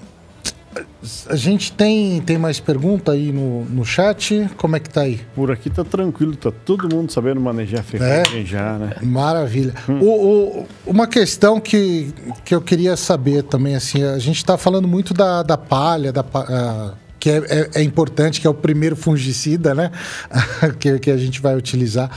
[1.28, 4.48] A gente tem, tem mais pergunta aí no, no chat?
[4.56, 5.20] Como é que tá aí?
[5.34, 8.92] Por aqui tá tranquilo, tá todo mundo sabendo manejar ferrugem já, né?
[9.02, 9.74] Maravilha.
[10.00, 14.88] O, o- uma questão que, que eu queria saber também, assim, a gente está falando
[14.88, 18.96] muito da, da palha, da, ah, que é, é- é importante, que é o primeiro
[18.96, 19.90] fungicida, né?
[20.80, 22.10] que, que a gente vai utilizar.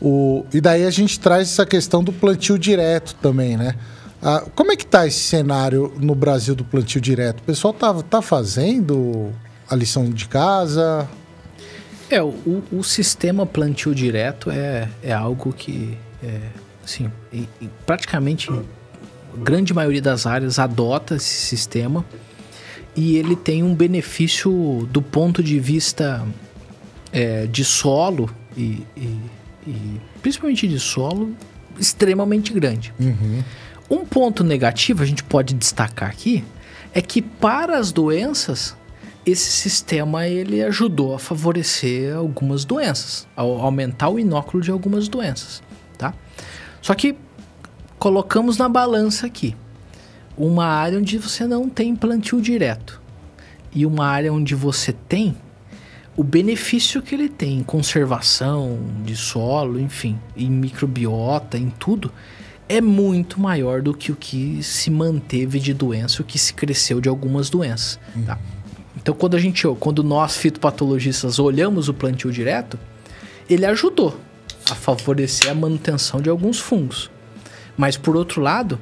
[0.00, 3.74] O, e daí a gente traz essa questão do plantio direto também, né?
[4.22, 7.40] Ah, como é que tá esse cenário no Brasil do plantio direto?
[7.40, 9.32] O pessoal tá, tá fazendo
[9.70, 11.08] a lição de casa?
[12.10, 16.40] É, o, o sistema plantio direto é, é algo que, é,
[16.84, 18.62] assim, e- e praticamente a
[19.36, 22.04] grande maioria das áreas adota esse sistema
[22.96, 26.26] e ele tem um benefício do ponto de vista
[27.12, 29.20] é, de solo e, e-
[29.66, 31.36] e principalmente de solo
[31.78, 32.92] extremamente grande.
[33.90, 36.44] Um ponto negativo a gente pode destacar aqui
[36.92, 38.76] é que para as doenças
[39.24, 45.62] esse sistema ele ajudou a favorecer algumas doenças, a aumentar o inóculo de algumas doenças,
[45.98, 46.14] tá?
[46.80, 47.16] Só que
[47.98, 49.54] colocamos na balança aqui
[50.36, 53.02] uma área onde você não tem plantio direto
[53.74, 55.36] e uma área onde você tem
[56.16, 62.12] o benefício que ele tem em conservação de solo, enfim, em microbiota, em tudo,
[62.68, 67.00] é muito maior do que o que se manteve de doença, o que se cresceu
[67.00, 67.98] de algumas doenças.
[68.26, 68.38] Tá?
[68.96, 72.78] Então, quando a gente, quando nós fitopatologistas olhamos o plantio direto,
[73.48, 74.20] ele ajudou
[74.70, 77.10] a favorecer a manutenção de alguns fungos.
[77.76, 78.78] Mas por outro lado,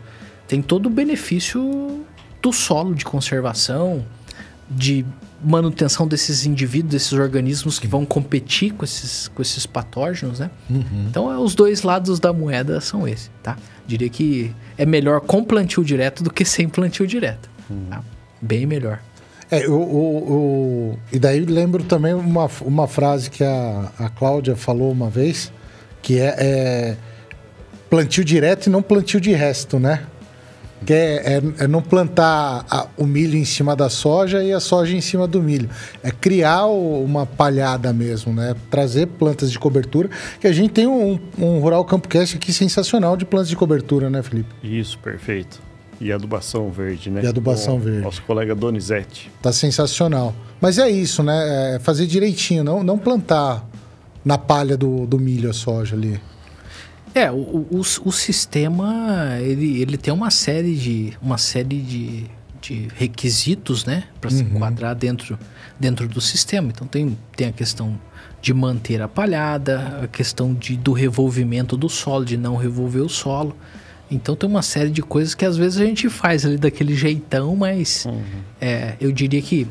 [0.48, 2.04] tem todo o benefício
[2.42, 4.04] do solo de conservação,
[4.68, 5.04] de
[5.42, 10.50] manutenção desses indivíduos, desses organismos que vão competir com esses, com esses patógenos, né?
[11.08, 13.56] Então, é, os dois lados da moeda são esses, tá?
[13.86, 17.48] Diria que é melhor com plantio direto do que sem plantio direto.
[17.90, 18.02] tá?
[18.40, 19.00] Bem melhor.
[19.50, 20.32] É, o, o-
[20.92, 25.52] o- e daí lembro também uma, uma frase que a, a Cláudia falou uma vez,
[26.02, 26.96] que é, é
[27.88, 30.02] plantio direto e não plantio de resto, né?
[30.84, 34.60] Que é, é- é não plantar a- o milho em cima da soja e a
[34.60, 35.68] soja em cima do milho.
[36.02, 38.54] É criar o- uma palhada mesmo, né?
[38.70, 40.10] Trazer plantas de cobertura.
[40.40, 44.22] Que a gente tem um, um Rural Campocast aqui sensacional de plantas de cobertura, né,
[44.22, 44.54] Felipe?
[44.62, 45.60] Isso, perfeito.
[45.98, 47.22] E adubação verde, né?
[47.24, 48.00] E adubação Com verde.
[48.02, 49.30] Nosso colega Donizete.
[49.40, 50.34] Tá sensacional.
[50.60, 51.74] Mas é isso, né?
[51.76, 53.64] É fazer direitinho, não, não plantar
[54.22, 56.20] na palha do, do milho a soja ali.
[57.16, 57.36] É, o,
[57.70, 62.24] o, o- sistema, ele, ele tem uma série de, uma série de,
[62.60, 64.05] de requisitos, né?
[64.20, 65.38] Para se enquadrar dentro,
[65.80, 66.68] dentro do sistema.
[66.68, 67.98] Então tem, tem a questão
[68.43, 73.09] de manter a palhada, a questão de, do revolvimento do solo, de não revolver o
[73.09, 73.56] solo.
[74.10, 77.56] Então tem uma série de coisas que às vezes a gente faz ali daquele jeitão,
[77.56, 78.06] mas
[78.60, 79.66] é, eu diria que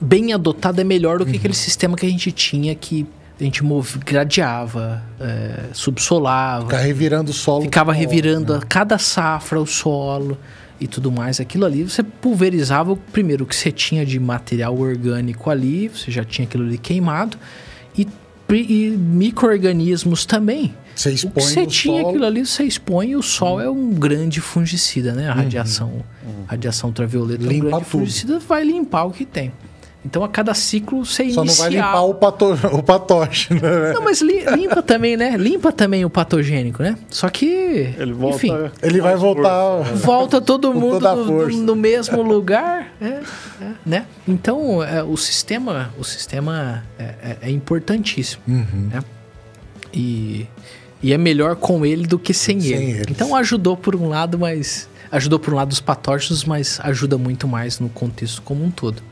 [0.00, 3.06] bem adotado é melhor do que aquele sistema que a gente tinha que
[3.40, 7.62] a gente move, gradeava, é, subsolava, Ficar revirando o solo.
[7.62, 10.36] ficava revirando a cada safra o solo
[10.80, 11.38] e tudo mais.
[11.40, 16.10] Aquilo ali você pulverizava o primeiro o que você tinha de material orgânico ali, você
[16.10, 17.36] já tinha aquilo ali queimado
[17.96, 18.06] e,
[18.50, 20.74] e micro-organismos também.
[20.94, 22.02] Você O expõe que você tinha solo.
[22.02, 22.08] Uhum.
[22.08, 25.28] aquilo ali, você expõe o sol é um grande fungicida, né?
[25.28, 26.04] A radiação,
[26.46, 27.90] radiação ultravioleta é um Limpa grande tudo.
[27.90, 29.52] fungicida, vai limpar o que tem.
[30.04, 31.64] Então a cada ciclo você Só não inicia...
[31.64, 33.92] vai limpar o, pato, o patógeno, né?
[33.92, 35.36] Não, mas li- limpa também, né?
[35.36, 36.96] Limpa também o patogênico, né?
[37.10, 37.46] Só que,
[37.98, 38.36] Ele volta.
[38.36, 39.50] enfim, Ele vai voltar.
[39.78, 39.96] força, né?
[39.98, 43.22] volta todo mundo no, no mesmo lugar, é, é,
[43.84, 44.06] né?
[44.26, 48.88] Então, é, o sistema, o sistema é, é- é importantíssimo, Uhum.
[48.92, 49.02] né?
[49.92, 50.46] E,
[51.02, 52.90] e é melhor com ele do que sem, Sem ele.
[52.92, 53.06] eles.
[53.10, 54.88] Então, ajudou por um lado, mas...
[55.10, 59.02] Ajudou por um lado os patógenos, mas ajuda muito mais no contexto como um todo.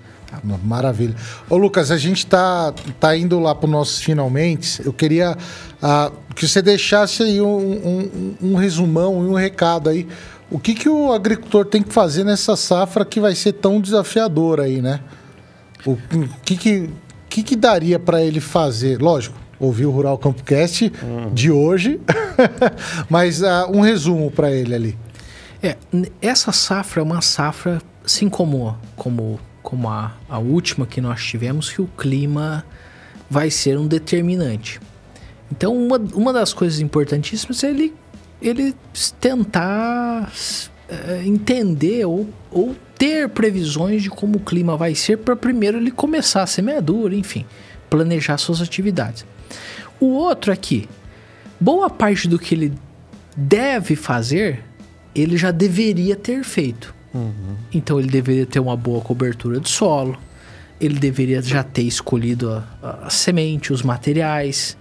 [0.65, 1.15] Maravilha.
[1.49, 4.85] Ô, Lucas, a gente tá, tá indo lá para nossos finalmente.
[4.85, 5.37] Eu queria
[5.83, 10.07] ah, que você deixasse aí um, um- um resumão e um recado aí.
[10.51, 14.65] O que, que o agricultor tem que fazer nessa safra que vai ser tão desafiadora
[14.65, 15.01] aí, né?
[15.85, 15.97] O,
[16.45, 16.91] que, que,
[17.29, 19.01] que, que daria para ele fazer?
[19.01, 20.93] Lógico, ouvir o Rural Campocast
[21.33, 22.01] de hoje,
[23.11, 24.99] mas ah, um resumo para ele ali.
[25.63, 25.77] É,
[26.21, 31.71] essa safra é uma safra, assim como, como, como a, a última que nós tivemos,
[31.71, 32.65] que o clima
[33.29, 34.81] vai ser um determinante.
[35.51, 37.93] Então, uma, uma das coisas importantíssimas é ele,
[38.41, 38.77] ele
[39.21, 40.33] tentar
[40.89, 45.91] eh, entender ou, ou ter previsões de como o clima vai ser para primeiro ele
[45.91, 47.45] começar a semeadura, enfim,
[47.91, 49.27] planejar suas atividades.
[49.99, 50.89] O outro é que
[51.59, 52.73] boa parte do que ele
[53.37, 54.63] deve fazer,
[55.13, 56.95] ele já deveria ter feito.
[57.73, 60.17] Então ele deveria ter uma boa cobertura de solo,
[60.81, 62.51] ele deveria já ter escolhido
[62.83, 64.77] a- a semente, os materiais,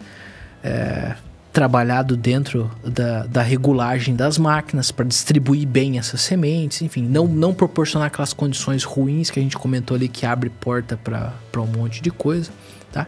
[0.63, 1.15] é,
[1.53, 7.53] trabalhado dentro da, da regulagem das máquinas para distribuir bem essas sementes, enfim, não, não
[7.53, 12.01] proporcionar aquelas condições ruins que a gente comentou ali que abre porta para um monte
[12.01, 12.51] de coisa,
[12.91, 13.07] tá?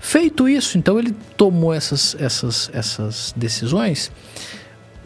[0.00, 4.10] Feito isso, então ele tomou essas, essas, essas decisões.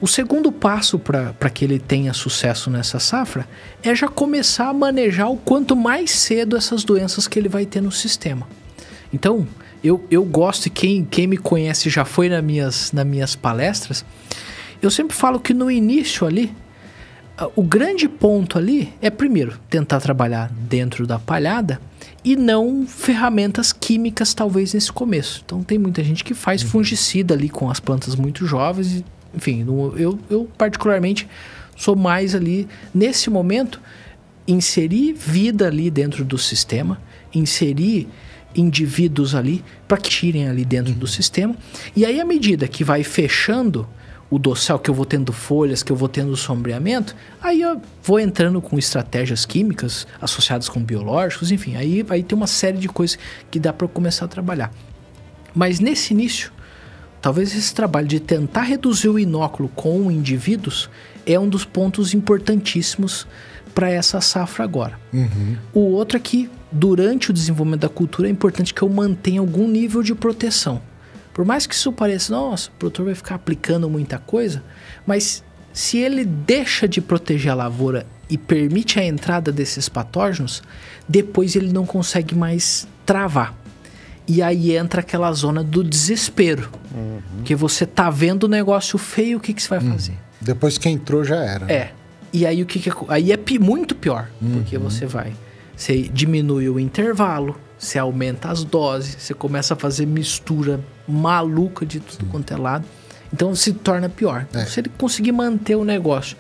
[0.01, 3.47] O segundo passo para que ele tenha sucesso nessa safra
[3.83, 7.83] é já começar a manejar o quanto mais cedo essas doenças que ele vai ter
[7.83, 8.49] no sistema.
[9.13, 9.47] Então,
[9.85, 14.03] eu, eu gosto, e quem, quem me conhece já foi nas minhas, nas minhas palestras,
[14.81, 16.55] eu sempre falo que no início ali,
[17.55, 21.79] o grande ponto ali é, primeiro, tentar trabalhar dentro da palhada
[22.25, 25.43] e não ferramentas químicas, talvez, nesse começo.
[25.45, 28.97] Então, tem muita gente que faz fungicida ali com as plantas muito jovens.
[28.97, 29.05] E,
[29.35, 29.65] enfim,
[29.97, 31.29] eu, eu, particularmente,
[31.77, 33.81] sou mais ali, nesse momento,
[34.47, 37.01] inserir vida ali dentro do sistema,
[37.33, 38.09] inserir
[38.55, 41.57] indivíduos ali para que tirem ali dentro do sistema.
[41.95, 43.89] E aí, à medida que vai fechando
[44.29, 48.21] o dossel, que eu vou tendo folhas, que eu vou tendo sombreamento, aí eu vou
[48.21, 53.19] entrando com estratégias químicas associadas com biológicos, enfim, aí vai ter uma série de coisas
[53.51, 54.73] que dá para começar a trabalhar.
[55.53, 56.53] Mas nesse início,
[57.21, 60.91] talvez esse trabalho de tentar reduzir o inóculo com indivíduos
[61.27, 63.27] é um dos pontos importantíssimos
[63.75, 64.99] para essa safra agora.
[65.73, 69.69] O outro é que, durante o desenvolvimento da cultura, é importante que eu mantenha algum
[69.69, 70.81] nível de proteção.
[71.33, 74.63] Por mais que isso pareça, nossa, o produtor vai ficar aplicando muita coisa,
[75.07, 80.63] mas se ele deixa de proteger a lavoura e permite a entrada desses patógenos,
[81.09, 83.60] depois ele não consegue mais travar.
[84.33, 86.69] E aí entra aquela zona do desespero.
[87.45, 90.15] Que você tá vendo o negócio feio, o que, que você vai fazer?
[90.41, 91.67] Depois que entrou já era.
[91.67, 91.73] né?
[91.75, 91.93] É.
[92.33, 95.33] E aí o que, que aí é pi- muito pior, porque você vai,
[95.77, 100.79] você diminui o intervalo, você aumenta as doses, você começa a fazer mistura
[101.09, 102.85] maluca de tudo quanto é lado
[103.33, 104.47] Então se torna pior.
[104.49, 104.67] Então, É.
[104.67, 106.37] Se ele conseguir manter o negócio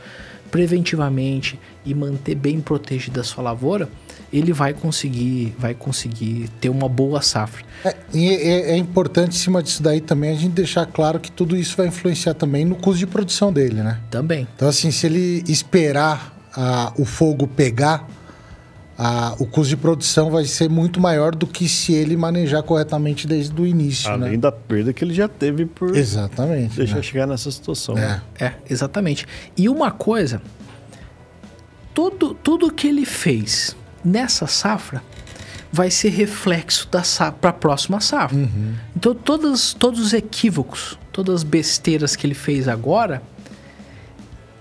[0.50, 3.88] preventivamente e manter bem protegida a sua lavoura,
[4.32, 7.64] ele vai conseguir, vai conseguir ter uma boa safra.
[7.84, 11.30] É, e é, é importante, em cima disso daí também, a gente deixar claro que
[11.32, 13.98] tudo isso vai influenciar também no custo de produção dele, né?
[14.10, 14.46] Também.
[14.54, 18.06] Então, assim, se ele esperar ah, o fogo pegar,
[18.96, 23.26] ah, o custo de produção vai ser muito maior do que se ele manejar corretamente
[23.26, 24.36] desde o início, Além né?
[24.36, 26.76] da perda que ele já teve por Exatamente.
[26.76, 27.02] deixar né?
[27.02, 27.98] chegar nessa situação.
[27.98, 28.20] É.
[28.38, 29.26] É, exatamente.
[29.56, 30.40] E uma coisa,
[31.92, 33.74] tudo, tudo que ele fez
[34.04, 35.02] nessa safra
[35.72, 37.02] vai ser reflexo da
[37.40, 38.38] para a próxima safra.
[38.96, 43.22] Então todos, todos os equívocos, todas as besteiras que ele fez agora,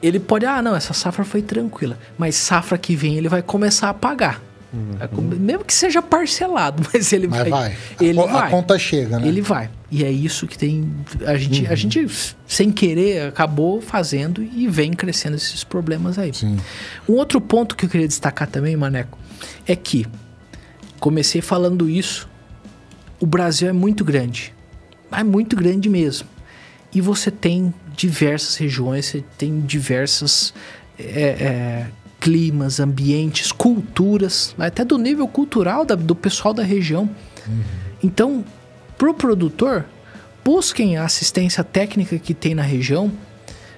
[0.01, 3.89] ele pode, ah, não, essa safra foi tranquila, mas safra que vem ele vai começar
[3.89, 4.41] a pagar.
[4.71, 7.49] Vai come- Mesmo que seja parcelado, mas ele Mas vai.
[7.49, 7.71] vai.
[7.99, 8.49] A Ele a vai.
[8.51, 9.27] conta chega, né?
[9.27, 9.67] Ele vai.
[9.91, 10.93] E é isso que tem.
[11.25, 12.05] A gente, a gente,
[12.47, 16.31] sem querer, acabou fazendo e vem crescendo esses problemas aí.
[16.35, 16.57] Sim.
[17.09, 19.17] Um outro ponto que eu queria destacar também, Maneco,
[19.67, 20.05] é que
[20.99, 22.27] comecei falando isso.
[23.19, 24.53] O Brasil é muito grande.
[25.11, 26.27] É muito grande mesmo.
[26.93, 30.53] E você tem diversas regiões, você tem diversas
[30.97, 31.87] é, é,
[32.19, 37.09] climas, ambientes, culturas, até do nível cultural da- do pessoal da região.
[38.03, 38.43] Então,
[38.97, 39.85] pro produtor,
[40.43, 43.11] busquem a assistência técnica que tem na região,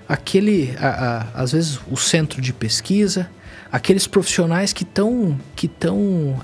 [0.08, 0.88] aquele, a-
[1.36, 3.30] a- às vezes, o centro de pesquisa,
[3.72, 6.36] aqueles profissionais que estão que estão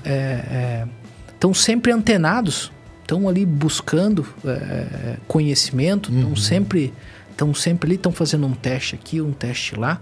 [1.32, 6.92] estão sempre antenados, estão ali buscando é, conhecimento, estão sempre
[7.30, 10.00] estão sempre ali, estão fazendo um teste aqui, um teste lá,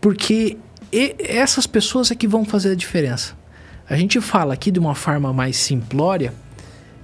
[0.00, 0.56] porque
[1.18, 3.36] essas pessoas é que vão fazer a diferença.
[3.90, 6.32] A gente fala aqui de uma forma mais simplória,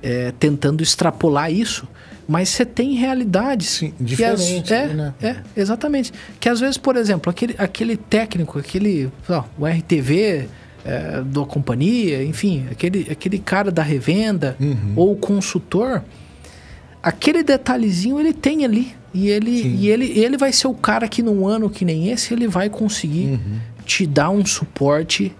[0.02, 1.88] é, tentando extrapolar isso,
[2.26, 5.14] mas você tem realidades diferentes, é, né?
[5.22, 6.12] é, exatamente.
[6.40, 10.48] Que às vezes, por exemplo, aquele, aquele técnico, aquele, ó, o RTV
[10.84, 14.92] é, da companhia, enfim, aquele, aquele cara da revenda Uhum.
[14.96, 16.02] ou o consultor,
[17.02, 18.94] aquele detalhezinho ele tem ali.
[19.12, 22.34] E ele, e ele, ele vai ser o cara que num ano que nem esse,
[22.34, 23.58] ele vai conseguir Uhum.
[23.86, 25.32] te dar um suporte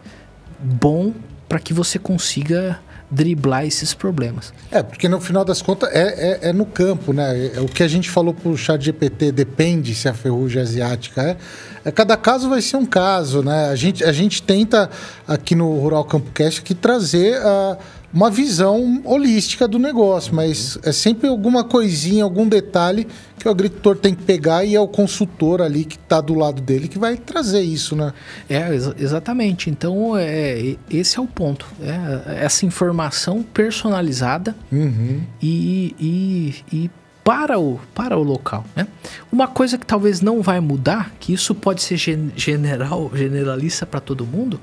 [0.61, 1.12] bom
[1.48, 2.78] para que você consiga
[3.15, 4.53] driblar esses problemas.
[4.70, 7.53] É, porque no final das contas é, é, é no campo, né?
[7.55, 11.36] É, o que a gente falou pro chat GPT depende se a ferrugem asiática é.
[11.85, 11.93] é.
[11.93, 13.69] Cada caso vai ser um caso, né?
[13.69, 14.91] A gente, a gente tenta
[15.27, 17.78] aqui no Rural Campo Cast aqui trazer ah,
[18.15, 23.09] uma visão holística do negócio, mas é sempre alguma coisinha, algum detalhe
[23.39, 26.62] que o agricultor tem que pegar e é o consultor ali que está do lado
[26.62, 28.12] dele que vai trazer isso, né?
[28.49, 29.69] É, exa- exatamente.
[29.69, 31.66] Então, é, esse é o ponto.
[31.82, 35.20] É, essa informação personalizada Uhum.
[35.43, 36.55] e, e,
[36.85, 36.91] e
[37.24, 38.65] para, o, para o local.
[38.77, 38.86] Né?
[39.32, 43.99] Uma coisa que talvez não vai mudar, que isso pode ser gen- general, generalista para
[44.01, 44.61] todo mundo,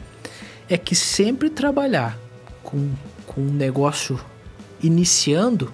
[0.70, 2.18] é que sempre trabalhar
[2.64, 2.90] com,
[3.34, 4.20] com um negócio
[4.84, 5.72] iniciando,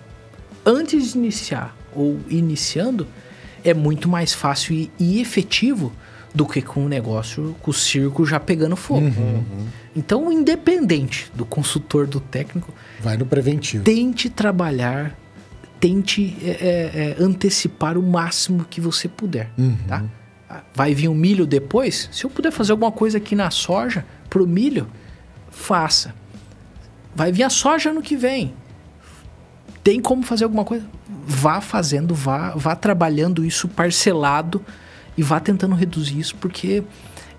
[0.63, 3.07] antes de iniciar ou iniciando,
[3.63, 5.91] é muito mais fácil e, e efetivo
[6.35, 9.11] do que com um negócio com o circo já pegando fogo.
[9.95, 13.83] Então, independente do consultor, do técnico, Vai no preventivo.
[13.83, 15.17] tente trabalhar,
[15.79, 19.49] tente é, é, é, antecipar o máximo que você puder,
[19.87, 20.03] tá?
[20.47, 22.07] Ah, Vai vir um milho depois?
[22.11, 24.87] Se eu puder fazer alguma coisa aqui na soja, pro milho,
[25.49, 26.13] faça.
[27.17, 28.53] Vai vir a soja ano que vem.
[29.83, 30.85] Tem como fazer alguma coisa?
[31.25, 34.63] Vá fazendo, vá, vá trabalhando isso parcelado
[35.17, 36.83] e vá tentando reduzir isso, porque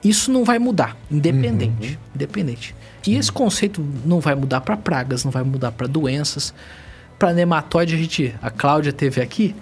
[0.02, 2.74] isso não vai mudar, independente, independente.
[3.06, 6.52] E esse conceito não vai mudar para pragas, não vai mudar para doenças,
[7.16, 9.54] para nematóide a gente, a Cláudia teve aqui.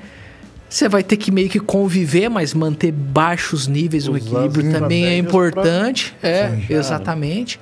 [0.67, 4.81] Você vai ter que meio que conviver, mas manter baixos níveis, o Usar equilíbrio as
[4.81, 6.17] também é importante.
[6.23, 6.67] É, Sim.
[6.71, 7.61] exatamente.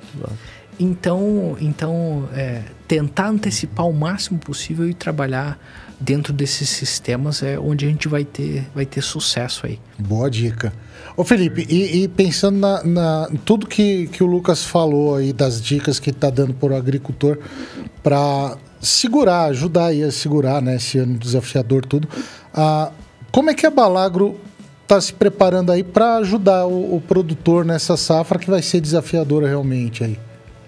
[0.79, 5.57] Então, então é, tentar antecipar o máximo possível e trabalhar
[5.99, 9.79] dentro desses sistemas é onde a gente vai ter, vai ter sucesso aí.
[9.97, 10.73] Boa dica.
[11.15, 15.61] Ô Felipe, e, e pensando na, na- tudo que, que o Lucas falou aí, das
[15.61, 17.39] dicas que está dando para o agricultor
[18.03, 22.07] para segurar, ajudar aí a segurar, né, esse ano desafiador tudo,
[22.53, 22.91] ah,
[23.31, 24.37] como é que a Balagro
[24.83, 29.47] está se preparando aí para ajudar o, o produtor nessa safra que vai ser desafiadora
[29.47, 30.19] realmente aí?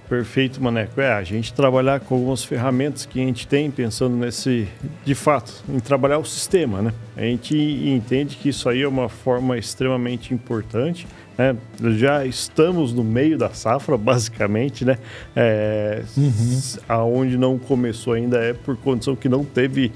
[0.10, 1.02] Perfeito, Maneco.
[1.02, 4.66] É, a gente trabalhar com algumas ferramentas que a gente tem, pensando nesse,
[5.04, 6.94] de fato, em trabalhar o sistema, né?
[7.18, 11.06] A gente entende que isso aí é uma forma extremamente importante,
[11.38, 11.58] né?
[11.98, 14.98] Já estamos no meio da safra, basicamente, né?
[15.36, 19.92] É, s- Aonde não começou ainda é por condição que não teve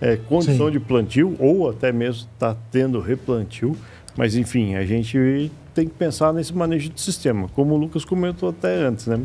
[0.00, 0.72] é, condição Sim.
[0.72, 3.76] de plantio ou até mesmo está tendo replantio.
[4.16, 8.48] Mas enfim, a gente tem que pensar nesse manejo de sistema, como o Lucas comentou
[8.48, 9.20] até antes, né?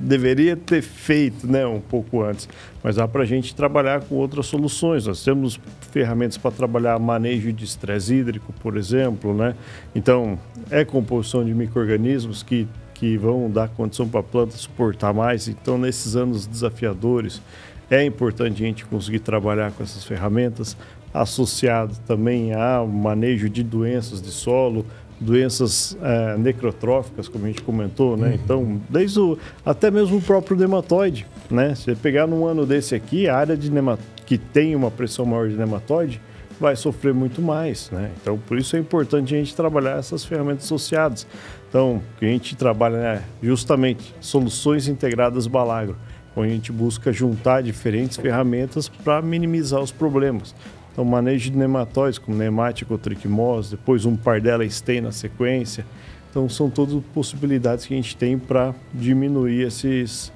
[0.00, 2.48] Deveria ter feito né, um pouco antes,
[2.82, 5.06] mas dá para a gente trabalhar com outras soluções.
[5.06, 5.60] Nós temos
[5.92, 9.54] ferramentas para trabalhar manejo de estresse hídrico, por exemplo, né?
[9.94, 10.38] Então,
[10.70, 15.48] é composição de micro-organismos que, que vão dar condição para a planta suportar mais.
[15.48, 17.42] Então, nesses anos desafiadores,
[17.90, 20.76] é importante a gente conseguir trabalhar com essas ferramentas,
[21.12, 24.86] associado também ao manejo de doenças de solo,
[25.20, 28.38] doenças eh, necrotróficas, como a gente comentou, né?
[28.42, 31.74] Então, desde o, até mesmo o próprio nematóide, né?
[31.74, 35.26] Se você pegar num ano desse aqui, a área de nema, que tem uma pressão
[35.26, 36.20] maior de nematóide
[36.58, 38.10] vai sofrer muito mais, né?
[38.20, 41.26] Então, por isso é importante a gente trabalhar essas ferramentas associadas.
[41.68, 45.96] Então, que a gente trabalha né, justamente soluções integradas Balagro,
[46.36, 50.54] onde a gente busca juntar diferentes ferramentas para minimizar os problemas.
[50.92, 55.86] Então, manejo de nematóides, como nemático, triquimose, depois um pardella stain na sequência.
[56.30, 60.32] Então, são todas possibilidades que a gente tem para diminuir esses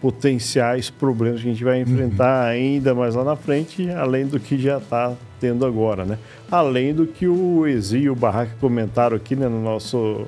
[0.00, 4.56] potenciais problemas que a gente vai enfrentar ainda mais lá na frente, além do que
[4.58, 6.18] já está tendo agora, né?
[6.50, 10.26] Além do que o Ezi e o Barraca comentaram aqui né, no nosso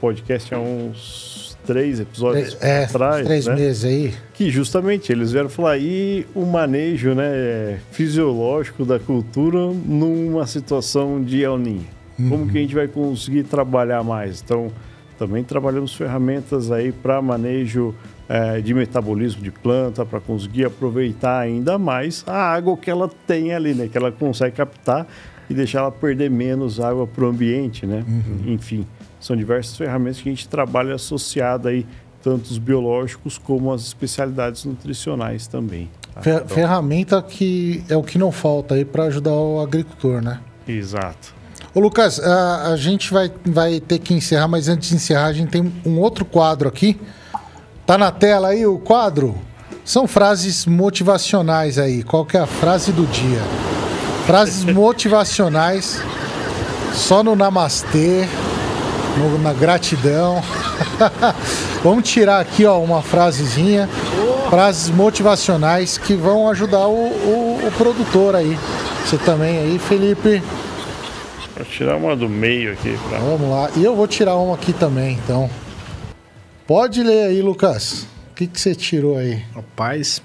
[0.00, 3.54] podcast há uns três episódios É, atrás, três né?
[3.54, 4.14] meses aí.
[4.34, 11.42] que justamente eles vieram falar e o manejo né, fisiológico da cultura numa situação de
[11.42, 11.86] El Niño.
[12.28, 14.40] Como que a gente vai conseguir trabalhar mais?
[14.40, 14.70] Então,
[15.18, 17.92] também trabalhamos ferramentas aí para manejo
[18.28, 23.52] eh, de metabolismo de planta, para conseguir aproveitar ainda mais a água que ela tem
[23.52, 23.88] ali, né?
[23.90, 25.08] Que ela consegue captar
[25.50, 28.04] e deixar ela perder menos água para o ambiente, né?
[28.46, 28.86] Enfim,
[29.24, 31.86] são diversas ferramentas que a gente trabalha associada aí
[32.22, 35.90] tanto os biológicos como as especialidades nutricionais também.
[36.14, 36.20] tá?
[36.20, 40.40] Fer- Então, ferramenta que é o que não falta aí para ajudar o agricultor, né?
[40.68, 41.34] Exato.
[41.74, 45.32] Ô Lucas, a, a gente vai, vai ter que encerrar, mas antes de encerrar, a
[45.32, 47.00] gente tem um outro quadro aqui.
[47.86, 49.34] Tá na tela aí o quadro?
[49.84, 52.02] São frases motivacionais aí.
[52.02, 53.40] Qual que é a frase do dia?
[54.26, 56.00] Frases motivacionais
[56.94, 58.26] só no namastê,
[59.18, 60.42] no- na gratidão.
[61.82, 63.88] Vamos tirar aqui ó, uma frasezinha.
[64.50, 68.58] Frases motivacionais que vão ajudar o, o- o produtor aí.
[69.04, 70.42] Você também aí, Felipe.
[71.56, 72.98] Vou tirar uma do meio aqui.
[73.08, 73.18] Pra...
[73.18, 73.70] Vamos lá.
[73.76, 75.48] E eu vou tirar uma aqui também, então.
[76.66, 78.06] Pode ler aí, Lucas.
[78.30, 79.44] O que, que você tirou aí?
[79.54, 80.20] Rapaz,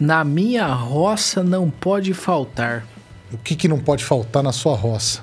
[0.00, 2.84] na minha roça não pode faltar.
[3.32, 5.20] O que, que não pode faltar na sua roça?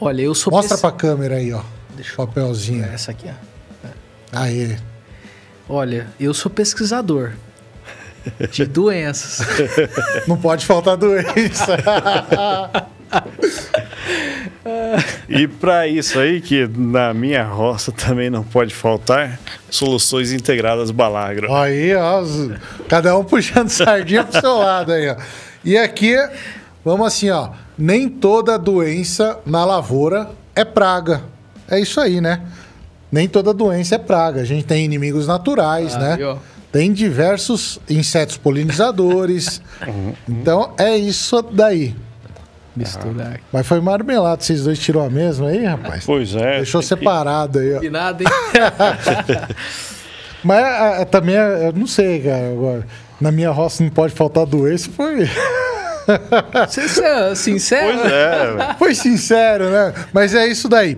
[0.00, 1.62] Olha, eu sou Mostra pes- pra câmera aí, ó.
[1.94, 2.84] Deixa eu- Papelzinho.
[2.84, 3.88] essa aqui, ó.
[4.32, 4.76] Aí.
[5.68, 7.32] Olha, eu sou pesquisador
[8.50, 9.46] de doenças.
[10.26, 11.76] Não pode faltar doença.
[15.28, 19.38] E para isso aí, que na minha roça também não pode faltar,
[19.70, 21.52] soluções integradas Balagro.
[21.54, 22.22] aí, ó.
[22.88, 25.16] Cada um puxando sardinha pro seu lado aí, ó.
[25.64, 26.14] E aqui,
[26.84, 27.50] vamos assim, ó.
[27.80, 31.22] Nem toda doença na lavoura é praga.
[31.68, 32.42] É isso aí, né?
[33.10, 34.42] Nem toda doença é praga.
[34.42, 36.14] A gente tem inimigos naturais, né?
[36.14, 36.36] Aí, ó.
[36.70, 39.62] Tem diversos insetos polinizadores.
[40.28, 41.96] então é isso daí.
[42.76, 43.40] Misturar.
[43.52, 46.04] Mas foi marmelado, vocês dois tirou a mesma aí, rapaz?
[46.04, 46.58] Pois é.
[46.58, 47.82] Deixou separado aí, ó.
[47.82, 48.28] E nada, hein?
[50.44, 52.52] Mas é, é, também, é, eu não sei, cara.
[52.52, 52.86] Agora,
[53.20, 54.88] na minha roça não pode faltar doença.
[54.90, 55.26] Foi,
[56.68, 57.98] Você é sincero?
[57.98, 58.74] Pois é.
[58.78, 59.94] foi sincero, né?
[60.12, 60.96] Mas é isso daí.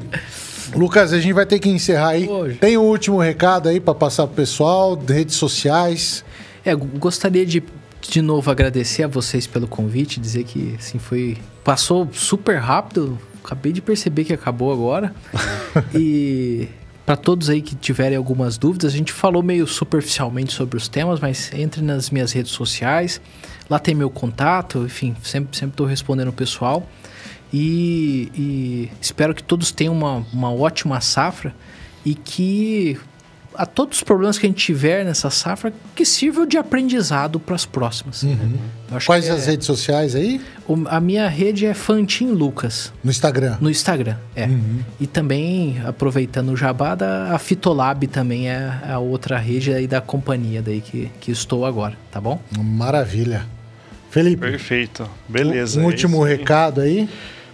[0.74, 2.28] Lucas, a gente vai ter que encerrar aí.
[2.28, 2.56] Hoje.
[2.56, 6.24] Tem o último recado aí para passar pro pessoal, redes sociais.
[6.64, 7.62] É, gostaria de
[8.08, 13.18] de novo agradecer a vocês pelo convite, dizer que assim foi passou super rápido.
[13.44, 15.14] Acabei de perceber que acabou agora.
[15.94, 16.68] e
[17.04, 21.20] para todos aí que tiverem algumas dúvidas, a gente falou meio superficialmente sobre os temas,
[21.20, 23.20] mas entre nas minhas redes sociais.
[23.72, 26.86] Lá tem meu contato, enfim, sempre sempre estou respondendo o pessoal.
[27.50, 31.54] E, e espero que todos tenham uma, uma ótima safra
[32.04, 32.98] e que
[33.54, 37.54] a todos os problemas que a gente tiver nessa safra que sirvam de aprendizado para
[37.54, 38.24] as próximas.
[38.90, 40.38] Acho Quais as é- redes sociais aí?
[40.68, 43.56] o- a minha rede é Fantin Lucas No Instagram.
[43.60, 44.48] no Instagram, é.
[45.00, 50.00] E também aproveitando o jabá da a Fitolab também é a outra rede aí da
[50.02, 52.38] companhia daí que, que estou agora, tá bom?
[52.58, 53.46] Maravilha.
[54.12, 55.08] Felipe, Perfeito.
[55.26, 55.80] Beleza.
[55.80, 56.36] um é último aí.
[56.36, 57.08] recado aí.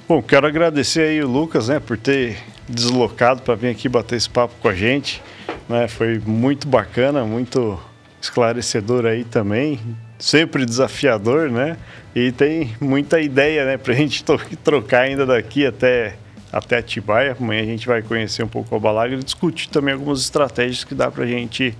[0.08, 2.36] Bom, quero agradecer aí o Lucas, né, por ter
[2.68, 5.22] deslocado para vir aqui bater esse papo com a gente.
[5.68, 7.80] Né, foi muito bacana, muito
[8.20, 9.78] esclarecedor aí também.
[10.18, 11.76] sempre desafiador, né?
[12.12, 14.24] E tem muita ideia, né, para a gente
[14.64, 16.16] trocar ainda daqui até
[16.52, 17.36] até Atibaia.
[17.38, 20.92] Amanhã a gente vai conhecer um pouco o Balagro e discutir também algumas estratégias que
[20.92, 21.72] dá para a gente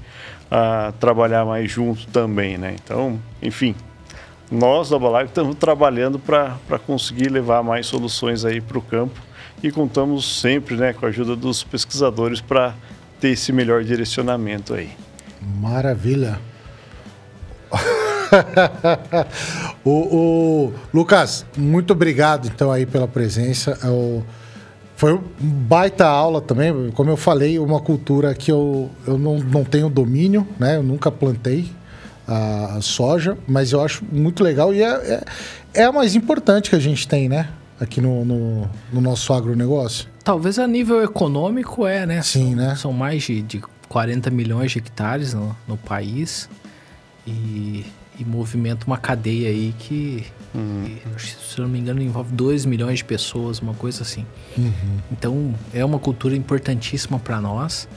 [0.52, 2.76] uh, trabalhar mais junto também, né?
[2.80, 3.74] Então, enfim,
[4.50, 9.20] nós da Balagro estamos trabalhando para conseguir levar mais soluções aí para o campo
[9.62, 12.74] e contamos sempre né, com a ajuda dos pesquisadores para
[13.20, 14.90] ter esse melhor direcionamento aí.
[15.60, 16.38] Maravilha.
[19.84, 23.78] o, o, Lucas, muito obrigado então aí pela presença.
[23.82, 24.24] Eu,
[24.96, 29.88] foi baita aula também, como eu falei, uma cultura que eu, eu não, não tenho
[29.88, 30.76] domínio, né?
[30.76, 31.70] Eu nunca plantei
[32.28, 35.24] a, soja, mas eu acho muito legal e é, é,
[35.74, 37.48] é a mais importante que a gente tem, né?
[37.80, 40.08] Aqui no, no, no nosso agronegócio.
[40.22, 42.20] Talvez a nível econômico é, né?
[42.22, 42.76] Sim, são, né?
[42.76, 46.50] São mais de, de 40 milhões de hectares no, no país
[47.26, 47.86] e,
[48.18, 50.98] e movimenta uma cadeia aí que, uhum.
[51.16, 54.26] que, se eu não me engano, envolve 2 milhões de pessoas, uma coisa assim.
[54.56, 54.72] Uhum.
[55.12, 57.88] Então, é uma cultura importantíssima para nós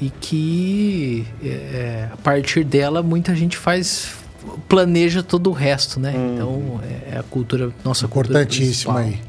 [0.00, 4.12] e que é, é, a partir dela muita gente faz
[4.68, 6.12] planeja todo o resto, né?
[6.14, 6.34] Uhum.
[6.34, 9.20] Então, é, é a cultura, nossa Importantíssima aí.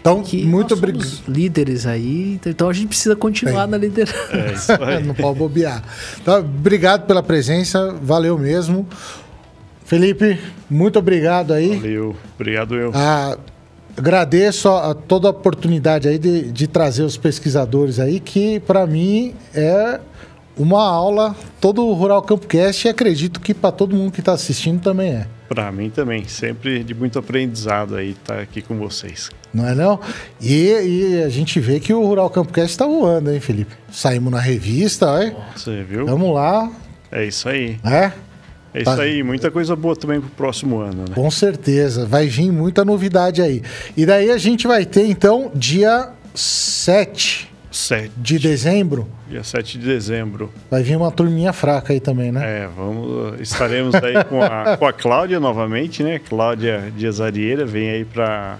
[0.00, 1.06] Então, que muito obrigado.
[1.28, 4.72] líderes aí, então a gente precisa continuar Bem, na liderança.
[4.74, 5.82] É Não pode bobear.
[6.20, 8.88] Então, obrigado pela presença, valeu mesmo.
[9.84, 10.38] Felipe,
[10.70, 11.76] muito obrigado aí.
[11.76, 12.92] Valeu, obrigado eu.
[12.94, 13.36] Ah,
[13.96, 18.86] agradeço a, a toda a oportunidade aí de, de trazer os pesquisadores aí, que para
[18.86, 20.00] mim é
[20.56, 24.80] uma aula, todo o Rural Campcast, e acredito que para todo mundo que está assistindo
[24.80, 25.26] também é.
[25.48, 29.30] Para mim também, sempre de muito aprendizado aí estar tá aqui com vocês.
[29.52, 29.98] Não é não?
[30.40, 33.74] E, e, a gente vê que o Rural Campcast está voando, hein, Felipe?
[33.90, 35.36] Saímos na revista, olha.
[35.56, 36.06] Você viu?
[36.06, 36.70] Vamos lá.
[37.10, 37.80] É isso aí.
[37.84, 38.12] É?
[38.72, 39.02] É isso tá.
[39.02, 41.14] aí, muita coisa boa também para o próximo ano, né?
[41.14, 43.62] Com certeza, vai vir muita novidade aí.
[43.96, 48.12] E daí a gente vai ter, então, dia 7 7.
[48.16, 49.08] de dezembro.
[49.28, 50.52] Dia 7 de dezembro.
[50.70, 52.62] Vai vir uma turminha fraca aí também, né?
[52.62, 53.40] É, vamos.
[53.40, 56.18] Estaremos aí com a, com a Cláudia novamente, né?
[56.18, 58.58] Cláudia Dias Arieira vem aí para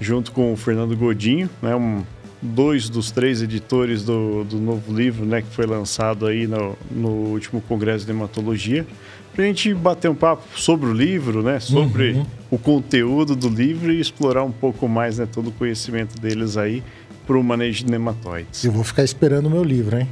[0.00, 1.74] junto com o Fernando Godinho, né?
[1.74, 2.04] Um,
[2.40, 5.42] dois dos três editores do, do novo livro, né?
[5.42, 8.86] Que foi lançado aí no, no último Congresso de Hematologia.
[9.34, 11.58] Pra gente bater um papo sobre o livro, né?
[11.58, 12.26] Sobre uhum.
[12.52, 15.26] o conteúdo do livro e explorar um pouco mais, né?
[15.30, 16.84] Todo o conhecimento deles aí
[17.26, 18.64] para o manejo de nematóides.
[18.64, 20.08] Eu vou ficar esperando o meu livro, hein?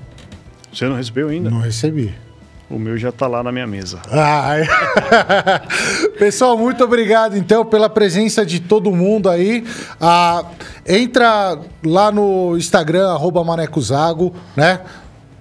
[0.73, 1.51] Você não recebeu ainda?
[1.51, 2.13] Não recebi.
[2.73, 4.01] O meu já está lá na minha mesa.
[4.11, 4.55] Ah,
[6.19, 9.63] Pessoal, muito obrigado então pela presença de todo mundo aí.
[10.01, 10.47] Ah,
[10.87, 14.81] entra lá no Instagram, arroba Manecozago, né?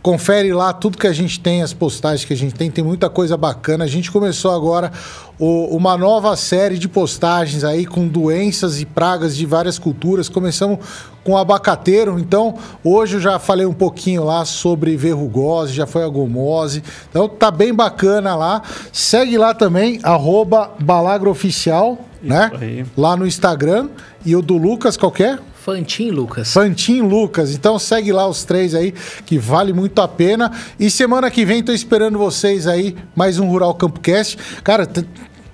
[0.01, 3.07] Confere lá tudo que a gente tem, as postagens que a gente tem, tem muita
[3.07, 3.83] coisa bacana.
[3.83, 4.91] A gente começou agora
[5.37, 10.27] o, uma nova série de postagens aí com doenças e pragas de várias culturas.
[10.27, 10.79] Começamos
[11.23, 16.07] com abacateiro, então hoje eu já falei um pouquinho lá sobre verrugose, já foi a
[16.07, 16.83] gomose.
[17.07, 18.63] Então tá bem bacana lá.
[18.91, 22.51] Segue lá também, arroba balagrooficial, né?
[22.59, 22.85] Aí.
[22.97, 23.87] Lá no Instagram.
[24.25, 25.39] E o do Lucas, qualquer?
[25.63, 26.51] Fantin Lucas.
[26.51, 27.53] Fantin Lucas.
[27.53, 28.91] Então segue lá os três aí,
[29.25, 30.51] que vale muito a pena.
[30.79, 34.37] E semana que vem tô esperando vocês aí, mais um Rural Campcast.
[34.63, 34.87] Cara,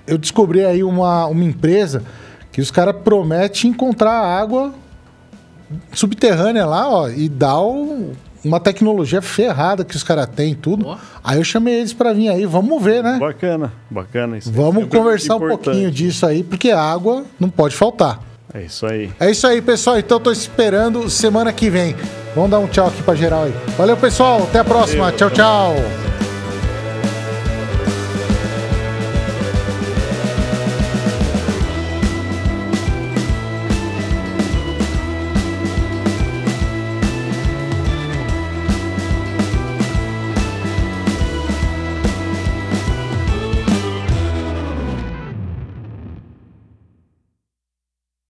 [0.07, 2.03] eu descobri aí uma, uma empresa
[2.53, 4.73] que os caras prometem encontrar água
[5.91, 8.13] subterrânea lá, ó, e dá um,
[8.45, 10.87] uma tecnologia ferrada que os caras têm tudo.
[10.87, 10.95] Oh.
[11.21, 13.17] Aí eu chamei eles para vir aí, vamos ver, né?
[13.19, 14.49] Bacana, bacana isso.
[14.53, 18.26] Vamos conversar um pouquinho disso aí, porque água não pode faltar.
[18.53, 19.11] É isso aí.
[19.19, 19.97] É isso aí, pessoal.
[19.99, 21.95] Então tô esperando semana que vem.
[22.35, 23.53] Vamos dar um tchau aqui para geral aí.
[23.77, 24.43] Valeu, pessoal.
[24.43, 25.05] Até a próxima.
[25.05, 25.17] Valeu.
[25.17, 26.16] Tchau, tchau.